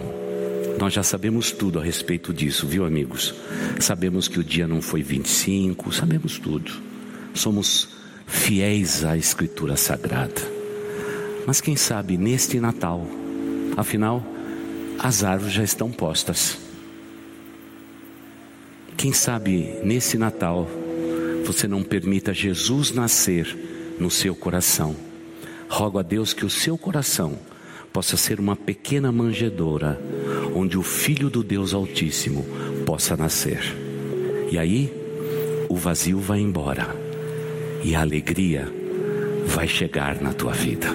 Nós 0.76 0.92
já 0.92 1.04
sabemos 1.04 1.52
tudo 1.52 1.78
a 1.78 1.84
respeito 1.84 2.34
disso, 2.34 2.66
viu, 2.66 2.84
amigos? 2.84 3.32
Sabemos 3.78 4.26
que 4.26 4.40
o 4.40 4.44
dia 4.44 4.66
não 4.66 4.82
foi 4.82 5.04
25, 5.04 5.92
sabemos 5.92 6.36
tudo. 6.36 6.72
Somos 7.32 7.90
fiéis 8.26 9.04
à 9.04 9.16
Escritura 9.16 9.76
Sagrada. 9.76 10.42
Mas 11.46 11.60
quem 11.60 11.76
sabe 11.76 12.16
neste 12.16 12.58
Natal, 12.58 13.06
afinal, 13.76 14.34
as 14.98 15.24
árvores 15.24 15.54
já 15.54 15.62
estão 15.62 15.90
postas. 15.90 16.58
Quem 18.96 19.12
sabe 19.12 19.78
nesse 19.84 20.16
Natal 20.16 20.68
você 21.44 21.68
não 21.68 21.82
permita 21.82 22.34
Jesus 22.34 22.90
nascer 22.90 23.56
no 24.00 24.10
seu 24.10 24.34
coração. 24.34 24.96
Rogo 25.68 25.98
a 25.98 26.02
Deus 26.02 26.32
que 26.32 26.44
o 26.44 26.50
seu 26.50 26.76
coração 26.76 27.38
possa 27.92 28.16
ser 28.16 28.40
uma 28.40 28.56
pequena 28.56 29.12
manjedoura 29.12 30.00
onde 30.54 30.76
o 30.76 30.82
Filho 30.82 31.30
do 31.30 31.42
Deus 31.42 31.72
Altíssimo 31.72 32.44
possa 32.84 33.16
nascer. 33.16 33.60
E 34.50 34.58
aí 34.58 34.92
o 35.68 35.76
vazio 35.76 36.18
vai 36.18 36.40
embora 36.40 36.94
e 37.82 37.94
a 37.94 38.00
alegria 38.00 38.66
vai 39.46 39.68
chegar 39.68 40.20
na 40.20 40.32
tua 40.32 40.52
vida, 40.52 40.88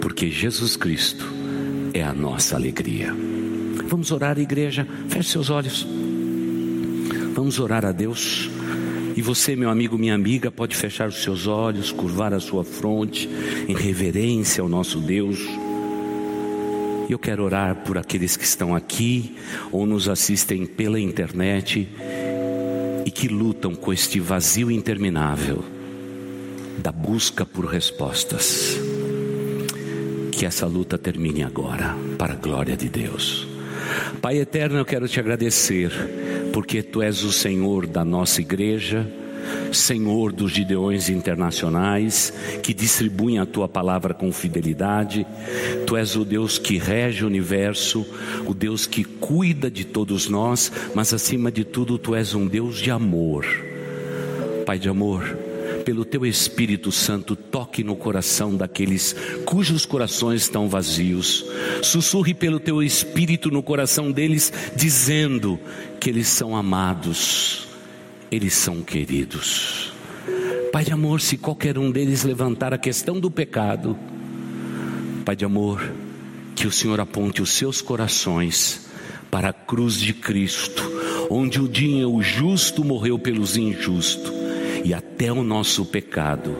porque 0.00 0.30
Jesus 0.30 0.76
Cristo 0.76 1.37
é 1.92 2.02
a 2.02 2.12
nossa 2.12 2.56
alegria. 2.56 3.14
Vamos 3.86 4.10
orar, 4.10 4.38
igreja. 4.38 4.86
Feche 5.08 5.30
seus 5.30 5.50
olhos. 5.50 5.86
Vamos 7.34 7.58
orar 7.58 7.84
a 7.84 7.92
Deus. 7.92 8.50
E 9.16 9.22
você, 9.22 9.56
meu 9.56 9.70
amigo, 9.70 9.98
minha 9.98 10.14
amiga, 10.14 10.50
pode 10.50 10.76
fechar 10.76 11.08
os 11.08 11.22
seus 11.22 11.46
olhos, 11.46 11.90
curvar 11.90 12.32
a 12.32 12.40
sua 12.40 12.62
fronte 12.62 13.28
em 13.66 13.74
reverência 13.74 14.62
ao 14.62 14.68
nosso 14.68 15.00
Deus. 15.00 15.38
E 17.08 17.12
eu 17.12 17.18
quero 17.18 17.42
orar 17.42 17.76
por 17.84 17.96
aqueles 17.96 18.36
que 18.36 18.44
estão 18.44 18.74
aqui 18.74 19.34
ou 19.72 19.86
nos 19.86 20.08
assistem 20.08 20.66
pela 20.66 21.00
internet 21.00 21.88
e 23.04 23.10
que 23.10 23.26
lutam 23.26 23.74
com 23.74 23.92
este 23.92 24.20
vazio 24.20 24.70
interminável 24.70 25.64
da 26.78 26.92
busca 26.92 27.44
por 27.44 27.64
respostas. 27.64 28.87
Que 30.38 30.46
essa 30.46 30.66
luta 30.66 30.96
termine 30.96 31.42
agora, 31.42 31.96
para 32.16 32.34
a 32.34 32.36
glória 32.36 32.76
de 32.76 32.88
Deus. 32.88 33.44
Pai 34.22 34.38
eterno, 34.38 34.78
eu 34.78 34.84
quero 34.84 35.08
te 35.08 35.18
agradecer, 35.18 35.90
porque 36.52 36.80
tu 36.80 37.02
és 37.02 37.24
o 37.24 37.32
Senhor 37.32 37.88
da 37.88 38.04
nossa 38.04 38.40
igreja, 38.40 39.04
Senhor 39.72 40.30
dos 40.30 40.52
Gideões 40.52 41.08
internacionais, 41.08 42.32
que 42.62 42.72
distribuem 42.72 43.40
a 43.40 43.46
tua 43.46 43.68
palavra 43.68 44.14
com 44.14 44.30
fidelidade. 44.30 45.26
Tu 45.84 45.96
és 45.96 46.14
o 46.14 46.24
Deus 46.24 46.56
que 46.56 46.78
rege 46.78 47.24
o 47.24 47.26
universo, 47.26 48.06
o 48.46 48.54
Deus 48.54 48.86
que 48.86 49.02
cuida 49.02 49.68
de 49.68 49.84
todos 49.84 50.28
nós, 50.28 50.70
mas 50.94 51.12
acima 51.12 51.50
de 51.50 51.64
tudo, 51.64 51.98
tu 51.98 52.14
és 52.14 52.32
um 52.32 52.46
Deus 52.46 52.78
de 52.78 52.92
amor. 52.92 53.44
Pai 54.64 54.78
de 54.78 54.88
amor, 54.88 55.36
pelo 55.88 56.04
teu 56.04 56.26
Espírito 56.26 56.92
Santo, 56.92 57.34
toque 57.34 57.82
no 57.82 57.96
coração 57.96 58.54
daqueles 58.54 59.16
cujos 59.46 59.86
corações 59.86 60.42
estão 60.42 60.68
vazios. 60.68 61.46
Sussurre 61.82 62.34
pelo 62.34 62.60
teu 62.60 62.82
Espírito 62.82 63.50
no 63.50 63.62
coração 63.62 64.12
deles, 64.12 64.52
dizendo 64.76 65.58
que 65.98 66.10
eles 66.10 66.28
são 66.28 66.54
amados, 66.54 67.66
eles 68.30 68.52
são 68.52 68.82
queridos. 68.82 69.90
Pai 70.70 70.84
de 70.84 70.92
amor, 70.92 71.22
se 71.22 71.38
qualquer 71.38 71.78
um 71.78 71.90
deles 71.90 72.22
levantar 72.22 72.74
a 72.74 72.78
questão 72.78 73.18
do 73.18 73.30
pecado, 73.30 73.98
Pai 75.24 75.34
de 75.34 75.46
amor, 75.46 75.90
que 76.54 76.66
o 76.66 76.70
Senhor 76.70 77.00
aponte 77.00 77.40
os 77.40 77.48
seus 77.48 77.80
corações 77.80 78.90
para 79.30 79.48
a 79.48 79.54
cruz 79.54 79.94
de 79.94 80.12
Cristo, 80.12 80.82
onde 81.30 81.58
o 81.58 81.66
dia 81.66 82.06
o 82.06 82.20
justo 82.20 82.84
morreu 82.84 83.18
pelos 83.18 83.56
injustos 83.56 84.47
e 84.88 84.94
até 84.94 85.30
o 85.30 85.42
nosso 85.42 85.84
pecado 85.84 86.56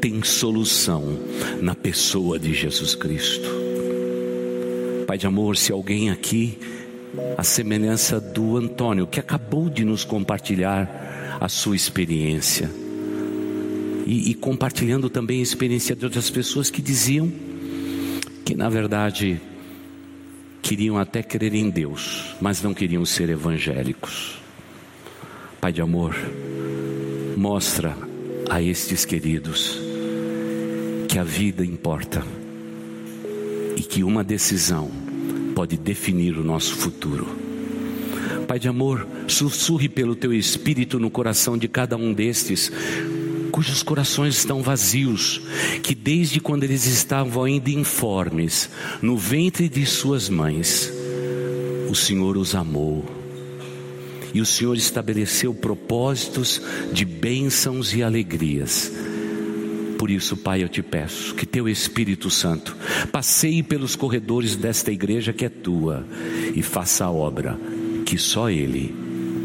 tem 0.00 0.22
solução 0.22 1.18
na 1.60 1.74
pessoa 1.74 2.38
de 2.38 2.54
Jesus 2.54 2.94
Cristo. 2.94 3.46
Pai 5.06 5.18
de 5.18 5.26
amor, 5.26 5.54
se 5.54 5.70
alguém 5.70 6.08
aqui, 6.08 6.58
a 7.36 7.44
semelhança 7.44 8.18
do 8.18 8.56
Antônio, 8.56 9.06
que 9.06 9.20
acabou 9.20 9.68
de 9.68 9.84
nos 9.84 10.02
compartilhar 10.02 11.36
a 11.38 11.46
sua 11.46 11.76
experiência, 11.76 12.70
e, 14.06 14.30
e 14.30 14.34
compartilhando 14.34 15.10
também 15.10 15.40
a 15.40 15.42
experiência 15.42 15.94
de 15.94 16.06
outras 16.06 16.30
pessoas 16.30 16.70
que 16.70 16.80
diziam 16.80 17.30
que, 18.46 18.54
na 18.54 18.70
verdade, 18.70 19.38
queriam 20.62 20.96
até 20.96 21.22
crer 21.22 21.52
em 21.52 21.68
Deus, 21.68 22.34
mas 22.40 22.62
não 22.62 22.72
queriam 22.72 23.04
ser 23.04 23.28
evangélicos. 23.28 24.38
Pai 25.60 25.70
de 25.70 25.82
amor, 25.82 26.16
mostra 27.38 27.96
a 28.50 28.60
estes 28.60 29.04
queridos 29.04 29.78
que 31.08 31.16
a 31.20 31.22
vida 31.22 31.64
importa 31.64 32.24
e 33.76 33.80
que 33.80 34.02
uma 34.02 34.24
decisão 34.24 34.90
pode 35.54 35.76
definir 35.76 36.36
o 36.36 36.42
nosso 36.42 36.74
futuro. 36.74 37.28
Pai 38.48 38.58
de 38.58 38.66
amor, 38.66 39.06
sussurre 39.28 39.88
pelo 39.88 40.16
teu 40.16 40.34
espírito 40.34 40.98
no 40.98 41.10
coração 41.10 41.56
de 41.56 41.68
cada 41.68 41.96
um 41.96 42.12
destes, 42.12 42.72
cujos 43.52 43.84
corações 43.84 44.36
estão 44.36 44.60
vazios, 44.60 45.40
que 45.80 45.94
desde 45.94 46.40
quando 46.40 46.64
eles 46.64 46.86
estavam 46.86 47.44
ainda 47.44 47.70
informes, 47.70 48.68
no 49.00 49.16
ventre 49.16 49.68
de 49.68 49.86
suas 49.86 50.28
mães, 50.28 50.92
o 51.88 51.94
Senhor 51.94 52.36
os 52.36 52.56
amou. 52.56 53.17
E 54.34 54.40
o 54.40 54.46
Senhor 54.46 54.76
estabeleceu 54.76 55.54
propósitos 55.54 56.60
de 56.92 57.04
bênçãos 57.04 57.94
e 57.94 58.02
alegrias. 58.02 58.92
Por 59.98 60.10
isso, 60.10 60.36
Pai, 60.36 60.62
eu 60.62 60.68
te 60.68 60.80
peço 60.80 61.34
que 61.34 61.44
teu 61.44 61.68
Espírito 61.68 62.30
Santo 62.30 62.76
passeie 63.10 63.64
pelos 63.64 63.96
corredores 63.96 64.54
desta 64.54 64.92
igreja 64.92 65.32
que 65.32 65.44
é 65.44 65.48
tua 65.48 66.06
e 66.54 66.62
faça 66.62 67.04
a 67.04 67.10
obra 67.10 67.58
que 68.06 68.16
só 68.16 68.48
Ele 68.48 68.94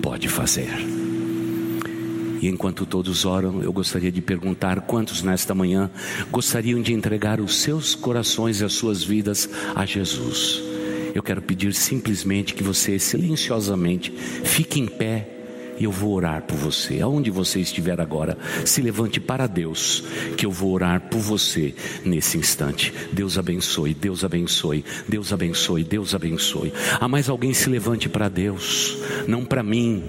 pode 0.01 0.29
fazer. 0.29 0.69
E 2.39 2.47
enquanto 2.47 2.86
todos 2.86 3.25
oram, 3.25 3.63
eu 3.63 3.71
gostaria 3.71 4.11
de 4.11 4.21
perguntar 4.21 4.81
quantos 4.81 5.23
nesta 5.23 5.55
manhã 5.55 5.89
gostariam 6.29 6.81
de 6.81 6.93
entregar 6.93 7.39
os 7.39 7.55
seus 7.55 7.95
corações 7.95 8.59
e 8.59 8.65
as 8.65 8.73
suas 8.73 9.01
vidas 9.01 9.49
a 9.73 9.86
Jesus. 9.86 10.72
Eu 11.14 11.22
quero 11.22 11.41
pedir 11.41 11.74
simplesmente 11.74 12.53
que 12.53 12.64
você 12.64 12.97
silenciosamente 12.97 14.11
fique 14.43 14.80
em 14.80 14.88
pé 14.88 15.34
e 15.78 15.86
eu 15.86 15.91
vou 15.91 16.14
orar 16.14 16.43
por 16.43 16.57
você. 16.57 17.01
Aonde 17.01 17.30
você 17.30 17.59
estiver 17.59 17.99
agora, 17.99 18.38
se 18.66 18.82
levante 18.82 19.20
para 19.20 19.47
Deus, 19.47 20.03
que 20.38 20.45
eu 20.45 20.51
vou 20.51 20.72
orar 20.72 21.01
por 21.01 21.20
você 21.20 21.74
nesse 22.05 22.38
instante. 22.38 22.93
Deus 23.11 23.38
abençoe, 23.38 23.93
Deus 23.93 24.24
abençoe, 24.24 24.84
Deus 25.07 25.34
abençoe, 25.34 25.84
Deus 25.84 26.16
abençoe. 26.16 26.74
Há 26.99 27.07
mais 27.07 27.30
alguém 27.30 27.53
se 27.53 27.70
levante 27.70 28.07
para 28.07 28.30
Deus, 28.30 28.97
não 29.28 29.45
para 29.45 29.64
mim 29.64 30.03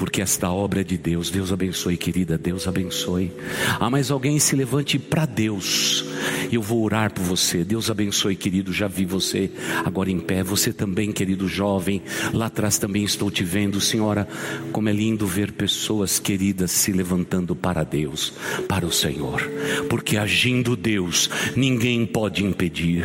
porque 0.00 0.22
esta 0.22 0.50
obra 0.50 0.80
é 0.80 0.84
de 0.84 0.96
Deus. 0.96 1.28
Deus 1.28 1.52
abençoe, 1.52 1.98
querida, 1.98 2.38
Deus 2.38 2.66
abençoe. 2.66 3.30
Ah, 3.78 3.90
mais 3.90 4.10
alguém 4.10 4.38
se 4.38 4.56
levante 4.56 4.98
para 4.98 5.26
Deus. 5.26 6.06
Eu 6.50 6.62
vou 6.62 6.82
orar 6.82 7.12
por 7.12 7.22
você. 7.22 7.62
Deus 7.62 7.90
abençoe, 7.90 8.34
querido. 8.34 8.72
Já 8.72 8.88
vi 8.88 9.04
você 9.04 9.50
agora 9.84 10.10
em 10.10 10.18
pé. 10.18 10.42
Você 10.42 10.72
também, 10.72 11.12
querido 11.12 11.46
jovem. 11.46 12.00
Lá 12.32 12.46
atrás 12.46 12.78
também 12.78 13.04
estou 13.04 13.30
te 13.30 13.44
vendo, 13.44 13.78
Senhora. 13.78 14.26
Como 14.72 14.88
é 14.88 14.92
lindo 14.92 15.26
ver 15.26 15.52
pessoas 15.52 16.18
queridas 16.18 16.70
se 16.70 16.92
levantando 16.92 17.54
para 17.54 17.84
Deus, 17.84 18.32
para 18.66 18.86
o 18.86 18.90
Senhor. 18.90 19.42
Porque 19.90 20.16
agindo 20.16 20.76
Deus, 20.76 21.28
ninguém 21.54 22.06
pode 22.06 22.42
impedir. 22.42 23.04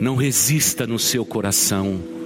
Não 0.00 0.16
resista 0.16 0.86
no 0.86 0.98
seu 0.98 1.22
coração 1.22 2.21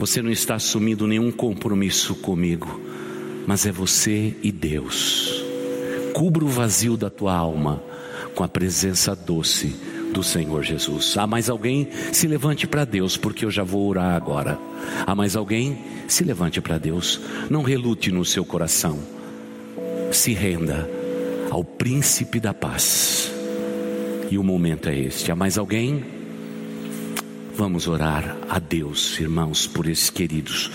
você 0.00 0.22
não 0.22 0.30
está 0.30 0.54
assumindo 0.54 1.06
nenhum 1.06 1.30
compromisso 1.30 2.14
comigo, 2.14 2.80
mas 3.46 3.66
é 3.66 3.70
você 3.70 4.34
e 4.42 4.50
Deus. 4.50 5.44
Cubra 6.14 6.42
o 6.42 6.48
vazio 6.48 6.96
da 6.96 7.10
tua 7.10 7.34
alma 7.34 7.82
com 8.34 8.42
a 8.42 8.48
presença 8.48 9.14
doce 9.14 9.76
do 10.10 10.22
Senhor 10.22 10.62
Jesus. 10.62 11.18
Há 11.18 11.26
mais 11.26 11.50
alguém? 11.50 11.86
Se 12.12 12.26
levante 12.26 12.66
para 12.66 12.86
Deus, 12.86 13.18
porque 13.18 13.44
eu 13.44 13.50
já 13.50 13.62
vou 13.62 13.86
orar 13.86 14.14
agora. 14.14 14.58
Há 15.06 15.14
mais 15.14 15.36
alguém? 15.36 15.78
Se 16.08 16.24
levante 16.24 16.62
para 16.62 16.78
Deus. 16.78 17.20
Não 17.50 17.62
relute 17.62 18.10
no 18.10 18.24
seu 18.24 18.42
coração. 18.42 18.98
Se 20.10 20.32
renda 20.32 20.88
ao 21.50 21.62
príncipe 21.62 22.40
da 22.40 22.54
paz. 22.54 23.30
E 24.30 24.38
o 24.38 24.42
momento 24.42 24.88
é 24.88 24.98
este. 24.98 25.30
Há 25.30 25.36
mais 25.36 25.58
alguém? 25.58 26.19
Vamos 27.54 27.88
orar 27.88 28.36
a 28.48 28.58
Deus, 28.58 29.18
irmãos, 29.20 29.66
por 29.66 29.86
esses 29.86 30.08
queridos. 30.08 30.70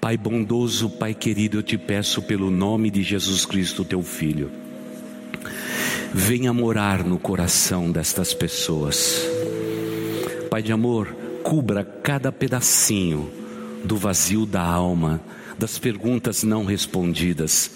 Pai 0.00 0.16
bondoso, 0.16 0.88
Pai 0.88 1.12
querido, 1.12 1.58
eu 1.58 1.62
te 1.62 1.76
peço 1.76 2.22
pelo 2.22 2.50
nome 2.50 2.90
de 2.90 3.02
Jesus 3.02 3.44
Cristo, 3.44 3.84
teu 3.84 4.02
Filho. 4.02 4.50
Venha 6.14 6.52
morar 6.52 7.04
no 7.04 7.18
coração 7.18 7.90
destas 7.90 8.32
pessoas. 8.32 9.22
Pai 10.48 10.62
de 10.62 10.72
amor, 10.72 11.14
cubra 11.42 11.84
cada 11.84 12.32
pedacinho 12.32 13.30
do 13.84 13.96
vazio 13.96 14.46
da 14.46 14.62
alma, 14.62 15.20
das 15.58 15.78
perguntas 15.78 16.42
não 16.42 16.64
respondidas. 16.64 17.72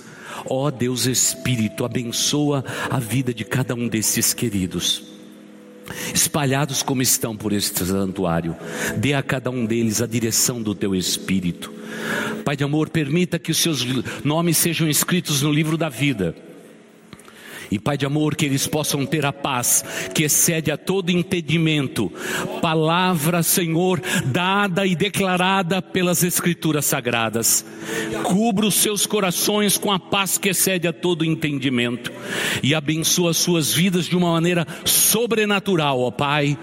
Ó 0.47 0.67
oh, 0.67 0.71
Deus 0.71 1.07
Espírito, 1.07 1.85
abençoa 1.85 2.65
a 2.89 2.99
vida 2.99 3.35
de 3.35 3.45
cada 3.45 3.75
um 3.75 3.87
desses 3.89 4.33
queridos 4.33 5.12
espalhados 6.15 6.83
como 6.83 7.03
estão 7.03 7.37
por 7.37 7.53
este 7.53 7.85
santuário. 7.85 8.57
Dê 8.97 9.15
a 9.15 9.23
cada 9.23 9.51
um 9.51 9.65
deles 9.65 10.01
a 10.01 10.07
direção 10.07 10.63
do 10.63 10.75
teu 10.75 10.95
espírito. 10.95 11.73
Pai 12.45 12.57
de 12.57 12.65
amor, 12.65 12.89
permita 12.89 13.39
que 13.39 13.51
os 13.51 13.59
seus 13.59 13.85
nomes 14.25 14.57
sejam 14.57 14.89
escritos 14.89 15.43
no 15.43 15.53
livro 15.53 15.77
da 15.77 15.89
vida 15.89 16.35
e 17.73 17.79
Pai 17.79 17.97
de 17.97 18.05
amor, 18.05 18.37
que 18.37 18.45
eles 18.45 18.67
possam 18.67 19.07
ter 19.07 19.25
a 19.25 19.33
paz 19.33 19.83
que 20.15 20.25
excede 20.25 20.71
a 20.71 20.77
todo 20.77 21.09
entendimento. 21.09 22.13
Palavra, 22.61 23.43
Senhor, 23.43 23.99
dada 24.27 24.87
e 24.87 24.95
declarada 24.95 25.81
pelas 25.81 26.23
Escrituras 26.23 26.85
Sagradas. 26.85 27.65
Cubra 28.25 28.67
os 28.67 28.75
seus 28.75 29.07
corações 29.07 29.79
com 29.79 29.91
a 29.91 29.99
paz 29.99 30.37
que 30.37 30.51
excede 30.51 30.87
a 30.87 30.93
todo 30.93 31.25
entendimento 31.25 32.13
e 32.63 32.75
abençoa 32.75 33.33
suas 33.33 33.73
vidas 33.73 34.05
de 34.05 34.17
uma 34.17 34.33
maneira 34.33 34.67
sobrenatural, 34.85 35.99
ó 36.01 36.11
Pai. 36.11 36.59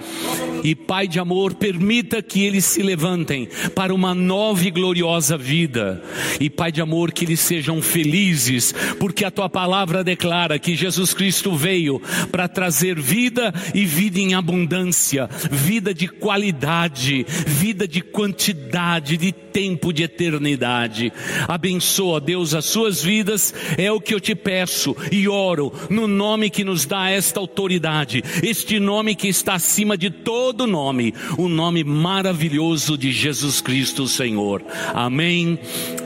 E 0.64 0.76
Pai 0.76 1.07
de 1.07 1.20
amor, 1.20 1.55
permita 1.55 2.22
que 2.22 2.43
eles 2.43 2.66
se 2.66 2.84
levantem 2.84 3.47
para 3.74 3.95
uma 3.95 4.14
nova 4.14 4.68
e 4.68 4.70
gloriosa 4.70 5.36
vida. 5.36 6.03
E 6.39 6.51
Pai 6.51 6.72
de 6.72 6.82
amor, 6.82 7.12
que 7.12 7.26
eles 7.26 7.39
sejam 7.39 7.82
felizes, 7.82 8.76
porque 8.99 9.26
a 9.26 9.32
tua 9.32 9.49
palavra 9.49 10.03
declara 10.03 10.60
que 10.60 10.76
Jesus 10.76 10.99
Jesus 11.00 11.14
Cristo 11.14 11.56
veio 11.56 12.02
para 12.30 12.50
trazer 12.50 13.00
vida 13.00 13.54
e 13.74 13.86
vida 13.86 14.20
em 14.20 14.34
abundância, 14.34 15.30
vida 15.50 15.93
de 15.93 16.10
qualidade, 16.10 17.26
vida 17.47 17.88
de 17.88 18.02
quantidade, 18.02 19.16
de 19.16 19.32
tempo, 19.32 19.93
de 19.93 20.04
eternidade. 20.04 21.14
Abençoa, 21.47 22.20
Deus, 22.20 22.54
as 22.54 22.66
suas 22.66 23.02
vidas, 23.02 23.54
é 23.78 23.89
o 23.89 24.02
que 24.02 24.14
eu 24.14 24.20
te 24.20 24.36
peço 24.36 24.93
e 25.10 25.26
oro 25.26 25.72
no 25.89 26.06
nome 26.06 26.50
que 26.50 26.66
nos 26.66 26.86
dá 26.86 27.10
esta 27.10 27.39
autoridade, 27.39 28.22
este 28.43 28.78
nome 28.78 29.16
que 29.16 29.30
está 29.30 29.54
acima 29.54 29.97
de 29.97 30.10
todo 30.10 30.68
nome, 30.68 31.14
o 31.38 31.47
nome 31.47 31.82
maravilhoso 31.82 32.97
de 32.97 33.14
Jesus 33.14 33.62
Cristo, 33.62 34.06
Senhor. 34.06 34.62
Amém 34.93 35.58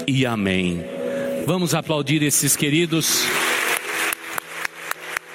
e 0.05 0.23
amém. 0.23 0.83
Vamos 1.47 1.73
aplaudir 1.73 2.21
esses 2.21 2.55
queridos. 2.55 3.25